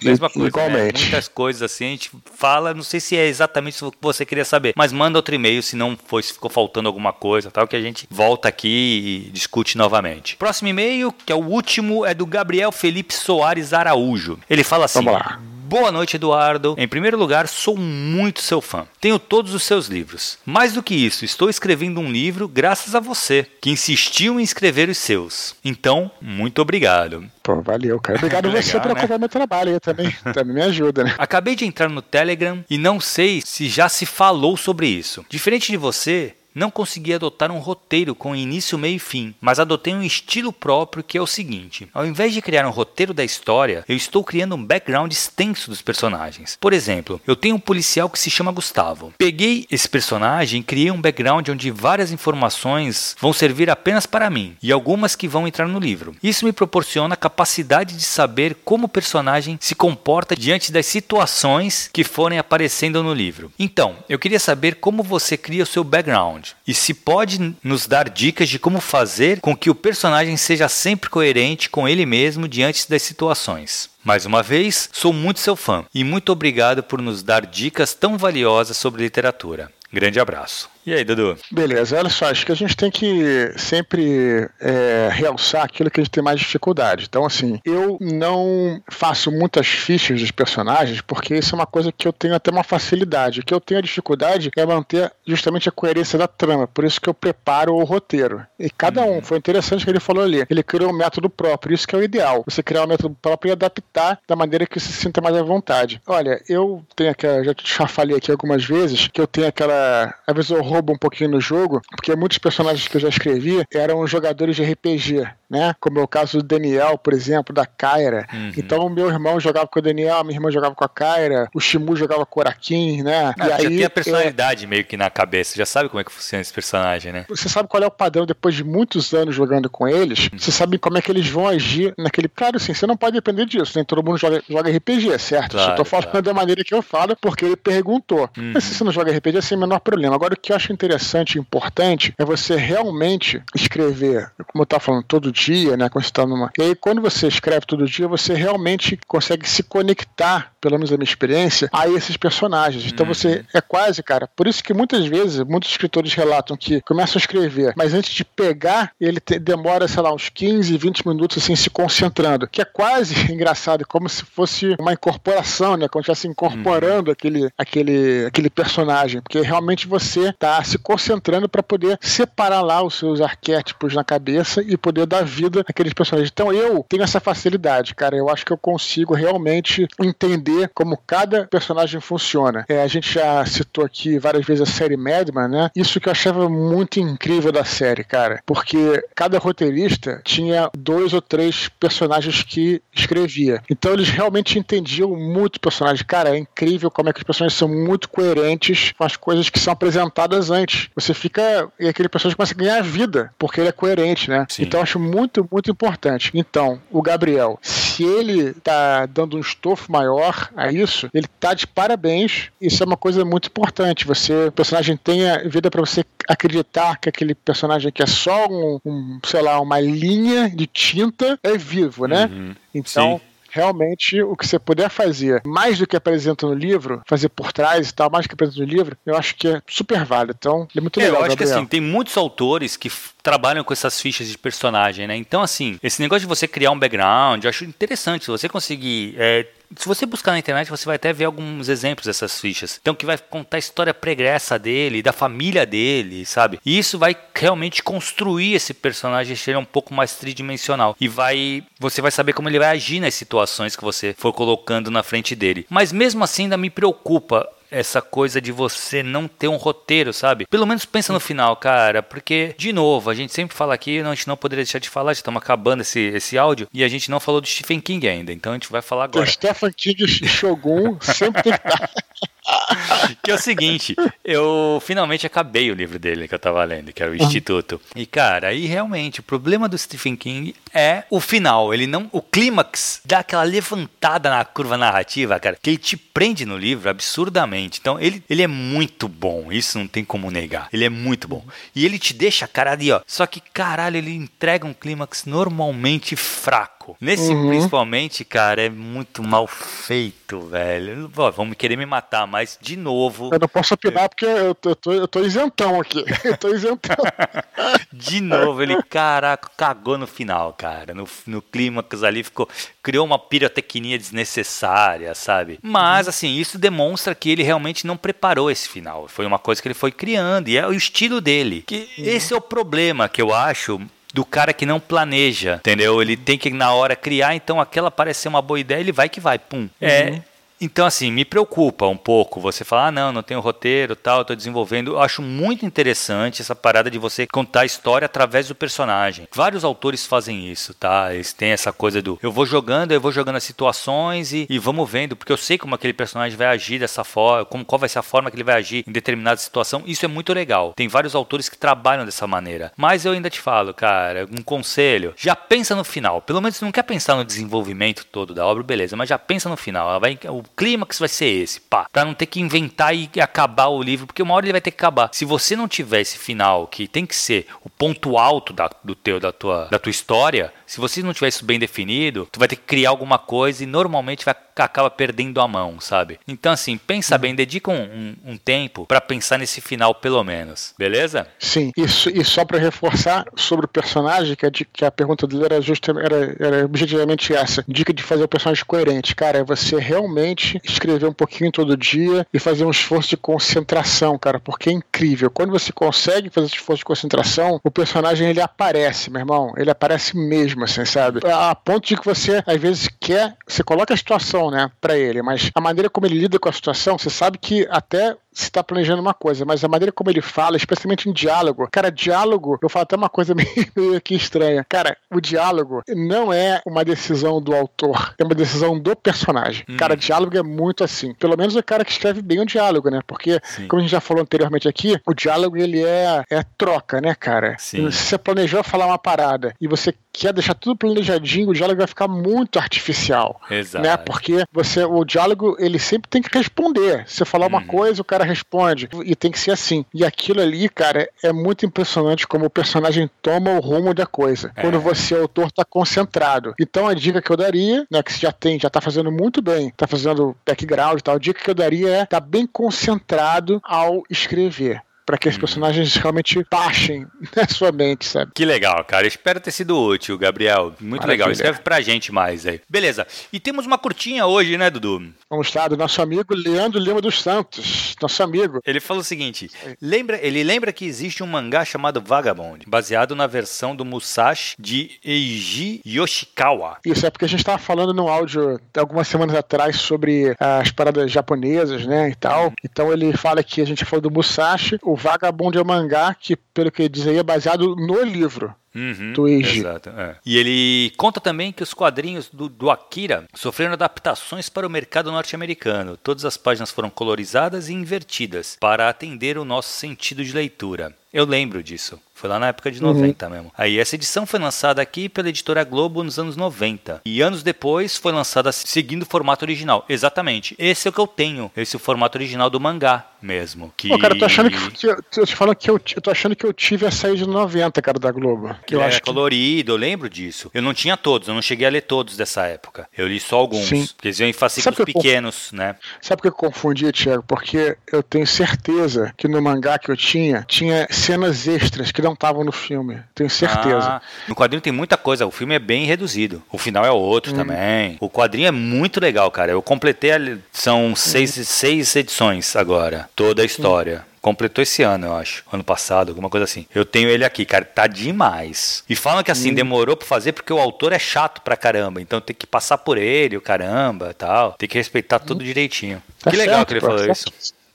Mesma 0.00 0.30
coisa. 0.30 0.68
Né? 0.68 0.90
Muitas 0.96 1.26
coisas 1.26 1.62
assim, 1.62 1.86
a 1.86 1.88
gente 1.88 2.10
fala, 2.36 2.72
não 2.72 2.84
sei 2.84 3.00
se 3.00 3.16
é 3.16 3.26
exatamente 3.26 3.84
o 3.84 3.90
que 3.90 3.98
você 4.00 4.24
queria 4.24 4.44
saber, 4.44 4.72
mas 4.76 4.92
manda 4.92 5.18
outro 5.18 5.34
e-mail 5.34 5.60
se 5.60 5.74
não 5.74 5.98
foi, 6.06 6.22
se 6.22 6.32
ficou 6.32 6.48
faltando 6.48 6.88
alguma 6.88 7.12
coisa, 7.12 7.50
tal, 7.50 7.66
que 7.66 7.74
a 7.74 7.80
gente 7.80 8.06
volta 8.08 8.48
aqui 8.48 9.26
e 9.26 9.30
discute 9.32 9.76
novamente. 9.76 10.36
Próximo 10.36 10.68
e-mail, 10.68 11.12
que 11.12 11.32
é 11.32 11.34
o 11.34 11.44
último, 11.44 12.06
é 12.06 12.14
do 12.14 12.24
Gabriel 12.24 12.70
Felipe 12.70 13.12
Soares 13.12 13.72
Araújo. 13.72 14.38
Ele 14.48 14.62
fala 14.62 14.84
assim: 14.84 15.02
Vamos 15.02 15.14
lá. 15.14 15.40
Boa 15.68 15.92
noite, 15.92 16.16
Eduardo. 16.16 16.74
Em 16.78 16.88
primeiro 16.88 17.18
lugar, 17.18 17.46
sou 17.46 17.76
muito 17.76 18.40
seu 18.40 18.58
fã. 18.58 18.86
Tenho 18.98 19.18
todos 19.18 19.52
os 19.52 19.62
seus 19.62 19.86
livros. 19.86 20.38
Mais 20.46 20.72
do 20.72 20.82
que 20.82 20.94
isso, 20.94 21.26
estou 21.26 21.50
escrevendo 21.50 22.00
um 22.00 22.10
livro 22.10 22.48
graças 22.48 22.94
a 22.94 23.00
você, 23.00 23.46
que 23.60 23.68
insistiu 23.68 24.40
em 24.40 24.42
escrever 24.42 24.88
os 24.88 24.96
seus. 24.96 25.54
Então, 25.62 26.10
muito 26.22 26.62
obrigado. 26.62 27.22
Pô, 27.42 27.60
valeu, 27.60 28.00
cara. 28.00 28.16
Obrigado 28.20 28.46
Legal, 28.46 28.62
você 28.62 28.80
por 28.80 28.88
né? 28.88 28.92
acompanhar 28.92 29.18
meu 29.18 29.28
trabalho 29.28 29.72
aí 29.74 29.80
também. 29.80 30.10
também 30.32 30.54
me 30.54 30.62
ajuda, 30.62 31.04
né? 31.04 31.14
Acabei 31.18 31.54
de 31.54 31.66
entrar 31.66 31.88
no 31.90 32.00
Telegram 32.00 32.64
e 32.68 32.78
não 32.78 32.98
sei 32.98 33.42
se 33.44 33.68
já 33.68 33.90
se 33.90 34.06
falou 34.06 34.56
sobre 34.56 34.86
isso. 34.86 35.24
Diferente 35.28 35.70
de 35.70 35.76
você, 35.76 36.34
não 36.58 36.70
consegui 36.70 37.14
adotar 37.14 37.50
um 37.50 37.58
roteiro 37.58 38.14
com 38.14 38.36
início, 38.36 38.76
meio 38.76 38.96
e 38.96 38.98
fim, 38.98 39.34
mas 39.40 39.58
adotei 39.58 39.94
um 39.94 40.02
estilo 40.02 40.52
próprio 40.52 41.04
que 41.04 41.16
é 41.16 41.20
o 41.20 41.26
seguinte: 41.26 41.88
ao 41.94 42.04
invés 42.04 42.34
de 42.34 42.42
criar 42.42 42.66
um 42.66 42.70
roteiro 42.70 43.14
da 43.14 43.24
história, 43.24 43.84
eu 43.88 43.96
estou 43.96 44.24
criando 44.24 44.54
um 44.54 44.64
background 44.64 45.12
extenso 45.12 45.70
dos 45.70 45.80
personagens. 45.80 46.58
Por 46.60 46.72
exemplo, 46.72 47.20
eu 47.26 47.36
tenho 47.36 47.56
um 47.56 47.60
policial 47.60 48.10
que 48.10 48.18
se 48.18 48.30
chama 48.30 48.52
Gustavo. 48.52 49.12
Peguei 49.16 49.66
esse 49.70 49.88
personagem 49.88 50.60
e 50.60 50.64
criei 50.64 50.90
um 50.90 51.00
background 51.00 51.48
onde 51.48 51.70
várias 51.70 52.10
informações 52.10 53.16
vão 53.20 53.32
servir 53.32 53.70
apenas 53.70 54.06
para 54.06 54.28
mim 54.28 54.56
e 54.62 54.72
algumas 54.72 55.14
que 55.14 55.28
vão 55.28 55.46
entrar 55.46 55.68
no 55.68 55.78
livro. 55.78 56.16
Isso 56.22 56.44
me 56.44 56.52
proporciona 56.52 57.14
a 57.14 57.16
capacidade 57.16 57.96
de 57.96 58.04
saber 58.04 58.56
como 58.64 58.86
o 58.86 58.88
personagem 58.88 59.58
se 59.60 59.74
comporta 59.74 60.34
diante 60.34 60.72
das 60.72 60.86
situações 60.86 61.88
que 61.92 62.02
forem 62.02 62.38
aparecendo 62.38 63.02
no 63.02 63.14
livro. 63.14 63.52
Então, 63.58 63.96
eu 64.08 64.18
queria 64.18 64.40
saber 64.40 64.76
como 64.76 65.02
você 65.02 65.36
cria 65.36 65.62
o 65.62 65.66
seu 65.66 65.84
background. 65.84 66.47
Personagem. 66.48 66.56
E 66.66 66.74
se 66.74 66.94
pode 66.94 67.54
nos 67.62 67.86
dar 67.86 68.08
dicas 68.08 68.48
de 68.48 68.58
como 68.58 68.80
fazer 68.80 69.40
com 69.40 69.56
que 69.56 69.70
o 69.70 69.74
personagem 69.74 70.36
seja 70.36 70.68
sempre 70.68 71.10
coerente 71.10 71.68
com 71.68 71.88
ele 71.88 72.06
mesmo 72.06 72.48
diante 72.48 72.88
das 72.88 73.02
situações. 73.02 73.90
Mais 74.04 74.24
uma 74.24 74.42
vez, 74.42 74.88
sou 74.92 75.12
muito 75.12 75.40
seu 75.40 75.56
fã 75.56 75.84
e 75.94 76.04
muito 76.04 76.30
obrigado 76.30 76.82
por 76.82 77.00
nos 77.00 77.22
dar 77.22 77.44
dicas 77.46 77.94
tão 77.94 78.16
valiosas 78.16 78.76
sobre 78.76 79.02
literatura. 79.02 79.70
Grande 79.92 80.20
abraço. 80.20 80.68
E 80.88 80.94
aí, 80.94 81.04
Dudu? 81.04 81.36
Beleza, 81.50 81.98
olha 81.98 82.08
só, 82.08 82.30
acho 82.30 82.46
que 82.46 82.52
a 82.52 82.54
gente 82.54 82.74
tem 82.74 82.90
que 82.90 83.52
sempre 83.58 84.48
é, 84.58 85.10
realçar 85.12 85.62
aquilo 85.62 85.90
que 85.90 86.00
a 86.00 86.02
gente 86.02 86.10
tem 86.10 86.24
mais 86.24 86.40
dificuldade. 86.40 87.04
Então, 87.06 87.26
assim, 87.26 87.60
eu 87.62 87.98
não 88.00 88.80
faço 88.90 89.30
muitas 89.30 89.66
fichas 89.66 90.18
dos 90.18 90.30
personagens 90.30 91.02
porque 91.02 91.34
isso 91.34 91.54
é 91.54 91.58
uma 91.58 91.66
coisa 91.66 91.92
que 91.92 92.08
eu 92.08 92.12
tenho 92.12 92.34
até 92.34 92.50
uma 92.50 92.64
facilidade. 92.64 93.40
O 93.40 93.44
que 93.44 93.52
eu 93.52 93.60
tenho 93.60 93.80
a 93.80 93.82
dificuldade 93.82 94.50
é 94.56 94.64
manter 94.64 95.12
justamente 95.26 95.68
a 95.68 95.72
coerência 95.72 96.18
da 96.18 96.26
trama, 96.26 96.66
por 96.66 96.86
isso 96.86 96.98
que 96.98 97.10
eu 97.10 97.12
preparo 97.12 97.74
o 97.74 97.84
roteiro. 97.84 98.46
E 98.58 98.70
cada 98.70 99.02
um, 99.02 99.16
uhum. 99.16 99.22
foi 99.22 99.36
interessante 99.36 99.84
que 99.84 99.90
ele 99.90 100.00
falou 100.00 100.24
ali, 100.24 100.46
ele 100.48 100.62
criou 100.62 100.90
um 100.90 100.96
método 100.96 101.28
próprio, 101.28 101.74
isso 101.74 101.86
que 101.86 101.94
é 101.94 101.98
o 101.98 102.02
ideal. 102.02 102.42
Você 102.46 102.62
criar 102.62 102.84
um 102.84 102.88
método 102.88 103.14
próprio 103.20 103.50
e 103.50 103.52
adaptar 103.52 104.18
da 104.26 104.34
maneira 104.34 104.66
que 104.66 104.80
você 104.80 104.86
se 104.86 105.02
sinta 105.02 105.20
mais 105.20 105.36
à 105.36 105.42
vontade. 105.42 106.00
Olha, 106.06 106.42
eu 106.48 106.82
tenho 106.96 107.10
aquela, 107.10 107.44
já, 107.44 107.54
já 107.62 107.86
falei 107.86 108.16
aqui 108.16 108.30
algumas 108.30 108.64
vezes, 108.64 109.06
que 109.08 109.20
eu 109.20 109.26
tenho 109.26 109.46
aquela, 109.46 110.14
às 110.26 110.34
vezes 110.34 110.50
rouba 110.78 110.92
um 110.92 110.98
pouquinho 110.98 111.30
no 111.30 111.40
jogo, 111.40 111.82
porque 111.90 112.14
muitos 112.14 112.38
personagens 112.38 112.86
que 112.86 112.96
eu 112.96 113.00
já 113.00 113.08
escrevi 113.08 113.64
eram 113.72 114.06
jogadores 114.06 114.56
de 114.56 114.62
RPG, 114.62 115.26
né? 115.50 115.74
Como 115.80 115.98
é 115.98 116.02
o 116.02 116.08
caso 116.08 116.38
do 116.38 116.44
Daniel, 116.44 116.98
por 116.98 117.12
exemplo, 117.12 117.54
da 117.54 117.66
Kyra. 117.66 118.26
Uhum. 118.32 118.52
Então, 118.56 118.88
meu 118.88 119.08
irmão 119.08 119.40
jogava 119.40 119.66
com 119.66 119.78
o 119.78 119.82
Daniel, 119.82 120.22
minha 120.24 120.36
irmã 120.36 120.50
jogava 120.50 120.74
com 120.74 120.84
a 120.84 120.88
Kyra, 120.88 121.48
o 121.54 121.60
Shimu 121.60 121.96
jogava 121.96 122.24
com 122.24 122.40
o 122.40 122.42
Arakin, 122.42 123.02
né? 123.02 123.34
Ah, 123.38 123.48
e 123.48 123.52
aí, 123.52 123.62
já 123.62 123.68
tem 123.68 123.84
a 123.84 123.90
personalidade 123.90 124.64
é... 124.64 124.68
meio 124.68 124.84
que 124.84 124.96
na 124.96 125.10
cabeça, 125.10 125.56
já 125.56 125.66
sabe 125.66 125.88
como 125.88 126.00
é 126.00 126.04
que 126.04 126.12
funciona 126.12 126.40
esse 126.40 126.52
personagem, 126.52 127.12
né? 127.12 127.24
Você 127.28 127.48
sabe 127.48 127.68
qual 127.68 127.82
é 127.82 127.86
o 127.86 127.90
padrão 127.90 128.26
depois 128.26 128.54
de 128.54 128.62
muitos 128.62 129.12
anos 129.12 129.34
jogando 129.34 129.68
com 129.70 129.88
eles, 129.88 130.28
uhum. 130.32 130.38
você 130.38 130.52
sabe 130.52 130.78
como 130.78 130.98
é 130.98 131.02
que 131.02 131.10
eles 131.10 131.28
vão 131.28 131.48
agir 131.48 131.94
naquele. 131.96 132.28
Claro, 132.28 132.56
assim, 132.56 132.74
você 132.74 132.86
não 132.86 132.96
pode 132.96 133.14
depender 133.14 133.46
disso, 133.46 133.72
nem 133.74 133.82
né? 133.82 133.86
todo 133.86 134.04
mundo 134.04 134.18
joga, 134.18 134.42
joga 134.48 134.70
RPG, 134.70 135.18
certo? 135.18 135.52
Claro, 135.52 135.70
Só 135.70 135.76
tô 135.76 135.84
falando 135.84 136.10
claro. 136.10 136.24
da 136.24 136.34
maneira 136.34 136.62
que 136.62 136.74
eu 136.74 136.82
falo, 136.82 137.16
porque 137.16 137.44
ele 137.44 137.56
perguntou. 137.56 138.28
Uhum. 138.36 138.52
Mas 138.54 138.64
se 138.64 138.74
você 138.74 138.84
não 138.84 138.92
joga 138.92 139.10
RPG, 139.16 139.38
é 139.38 139.40
sem 139.40 139.56
o 139.56 139.60
menor 139.60 139.80
problema. 139.80 140.14
Agora, 140.14 140.34
o 140.34 140.36
que 140.36 140.52
eu 140.52 140.56
acho 140.58 140.72
interessante 140.72 141.36
e 141.36 141.40
importante 141.40 142.12
é 142.18 142.24
você 142.24 142.56
realmente 142.56 143.42
escrever, 143.54 144.30
como 144.48 144.62
eu 144.62 144.64
estava 144.64 144.80
falando, 144.80 145.04
todo 145.04 145.32
dia, 145.32 145.76
né? 145.76 145.88
Quando 145.88 146.04
você 146.04 146.12
tá 146.12 146.26
numa. 146.26 146.50
E 146.58 146.62
aí, 146.62 146.74
quando 146.74 147.00
você 147.00 147.26
escreve 147.26 147.66
todo 147.66 147.86
dia, 147.86 148.06
você 148.06 148.34
realmente 148.34 148.98
consegue 149.06 149.48
se 149.48 149.62
conectar, 149.62 150.52
pelo 150.60 150.74
menos 150.76 150.92
a 150.92 150.96
minha 150.96 151.08
experiência, 151.08 151.70
a 151.72 151.88
esses 151.88 152.16
personagens. 152.16 152.84
Então 152.86 153.06
uhum. 153.06 153.14
você 153.14 153.44
é 153.54 153.60
quase, 153.60 154.02
cara. 154.02 154.28
Por 154.36 154.46
isso 154.46 154.62
que 154.62 154.74
muitas 154.74 155.06
vezes, 155.06 155.42
muitos 155.44 155.70
escritores 155.70 156.12
relatam 156.14 156.56
que 156.56 156.80
começam 156.82 157.18
a 157.18 157.20
escrever, 157.20 157.72
mas 157.76 157.94
antes 157.94 158.12
de 158.12 158.24
pegar, 158.24 158.92
ele 159.00 159.20
te, 159.20 159.38
demora, 159.38 159.86
sei 159.88 160.02
lá, 160.02 160.12
uns 160.12 160.28
15, 160.28 160.76
20 160.76 161.08
minutos 161.08 161.38
assim, 161.38 161.56
se 161.56 161.70
concentrando. 161.70 162.48
Que 162.48 162.62
é 162.62 162.64
quase 162.64 163.14
engraçado, 163.32 163.86
como 163.86 164.08
se 164.08 164.24
fosse 164.24 164.76
uma 164.78 164.92
incorporação, 164.92 165.76
né? 165.76 165.88
Como 165.88 166.04
se 166.04 166.10
estivesse 166.10 166.28
incorporando 166.28 167.10
uhum. 167.10 167.12
aquele, 167.12 167.50
aquele, 167.56 168.26
aquele 168.26 168.50
personagem. 168.50 169.20
Porque 169.22 169.40
realmente 169.40 169.86
você 169.86 170.32
se 170.64 170.78
concentrando 170.78 171.48
para 171.48 171.62
poder 171.62 171.98
separar 172.00 172.62
lá 172.62 172.82
os 172.82 172.94
seus 172.94 173.20
arquétipos 173.20 173.94
na 173.94 174.04
cabeça 174.04 174.62
e 174.62 174.76
poder 174.76 175.06
dar 175.06 175.24
vida 175.24 175.64
àqueles 175.68 175.92
personagens. 175.92 176.30
Então 176.32 176.52
eu 176.52 176.84
tenho 176.88 177.02
essa 177.02 177.20
facilidade, 177.20 177.94
cara. 177.94 178.16
Eu 178.16 178.28
acho 178.28 178.44
que 178.44 178.52
eu 178.52 178.58
consigo 178.58 179.14
realmente 179.14 179.86
entender 180.00 180.70
como 180.74 180.98
cada 181.06 181.46
personagem 181.46 182.00
funciona. 182.00 182.64
É, 182.68 182.82
a 182.82 182.86
gente 182.86 183.12
já 183.12 183.44
citou 183.46 183.84
aqui 183.84 184.18
várias 184.18 184.44
vezes 184.44 184.62
a 184.62 184.72
série 184.72 184.96
Madman, 184.96 185.48
né? 185.48 185.70
Isso 185.74 186.00
que 186.00 186.08
eu 186.08 186.12
achava 186.12 186.48
muito 186.48 187.00
incrível 187.00 187.52
da 187.52 187.64
série, 187.64 188.04
cara. 188.04 188.42
Porque 188.44 189.04
cada 189.14 189.38
roteirista 189.38 190.20
tinha 190.24 190.70
dois 190.76 191.12
ou 191.12 191.20
três 191.20 191.68
personagens 191.80 192.42
que 192.42 192.82
escrevia. 192.94 193.62
Então 193.70 193.92
eles 193.92 194.08
realmente 194.08 194.58
entendiam 194.58 195.10
muito 195.16 195.56
o 195.56 195.60
personagem. 195.60 196.04
Cara, 196.06 196.30
é 196.30 196.38
incrível 196.38 196.90
como 196.90 197.08
é 197.08 197.12
que 197.12 197.20
os 197.20 197.24
personagens 197.24 197.58
são 197.58 197.68
muito 197.68 198.08
coerentes 198.08 198.92
com 198.96 199.04
as 199.04 199.16
coisas 199.16 199.48
que 199.48 199.58
são 199.58 199.72
apresentadas 199.72 200.37
antes. 200.50 200.88
Você 200.94 201.12
fica. 201.12 201.68
E 201.78 201.88
aquele 201.88 202.08
personagem 202.08 202.36
começa 202.36 202.54
a 202.54 202.56
ganhar 202.56 202.82
vida, 202.82 203.32
porque 203.38 203.60
ele 203.60 203.68
é 203.68 203.72
coerente, 203.72 204.30
né? 204.30 204.46
Sim. 204.48 204.62
Então 204.62 204.80
eu 204.80 204.82
acho 204.84 204.98
muito, 204.98 205.46
muito 205.50 205.70
importante. 205.70 206.30
Então, 206.34 206.80
o 206.90 207.02
Gabriel, 207.02 207.58
se 207.62 208.04
ele 208.04 208.54
tá 208.54 209.06
dando 209.06 209.36
um 209.36 209.40
estofo 209.40 209.90
maior 209.90 210.50
a 210.56 210.70
isso, 210.72 211.08
ele 211.12 211.26
tá 211.40 211.54
de 211.54 211.66
parabéns. 211.66 212.50
Isso 212.60 212.82
é 212.82 212.86
uma 212.86 212.96
coisa 212.96 213.24
muito 213.24 213.48
importante. 213.48 214.06
Você, 214.06 214.46
o 214.46 214.52
personagem 214.52 214.96
tenha 214.96 215.48
vida 215.48 215.70
para 215.70 215.80
você 215.80 216.04
acreditar 216.28 216.98
que 216.98 217.08
aquele 217.08 217.34
personagem 217.34 217.90
que 217.90 218.02
é 218.02 218.06
só 218.06 218.46
um, 218.46 218.78
um, 218.84 219.20
sei 219.24 219.42
lá, 219.42 219.60
uma 219.60 219.80
linha 219.80 220.48
de 220.50 220.66
tinta 220.66 221.38
é 221.42 221.56
vivo, 221.56 222.06
né? 222.06 222.28
Uhum. 222.30 222.54
Então, 222.74 223.18
Sim 223.18 223.27
realmente 223.50 224.22
o 224.22 224.36
que 224.36 224.46
você 224.46 224.58
puder 224.58 224.90
fazer, 224.90 225.42
mais 225.44 225.78
do 225.78 225.86
que 225.86 225.96
apresenta 225.96 226.46
no 226.46 226.54
livro, 226.54 227.02
fazer 227.06 227.28
por 227.28 227.52
trás 227.52 227.88
e 227.88 227.94
tal, 227.94 228.10
mais 228.10 228.24
do 228.24 228.28
que 228.28 228.34
apresenta 228.34 228.60
no 228.60 228.66
livro, 228.66 228.96
eu 229.04 229.16
acho 229.16 229.34
que 229.34 229.48
é 229.48 229.62
super 229.68 230.04
válido. 230.04 230.36
Então, 230.38 230.68
é 230.74 230.80
muito 230.80 231.00
é, 231.00 231.04
legal. 231.04 231.20
Eu 231.20 231.26
acho 231.26 231.36
Gabriel. 231.36 231.52
que 231.52 231.58
assim, 231.58 231.66
tem 231.66 231.80
muitos 231.80 232.16
autores 232.16 232.76
que 232.76 232.90
trabalham 233.22 233.64
com 233.64 233.72
essas 233.72 234.00
fichas 234.00 234.28
de 234.28 234.38
personagem, 234.38 235.06
né? 235.06 235.16
Então, 235.16 235.42
assim, 235.42 235.78
esse 235.82 236.00
negócio 236.00 236.20
de 236.20 236.26
você 236.26 236.46
criar 236.46 236.70
um 236.70 236.78
background, 236.78 237.44
eu 237.44 237.50
acho 237.50 237.64
interessante. 237.64 238.24
Se 238.24 238.30
você 238.30 238.48
conseguir 238.48 239.14
é, 239.18 239.46
se 239.76 239.86
você 239.86 240.06
buscar 240.06 240.32
na 240.32 240.38
internet, 240.38 240.70
você 240.70 240.84
vai 240.84 240.96
até 240.96 241.12
ver 241.12 241.24
alguns 241.24 241.68
exemplos 241.68 242.06
dessas 242.06 242.40
fichas. 242.40 242.78
Então, 242.80 242.94
que 242.94 243.06
vai 243.06 243.18
contar 243.18 243.56
a 243.56 243.58
história 243.58 243.92
pregressa 243.92 244.58
dele, 244.58 245.02
da 245.02 245.12
família 245.12 245.66
dele, 245.66 246.24
sabe? 246.24 246.58
E 246.64 246.78
isso 246.78 246.98
vai 246.98 247.16
realmente 247.34 247.82
construir 247.82 248.54
esse 248.54 248.72
personagem 248.72 249.36
ser 249.36 249.56
um 249.56 249.64
pouco 249.64 249.92
mais 249.92 250.14
tridimensional. 250.14 250.96
E 251.00 251.08
vai. 251.08 251.62
Você 251.78 252.00
vai 252.00 252.10
saber 252.10 252.32
como 252.32 252.48
ele 252.48 252.58
vai 252.58 252.68
agir 252.68 253.00
nas 253.00 253.14
situações 253.14 253.76
que 253.76 253.84
você 253.84 254.14
for 254.16 254.32
colocando 254.32 254.90
na 254.90 255.02
frente 255.02 255.34
dele. 255.34 255.66
Mas 255.68 255.92
mesmo 255.92 256.24
assim, 256.24 256.44
ainda 256.44 256.56
me 256.56 256.70
preocupa 256.70 257.48
essa 257.70 258.00
coisa 258.00 258.40
de 258.40 258.52
você 258.52 259.02
não 259.02 259.28
ter 259.28 259.48
um 259.48 259.56
roteiro, 259.56 260.12
sabe? 260.12 260.46
Pelo 260.46 260.66
menos 260.66 260.84
pensa 260.84 261.12
no 261.12 261.20
final, 261.20 261.56
cara, 261.56 262.02
porque, 262.02 262.54
de 262.58 262.72
novo, 262.72 263.10
a 263.10 263.14
gente 263.14 263.32
sempre 263.32 263.56
fala 263.56 263.74
aqui, 263.74 264.00
a 264.00 264.14
gente 264.14 264.28
não 264.28 264.36
poderia 264.36 264.64
deixar 264.64 264.78
de 264.78 264.88
falar, 264.88 265.12
já 265.12 265.18
estamos 265.18 265.42
acabando 265.42 265.82
esse, 265.82 266.00
esse 266.00 266.38
áudio, 266.38 266.68
e 266.72 266.82
a 266.82 266.88
gente 266.88 267.10
não 267.10 267.20
falou 267.20 267.40
do 267.40 267.46
Stephen 267.46 267.80
King 267.80 268.08
ainda, 268.08 268.32
então 268.32 268.52
a 268.52 268.54
gente 268.54 268.70
vai 268.70 268.82
falar 268.82 269.04
agora. 269.04 269.24
O 269.24 269.30
Stephen 269.30 269.72
King 269.72 270.06
Shogun 270.06 270.98
sempre 271.00 271.42
tem 271.42 271.52
que 273.22 273.30
é 273.30 273.34
o 273.34 273.38
seguinte, 273.38 273.94
eu 274.24 274.82
finalmente 274.84 275.26
acabei 275.26 275.70
o 275.70 275.74
livro 275.74 275.98
dele 275.98 276.28
que 276.28 276.34
eu 276.34 276.38
tava 276.38 276.62
lendo, 276.64 276.92
que 276.92 277.02
era 277.02 277.12
o 277.12 277.16
Instituto. 277.16 277.80
E 277.94 278.06
cara, 278.06 278.48
aí 278.48 278.66
realmente 278.66 279.20
o 279.20 279.22
problema 279.22 279.68
do 279.68 279.76
Stephen 279.76 280.16
King 280.16 280.54
é 280.72 281.04
o 281.10 281.20
final, 281.20 281.72
ele 281.72 281.86
não, 281.86 282.08
o 282.12 282.22
clímax 282.22 283.00
dá 283.04 283.20
aquela 283.20 283.42
levantada 283.42 284.30
na 284.30 284.44
curva 284.44 284.76
narrativa, 284.76 285.38
cara, 285.38 285.58
que 285.60 285.70
ele 285.70 285.78
te 285.78 285.96
prende 285.96 286.44
no 286.44 286.56
livro 286.56 286.90
absurdamente. 286.90 287.78
Então, 287.80 288.00
ele, 288.00 288.22
ele 288.28 288.42
é 288.42 288.46
muito 288.46 289.08
bom, 289.08 289.52
isso 289.52 289.78
não 289.78 289.86
tem 289.86 290.04
como 290.04 290.30
negar. 290.30 290.68
Ele 290.72 290.84
é 290.84 290.88
muito 290.88 291.28
bom. 291.28 291.44
E 291.74 291.84
ele 291.84 291.98
te 291.98 292.14
deixa, 292.14 292.46
cara, 292.46 292.72
ali, 292.72 292.90
ó. 292.90 293.00
Só 293.06 293.26
que, 293.26 293.40
caralho, 293.40 293.96
ele 293.96 294.14
entrega 294.14 294.66
um 294.66 294.74
clímax 294.74 295.24
normalmente 295.24 296.16
fraco 296.16 296.77
Nesse, 297.00 297.30
uhum. 297.32 297.48
principalmente, 297.48 298.24
cara, 298.24 298.62
é 298.62 298.68
muito 298.68 299.22
mal 299.22 299.46
feito, 299.46 300.40
velho. 300.40 301.10
Pô, 301.14 301.30
vamos 301.30 301.56
querer 301.56 301.76
me 301.76 301.86
matar, 301.86 302.26
mas 302.26 302.58
de 302.60 302.76
novo. 302.76 303.30
Eu 303.32 303.38
não 303.38 303.48
posso 303.48 303.74
opinar 303.74 304.04
eu... 304.04 304.08
porque 304.08 304.24
eu 304.24 304.54
tô, 304.54 304.70
eu, 304.70 304.76
tô, 304.76 304.92
eu 304.92 305.08
tô 305.08 305.20
isentão 305.20 305.80
aqui. 305.80 306.04
Eu 306.24 306.36
tô 306.36 306.54
isentão. 306.54 306.96
de 307.92 308.20
novo, 308.20 308.62
ele, 308.62 308.82
caraca, 308.82 309.48
cagou 309.56 309.96
no 309.96 310.06
final, 310.06 310.52
cara. 310.52 310.92
No, 310.92 311.08
no 311.26 311.40
clímax 311.40 312.02
ali 312.02 312.22
ficou. 312.22 312.48
Criou 312.82 313.04
uma 313.06 313.18
pirotecnia 313.18 313.98
desnecessária, 313.98 315.14
sabe? 315.14 315.58
Mas, 315.62 316.06
uhum. 316.06 316.10
assim, 316.10 316.36
isso 316.36 316.58
demonstra 316.58 317.14
que 317.14 317.30
ele 317.30 317.42
realmente 317.42 317.86
não 317.86 317.96
preparou 317.96 318.50
esse 318.50 318.68
final. 318.68 319.08
Foi 319.08 319.26
uma 319.26 319.38
coisa 319.38 319.62
que 319.62 319.68
ele 319.68 319.74
foi 319.74 319.90
criando. 319.90 320.48
E 320.48 320.56
é 320.56 320.66
o 320.66 320.72
estilo 320.72 321.20
dele. 321.20 321.62
Que 321.66 321.88
uhum. 321.98 322.04
esse 322.04 322.32
é 322.32 322.36
o 322.36 322.40
problema 322.40 323.08
que 323.08 323.22
eu 323.22 323.34
acho 323.34 323.80
do 324.12 324.24
cara 324.24 324.52
que 324.52 324.64
não 324.64 324.80
planeja, 324.80 325.56
entendeu? 325.56 326.00
Ele 326.00 326.16
tem 326.16 326.38
que 326.38 326.50
na 326.50 326.72
hora 326.72 326.96
criar, 326.96 327.34
então 327.34 327.60
aquela 327.60 327.90
parece 327.90 328.22
ser 328.22 328.28
uma 328.28 328.42
boa 328.42 328.58
ideia, 328.58 328.80
ele 328.80 328.92
vai 328.92 329.08
que 329.08 329.20
vai, 329.20 329.38
pum. 329.38 329.68
É, 329.80 330.10
uhum. 330.10 330.22
Então, 330.60 330.86
assim, 330.86 331.12
me 331.12 331.24
preocupa 331.24 331.86
um 331.86 331.96
pouco 331.96 332.40
você 332.40 332.64
falar, 332.64 332.88
ah, 332.88 332.90
não, 332.90 333.12
não 333.12 333.22
tenho 333.22 333.40
roteiro 333.40 333.94
tal, 333.94 334.22
estou 334.22 334.34
desenvolvendo. 334.34 334.92
Eu 334.92 335.00
acho 335.00 335.22
muito 335.22 335.64
interessante 335.64 336.42
essa 336.42 336.54
parada 336.54 336.90
de 336.90 336.98
você 336.98 337.26
contar 337.28 337.60
a 337.60 337.64
história 337.64 338.06
através 338.06 338.48
do 338.48 338.54
personagem. 338.54 339.28
Vários 339.32 339.62
autores 339.62 340.04
fazem 340.04 340.50
isso, 340.50 340.74
tá? 340.74 341.14
Eles 341.14 341.32
têm 341.32 341.50
essa 341.50 341.72
coisa 341.72 342.02
do 342.02 342.18
eu 342.20 342.32
vou 342.32 342.44
jogando, 342.44 342.90
eu 342.90 343.00
vou 343.00 343.12
jogando 343.12 343.36
as 343.36 343.44
situações 343.44 344.32
e, 344.32 344.46
e 344.50 344.58
vamos 344.58 344.90
vendo, 344.90 345.14
porque 345.14 345.32
eu 345.32 345.36
sei 345.36 345.56
como 345.56 345.74
aquele 345.74 345.92
personagem 345.92 346.36
vai 346.36 346.48
agir 346.48 346.80
dessa 346.80 347.04
forma, 347.04 347.44
como, 347.44 347.64
qual 347.64 347.78
vai 347.78 347.88
ser 347.88 348.00
a 348.00 348.02
forma 348.02 348.30
que 348.30 348.36
ele 348.36 348.44
vai 348.44 348.56
agir 348.56 348.84
em 348.86 348.92
determinada 348.92 349.36
situação. 349.36 349.82
Isso 349.86 350.04
é 350.04 350.08
muito 350.08 350.32
legal. 350.32 350.72
Tem 350.74 350.88
vários 350.88 351.14
autores 351.14 351.48
que 351.48 351.56
trabalham 351.56 352.04
dessa 352.04 352.26
maneira. 352.26 352.72
Mas 352.76 353.04
eu 353.04 353.12
ainda 353.12 353.30
te 353.30 353.40
falo, 353.40 353.72
cara, 353.72 354.26
um 354.36 354.42
conselho, 354.42 355.14
já 355.16 355.36
pensa 355.36 355.76
no 355.76 355.84
final. 355.84 356.20
Pelo 356.20 356.40
menos 356.40 356.60
não 356.60 356.72
quer 356.72 356.82
pensar 356.82 357.14
no 357.14 357.24
desenvolvimento 357.24 358.04
todo 358.06 358.34
da 358.34 358.44
obra, 358.44 358.62
beleza, 358.64 358.96
mas 358.96 359.08
já 359.08 359.18
pensa 359.18 359.48
no 359.48 359.56
final. 359.56 360.00
Vai, 360.00 360.18
o 360.28 360.42
clímax 360.48 360.98
vai 360.98 361.08
ser 361.08 361.26
esse, 361.26 361.60
pá. 361.60 361.86
Pra 361.92 362.04
não 362.04 362.14
ter 362.14 362.26
que 362.26 362.40
inventar 362.40 362.94
e 362.94 363.08
acabar 363.20 363.68
o 363.68 363.82
livro, 363.82 364.06
porque 364.06 364.22
uma 364.22 364.34
hora 364.34 364.46
ele 364.46 364.52
vai 364.52 364.60
ter 364.60 364.70
que 364.70 364.76
acabar. 364.76 365.10
Se 365.12 365.24
você 365.24 365.54
não 365.54 365.68
tiver 365.68 366.00
esse 366.00 366.18
final, 366.18 366.66
que 366.66 366.88
tem 366.88 367.06
que 367.06 367.14
ser 367.14 367.46
o 367.64 367.70
ponto 367.70 368.18
alto 368.18 368.52
da, 368.52 368.70
do 368.82 368.94
teu, 368.94 369.20
da 369.20 369.32
tua, 369.32 369.66
da 369.70 369.78
tua 369.78 369.90
história, 369.90 370.52
se 370.68 370.78
você 370.78 371.02
não 371.02 371.14
tiver 371.14 371.28
isso 371.28 371.44
bem 371.44 371.58
definido, 371.58 372.28
tu 372.30 372.38
vai 372.38 372.46
ter 372.46 372.56
que 372.56 372.62
criar 372.62 372.90
alguma 372.90 373.18
coisa 373.18 373.64
e 373.64 373.66
normalmente 373.66 374.24
vai 374.24 374.34
acaba 374.62 374.90
perdendo 374.90 375.40
a 375.40 375.48
mão, 375.48 375.80
sabe? 375.80 376.18
Então, 376.26 376.52
assim, 376.52 376.76
pensa 376.76 377.16
bem, 377.18 377.34
dedica 377.34 377.70
um, 377.70 377.82
um, 377.82 378.32
um 378.32 378.36
tempo 378.36 378.86
para 378.86 379.00
pensar 379.00 379.38
nesse 379.38 379.60
final, 379.60 379.94
pelo 379.94 380.22
menos. 380.24 380.74
Beleza? 380.78 381.26
Sim, 381.38 381.72
isso, 381.76 382.10
e 382.10 382.24
só 382.24 382.44
para 382.44 382.58
reforçar 382.58 383.24
sobre 383.36 383.66
o 383.66 383.68
personagem, 383.68 384.36
que 384.36 384.46
a, 384.46 384.50
que 384.50 384.84
a 384.84 384.90
pergunta 384.90 385.26
dele 385.26 385.44
era, 385.44 385.60
justa, 385.60 385.92
era, 385.92 386.36
era 386.38 386.64
objetivamente 386.64 387.32
essa: 387.32 387.64
dica 387.68 387.92
de 387.92 388.02
fazer 388.02 388.24
o 388.24 388.28
personagem 388.28 388.64
coerente. 388.64 389.14
Cara, 389.14 389.38
é 389.38 389.44
você 389.44 389.78
realmente 389.78 390.60
escrever 390.64 391.06
um 391.06 391.12
pouquinho 391.12 391.52
todo 391.52 391.76
dia 391.76 392.26
e 392.32 392.38
fazer 392.38 392.64
um 392.64 392.70
esforço 392.70 393.10
de 393.10 393.16
concentração, 393.16 394.18
cara, 394.18 394.40
porque 394.40 394.70
é 394.70 394.72
incrível. 394.72 395.30
Quando 395.30 395.50
você 395.50 395.72
consegue 395.72 396.30
fazer 396.30 396.46
esse 396.46 396.56
esforço 396.56 396.80
de 396.80 396.84
concentração, 396.84 397.60
o 397.62 397.70
personagem 397.70 398.28
ele 398.28 398.40
aparece, 398.40 399.10
meu 399.10 399.20
irmão. 399.20 399.52
Ele 399.56 399.70
aparece 399.70 400.16
mesmo, 400.16 400.57
assim, 400.64 400.84
sabe? 400.84 401.20
A 401.24 401.54
ponto 401.54 401.86
de 401.86 401.96
que 401.96 402.04
você, 402.04 402.42
às 402.46 402.60
vezes, 402.60 402.88
quer. 403.00 403.36
Você 403.46 403.62
coloca 403.62 403.92
a 403.92 403.96
situação, 403.96 404.50
né, 404.50 404.70
pra 404.80 404.96
ele, 404.96 405.22
mas 405.22 405.50
a 405.54 405.60
maneira 405.60 405.90
como 405.90 406.06
ele 406.06 406.18
lida 406.18 406.38
com 406.38 406.48
a 406.48 406.52
situação, 406.52 406.98
você 406.98 407.10
sabe 407.10 407.38
que 407.38 407.66
até 407.70 408.16
se 408.38 408.44
está 408.44 408.62
planejando 408.62 409.02
uma 409.02 409.12
coisa, 409.12 409.44
mas 409.44 409.64
a 409.64 409.68
maneira 409.68 409.90
como 409.90 410.08
ele 410.10 410.22
fala, 410.22 410.56
especialmente 410.56 411.08
em 411.08 411.12
diálogo, 411.12 411.68
cara, 411.72 411.90
diálogo, 411.90 412.56
eu 412.62 412.68
falo 412.68 412.84
até 412.84 412.94
uma 412.94 413.08
coisa 413.08 413.34
meio, 413.34 413.48
meio 413.74 413.96
aqui 413.96 414.14
estranha. 414.14 414.64
Cara, 414.68 414.96
o 415.10 415.20
diálogo 415.20 415.82
não 415.88 416.32
é 416.32 416.62
uma 416.64 416.84
decisão 416.84 417.42
do 417.42 417.52
autor, 417.52 418.14
é 418.16 418.22
uma 418.22 418.36
decisão 418.36 418.78
do 418.78 418.94
personagem. 418.94 419.64
Hum. 419.68 419.76
Cara, 419.76 419.96
diálogo 419.96 420.38
é 420.38 420.42
muito 420.42 420.84
assim. 420.84 421.12
Pelo 421.14 421.36
menos 421.36 421.56
o 421.56 421.62
cara 421.62 421.84
que 421.84 421.90
escreve 421.90 422.22
bem 422.22 422.38
o 422.38 422.46
diálogo, 422.46 422.88
né? 422.88 423.00
Porque, 423.06 423.40
Sim. 423.42 423.66
como 423.66 423.80
a 423.80 423.82
gente 423.82 423.90
já 423.90 424.00
falou 424.00 424.22
anteriormente 424.22 424.68
aqui, 424.68 424.96
o 425.04 425.12
diálogo 425.12 425.56
ele 425.56 425.82
é, 425.82 426.22
é 426.30 426.44
troca, 426.56 427.00
né, 427.00 427.16
cara? 427.16 427.56
Sim. 427.58 427.90
Se 427.90 428.10
você 428.10 428.18
planejou 428.18 428.62
falar 428.62 428.86
uma 428.86 428.98
parada 428.98 429.52
e 429.60 429.66
você 429.66 429.92
quer 430.12 430.32
deixar 430.32 430.54
tudo 430.54 430.76
planejadinho, 430.76 431.50
o 431.50 431.54
diálogo 431.54 431.78
vai 431.78 431.86
ficar 431.86 432.06
muito 432.06 432.58
artificial. 432.58 433.40
Exato. 433.50 433.84
Né? 433.84 433.96
Porque 433.96 434.44
você, 434.52 434.84
o 434.84 435.04
diálogo, 435.04 435.56
ele 435.58 435.78
sempre 435.78 436.08
tem 436.08 436.22
que 436.22 436.36
responder. 436.36 437.04
Se 437.08 437.16
você 437.16 437.24
falar 437.24 437.46
uma 437.46 437.58
uhum. 437.58 437.66
coisa, 437.66 438.02
o 438.02 438.04
cara 438.04 438.27
responde. 438.28 438.88
E 439.04 439.16
tem 439.16 439.30
que 439.30 439.38
ser 439.38 439.50
assim. 439.50 439.84
E 439.92 440.04
aquilo 440.04 440.40
ali, 440.40 440.68
cara, 440.68 441.08
é 441.22 441.32
muito 441.32 441.66
impressionante 441.66 442.26
como 442.26 442.46
o 442.46 442.50
personagem 442.50 443.10
toma 443.22 443.50
o 443.50 443.60
rumo 443.60 443.92
da 443.94 444.06
coisa. 444.06 444.52
É. 444.54 444.62
Quando 444.62 444.80
você, 444.80 445.14
autor, 445.16 445.50
tá 445.50 445.64
concentrado. 445.64 446.54
Então 446.60 446.86
a 446.86 446.94
dica 446.94 447.20
que 447.20 447.30
eu 447.30 447.36
daria, 447.36 447.86
né, 447.90 448.02
que 448.02 448.12
você 448.12 448.20
já 448.20 448.32
tem, 448.32 448.58
já 448.58 448.70
tá 448.70 448.80
fazendo 448.80 449.10
muito 449.10 449.42
bem, 449.42 449.72
tá 449.76 449.86
fazendo 449.86 450.36
background 450.46 450.98
e 450.98 451.02
tal, 451.02 451.16
a 451.16 451.18
dica 451.18 451.42
que 451.42 451.50
eu 451.50 451.54
daria 451.54 451.88
é 451.88 452.02
estar 452.02 452.20
tá 452.20 452.20
bem 452.20 452.46
concentrado 452.46 453.60
ao 453.64 454.02
escrever 454.10 454.82
para 455.08 455.16
que 455.16 455.26
os 455.26 455.36
hum. 455.36 455.40
personagens 455.40 455.94
realmente 455.94 456.44
baixem 456.50 457.06
na 457.34 457.48
sua 457.48 457.72
mente, 457.72 458.04
sabe? 458.04 458.30
Que 458.34 458.44
legal, 458.44 458.84
cara. 458.84 459.06
Espero 459.06 459.40
ter 459.40 459.50
sido 459.50 459.74
útil, 459.74 460.18
Gabriel. 460.18 460.74
Muito 460.78 461.00
Maravilha. 461.00 461.06
legal. 461.06 461.30
Escreve 461.30 461.60
pra 461.60 461.80
gente 461.80 462.12
mais 462.12 462.44
aí. 462.46 462.60
Beleza. 462.68 463.06
E 463.32 463.40
temos 463.40 463.64
uma 463.64 463.78
curtinha 463.78 464.26
hoje, 464.26 464.58
né, 464.58 464.68
Dudu? 464.68 465.10
Vamos 465.30 465.46
estar 465.46 465.68
do 465.68 465.78
nosso 465.78 466.02
amigo 466.02 466.34
Leandro 466.34 466.78
Lima 466.78 467.00
dos 467.00 467.22
Santos, 467.22 467.96
nosso 468.02 468.22
amigo. 468.22 468.60
Ele 468.66 468.80
falou 468.80 469.00
o 469.00 469.04
seguinte: 469.04 469.50
lembra, 469.80 470.18
ele 470.20 470.44
lembra 470.44 470.74
que 470.74 470.84
existe 470.84 471.22
um 471.22 471.26
mangá 471.26 471.64
chamado 471.64 472.02
Vagabond, 472.02 472.66
baseado 472.66 473.16
na 473.16 473.26
versão 473.26 473.74
do 473.74 473.86
Musashi 473.86 474.56
de 474.58 474.90
Eiji 475.02 475.80
Yoshikawa. 475.86 476.76
Isso 476.84 477.06
é 477.06 477.10
porque 477.10 477.24
a 477.24 477.28
gente 477.28 477.40
estava 477.40 477.58
falando 477.58 477.94
no 477.94 478.08
áudio 478.08 478.60
algumas 478.76 479.08
semanas 479.08 479.34
atrás 479.34 479.76
sobre 479.76 480.36
as 480.38 480.70
paradas 480.70 481.10
japonesas, 481.10 481.86
né, 481.86 482.10
e 482.10 482.14
tal. 482.14 482.52
Então 482.62 482.92
ele 482.92 483.16
fala 483.16 483.42
que 483.42 483.62
a 483.62 483.66
gente 483.66 483.86
falou 483.86 484.02
do 484.02 484.10
Musashi, 484.10 484.78
o 484.82 484.97
Vagabond 484.98 485.56
é 485.56 485.62
um 485.62 485.64
mangá 485.64 486.14
que, 486.14 486.36
pelo 486.36 486.70
que 486.70 486.82
ele 486.82 486.88
diz 486.88 487.06
aí, 487.06 487.16
é 487.16 487.22
baseado 487.22 487.74
no 487.76 488.02
livro. 488.02 488.54
Uhum, 488.74 489.12
do 489.12 489.26
Eiji. 489.26 489.60
Exato, 489.60 489.90
é. 489.90 490.16
E 490.24 490.36
ele 490.36 490.92
conta 490.96 491.20
também 491.20 491.50
que 491.50 491.62
os 491.62 491.74
quadrinhos 491.74 492.28
do, 492.28 492.48
do 492.48 492.70
Akira 492.70 493.26
sofreram 493.34 493.72
adaptações 493.72 494.48
para 494.48 494.66
o 494.66 494.70
mercado 494.70 495.10
norte-americano. 495.10 495.96
Todas 495.96 496.24
as 496.24 496.36
páginas 496.36 496.70
foram 496.70 496.90
colorizadas 496.90 497.68
e 497.68 497.74
invertidas 497.74 498.56
para 498.60 498.88
atender 498.88 499.38
o 499.38 499.44
nosso 499.44 499.70
sentido 499.70 500.24
de 500.24 500.32
leitura. 500.32 500.94
Eu 501.12 501.24
lembro 501.24 501.62
disso. 501.62 501.98
Foi 502.18 502.28
lá 502.28 502.36
na 502.40 502.48
época 502.48 502.68
de 502.68 502.82
90 502.82 503.26
uhum. 503.26 503.32
mesmo. 503.32 503.52
Aí 503.56 503.78
essa 503.78 503.94
edição 503.94 504.26
foi 504.26 504.40
lançada 504.40 504.82
aqui 504.82 505.08
pela 505.08 505.28
editora 505.28 505.62
Globo 505.62 506.02
nos 506.02 506.18
anos 506.18 506.36
90. 506.36 507.00
E 507.04 507.20
anos 507.20 507.44
depois 507.44 507.96
foi 507.96 508.10
lançada 508.10 508.50
seguindo 508.50 509.02
o 509.02 509.06
formato 509.06 509.44
original. 509.44 509.84
Exatamente. 509.88 510.56
Esse 510.58 510.88
é 510.88 510.90
o 510.90 510.92
que 510.92 511.00
eu 511.00 511.06
tenho. 511.06 511.48
Esse 511.56 511.76
é 511.76 511.78
o 511.78 511.80
formato 511.80 512.18
original 512.18 512.50
do 512.50 512.58
mangá 512.58 513.06
mesmo. 513.22 513.72
Que... 513.76 513.88
Pô, 513.88 513.98
cara, 513.98 514.14
eu 514.14 514.18
tô 514.18 514.24
achando 514.24 514.50
que, 514.50 514.70
que 514.70 515.20
eu 515.20 515.26
te 515.26 515.36
falo 515.36 515.54
que 515.54 515.70
eu, 515.70 515.80
eu 515.94 516.02
tô 516.02 516.10
achando 516.10 516.34
que 516.34 516.44
eu 516.44 516.52
tive 516.52 516.86
a 516.86 516.90
saída 516.90 517.18
de 517.18 517.28
90, 517.28 517.80
cara, 517.82 517.98
da 517.98 518.10
Globo. 518.10 518.54
Que 518.66 518.74
eu 518.74 518.82
é 518.82 518.86
acho 518.86 519.02
colorido, 519.02 519.66
que... 519.66 519.70
eu 519.72 519.76
lembro 519.76 520.08
disso. 520.08 520.50
Eu 520.52 520.62
não 520.62 520.74
tinha 520.74 520.96
todos, 520.96 521.28
eu 521.28 521.34
não 521.34 521.42
cheguei 521.42 521.66
a 521.66 521.70
ler 521.70 521.82
todos 521.82 522.16
dessa 522.16 522.46
época. 522.46 522.88
Eu 522.96 523.06
li 523.06 523.20
só 523.20 523.36
alguns. 523.36 523.66
Sim. 523.66 523.86
Porque 523.86 524.08
eles 524.08 524.20
iam 524.20 524.28
em 524.28 524.32
fascículos 524.32 524.78
pequenos, 524.84 525.50
né? 525.52 525.76
Sabe 526.00 526.20
por 526.20 526.22
que 526.22 526.28
eu 526.28 526.50
confundi, 526.50 526.90
Thiago? 526.92 527.22
Porque 527.26 527.76
eu 527.92 528.02
tenho 528.02 528.26
certeza 528.26 529.12
que 529.16 529.28
no 529.28 529.40
mangá 529.40 529.78
que 529.78 529.90
eu 529.90 529.96
tinha, 529.96 530.44
tinha 530.48 530.86
cenas 530.90 531.46
extras 531.46 531.92
que 531.92 532.02
não 532.02 532.07
estavam 532.12 532.44
no 532.44 532.52
filme. 532.52 533.00
Tenho 533.14 533.30
certeza. 533.30 533.88
Ah, 533.88 534.02
no 534.28 534.34
quadrinho 534.34 534.60
tem 534.60 534.72
muita 534.72 534.96
coisa, 534.96 535.26
o 535.26 535.30
filme 535.30 535.54
é 535.54 535.58
bem 535.58 535.84
reduzido. 535.84 536.42
O 536.50 536.58
final 536.58 536.84
é 536.84 536.90
outro 536.90 537.32
hum. 537.32 537.36
também. 537.36 537.96
O 538.00 538.10
quadrinho 538.10 538.48
é 538.48 538.52
muito 538.52 539.00
legal, 539.00 539.30
cara. 539.30 539.52
Eu 539.52 539.62
completei, 539.62 540.12
a... 540.12 540.18
são 540.52 540.94
seis, 540.94 541.36
hum. 541.38 541.44
seis 541.44 541.94
edições 541.96 542.54
agora, 542.56 543.08
toda 543.14 543.42
a 543.42 543.44
história. 543.44 544.04
Hum. 544.04 544.08
Completou 544.20 544.62
esse 544.62 544.82
ano, 544.82 545.06
eu 545.06 545.16
acho. 545.16 545.44
Ano 545.50 545.62
passado, 545.62 546.10
alguma 546.10 546.28
coisa 546.28 546.44
assim. 546.44 546.66
Eu 546.74 546.84
tenho 546.84 547.08
ele 547.08 547.24
aqui, 547.24 547.44
cara. 547.44 547.64
Tá 547.64 547.86
demais. 547.86 548.82
E 548.88 548.96
falam 548.96 549.22
que 549.22 549.30
assim, 549.30 549.52
hum. 549.52 549.54
demorou 549.54 549.96
pra 549.96 550.06
fazer 550.06 550.32
porque 550.32 550.52
o 550.52 550.58
autor 550.58 550.92
é 550.92 550.98
chato 550.98 551.40
pra 551.40 551.56
caramba. 551.56 552.00
Então 552.00 552.20
tem 552.20 552.34
que 552.36 552.46
passar 552.46 552.78
por 552.78 552.98
ele, 552.98 553.36
o 553.36 553.40
caramba 553.40 554.12
tal. 554.12 554.52
Tem 554.52 554.68
que 554.68 554.76
respeitar 554.76 555.18
tudo 555.18 555.40
hum. 555.42 555.44
direitinho. 555.44 556.02
Tá 556.20 556.30
que 556.30 556.36
legal 556.36 556.56
certo, 556.56 556.68
que 556.68 556.74
ele 556.74 556.80
falou 556.80 557.10
isso. 557.10 557.24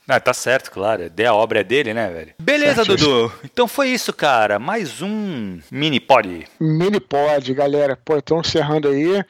Ah, 0.06 0.20
tá 0.20 0.34
certo, 0.34 0.70
claro. 0.70 1.04
A 1.26 1.34
obra 1.34 1.60
é 1.60 1.64
dele, 1.64 1.94
né, 1.94 2.10
velho? 2.10 2.34
Beleza, 2.38 2.84
certo. 2.84 2.96
Dudu. 2.96 3.32
Então 3.42 3.66
foi 3.66 3.88
isso, 3.88 4.12
cara. 4.12 4.58
Mais 4.58 5.00
um 5.00 5.58
mini 5.70 5.98
pod. 5.98 6.46
Mini 6.60 7.00
pod, 7.00 7.54
galera. 7.54 7.98
Pô, 8.04 8.18
estão 8.18 8.40
encerrando 8.40 8.88
aí. 8.88 9.24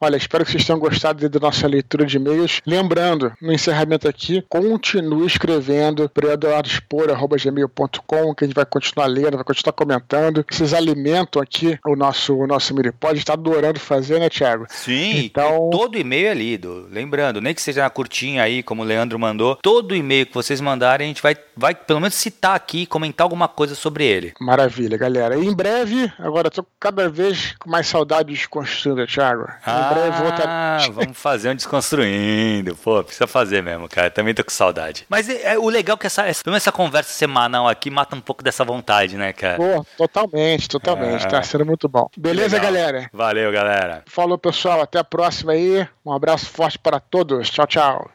Olha, 0.00 0.16
espero 0.16 0.44
que 0.44 0.52
vocês 0.52 0.64
tenham 0.64 0.78
gostado 0.78 1.28
da 1.28 1.40
nossa 1.40 1.66
leitura 1.66 2.06
de 2.06 2.18
e-mails. 2.18 2.62
Lembrando, 2.64 3.32
no 3.42 3.52
encerramento 3.52 4.08
aqui, 4.08 4.44
continue 4.48 5.26
escrevendo 5.26 6.08
para 6.08 6.34
eduardospor.gmail.com, 6.34 8.34
que 8.34 8.44
a 8.44 8.46
gente 8.46 8.54
vai 8.54 8.64
continuar 8.64 9.06
lendo, 9.06 9.36
vai 9.36 9.44
continuar 9.44 9.72
comentando. 9.72 10.46
Vocês 10.48 10.72
alimentam 10.72 11.42
aqui 11.42 11.76
o 11.84 11.96
nosso, 11.96 12.36
o 12.36 12.46
nosso 12.46 12.72
Miripod, 12.74 13.18
está 13.18 13.32
adorando 13.32 13.80
fazer, 13.80 14.20
né, 14.20 14.28
Thiago? 14.28 14.66
Sim, 14.68 15.24
então... 15.24 15.68
todo 15.70 15.98
e-mail 15.98 16.28
é 16.28 16.34
lido. 16.34 16.86
Lembrando, 16.92 17.40
nem 17.40 17.52
que 17.52 17.60
seja 17.60 17.82
na 17.82 17.90
curtinha 17.90 18.44
aí, 18.44 18.62
como 18.62 18.82
o 18.82 18.84
Leandro 18.84 19.18
mandou, 19.18 19.56
todo 19.56 19.96
e-mail 19.96 20.26
que 20.26 20.34
vocês 20.34 20.60
mandarem, 20.60 21.06
a 21.06 21.08
gente 21.08 21.22
vai, 21.22 21.36
vai 21.56 21.74
pelo 21.74 22.00
menos 22.00 22.14
citar 22.14 22.54
aqui, 22.54 22.86
comentar 22.86 23.24
alguma 23.24 23.48
coisa 23.48 23.74
sobre 23.74 24.04
ele. 24.04 24.32
Maravilha, 24.40 24.96
galera. 24.96 25.36
E 25.36 25.44
em 25.44 25.54
breve, 25.54 26.12
agora 26.20 26.46
estou 26.46 26.64
cada 26.78 27.08
vez 27.08 27.56
com 27.58 27.68
mais 27.68 27.88
saudade 27.88 28.28
de 28.28 28.34
desconstruindo, 28.34 29.04
Thiago. 29.04 29.48
Ah, 29.66 29.87
breve 29.88 30.16
Ah, 30.44 30.78
vamos 30.92 31.18
fazer 31.18 31.50
um 31.50 31.54
desconstruindo. 31.54 32.76
Pô, 32.76 33.02
precisa 33.02 33.26
fazer 33.26 33.62
mesmo, 33.62 33.88
cara. 33.88 34.10
Também 34.10 34.34
tô 34.34 34.44
com 34.44 34.50
saudade. 34.50 35.06
Mas 35.08 35.28
é, 35.28 35.54
é 35.54 35.58
o 35.58 35.68
legal 35.68 35.96
é 35.96 35.98
que 35.98 36.06
essa, 36.06 36.26
essa, 36.26 36.42
essa 36.50 36.72
conversa 36.72 37.12
semanal 37.12 37.68
aqui 37.68 37.90
mata 37.90 38.14
um 38.16 38.20
pouco 38.20 38.42
dessa 38.42 38.64
vontade, 38.64 39.16
né, 39.16 39.32
cara? 39.32 39.56
Pô, 39.56 39.84
totalmente, 39.96 40.68
totalmente. 40.68 41.26
Ah. 41.26 41.30
Tá 41.30 41.42
sendo 41.42 41.66
muito 41.66 41.88
bom. 41.88 42.08
Beleza, 42.16 42.56
legal. 42.56 42.72
galera? 42.72 43.10
Valeu, 43.12 43.52
galera. 43.52 44.02
Falou, 44.06 44.38
pessoal. 44.38 44.80
Até 44.80 44.98
a 44.98 45.04
próxima 45.04 45.52
aí. 45.52 45.86
Um 46.04 46.12
abraço 46.12 46.46
forte 46.46 46.78
para 46.78 47.00
todos. 47.00 47.50
Tchau, 47.50 47.66
tchau. 47.66 48.10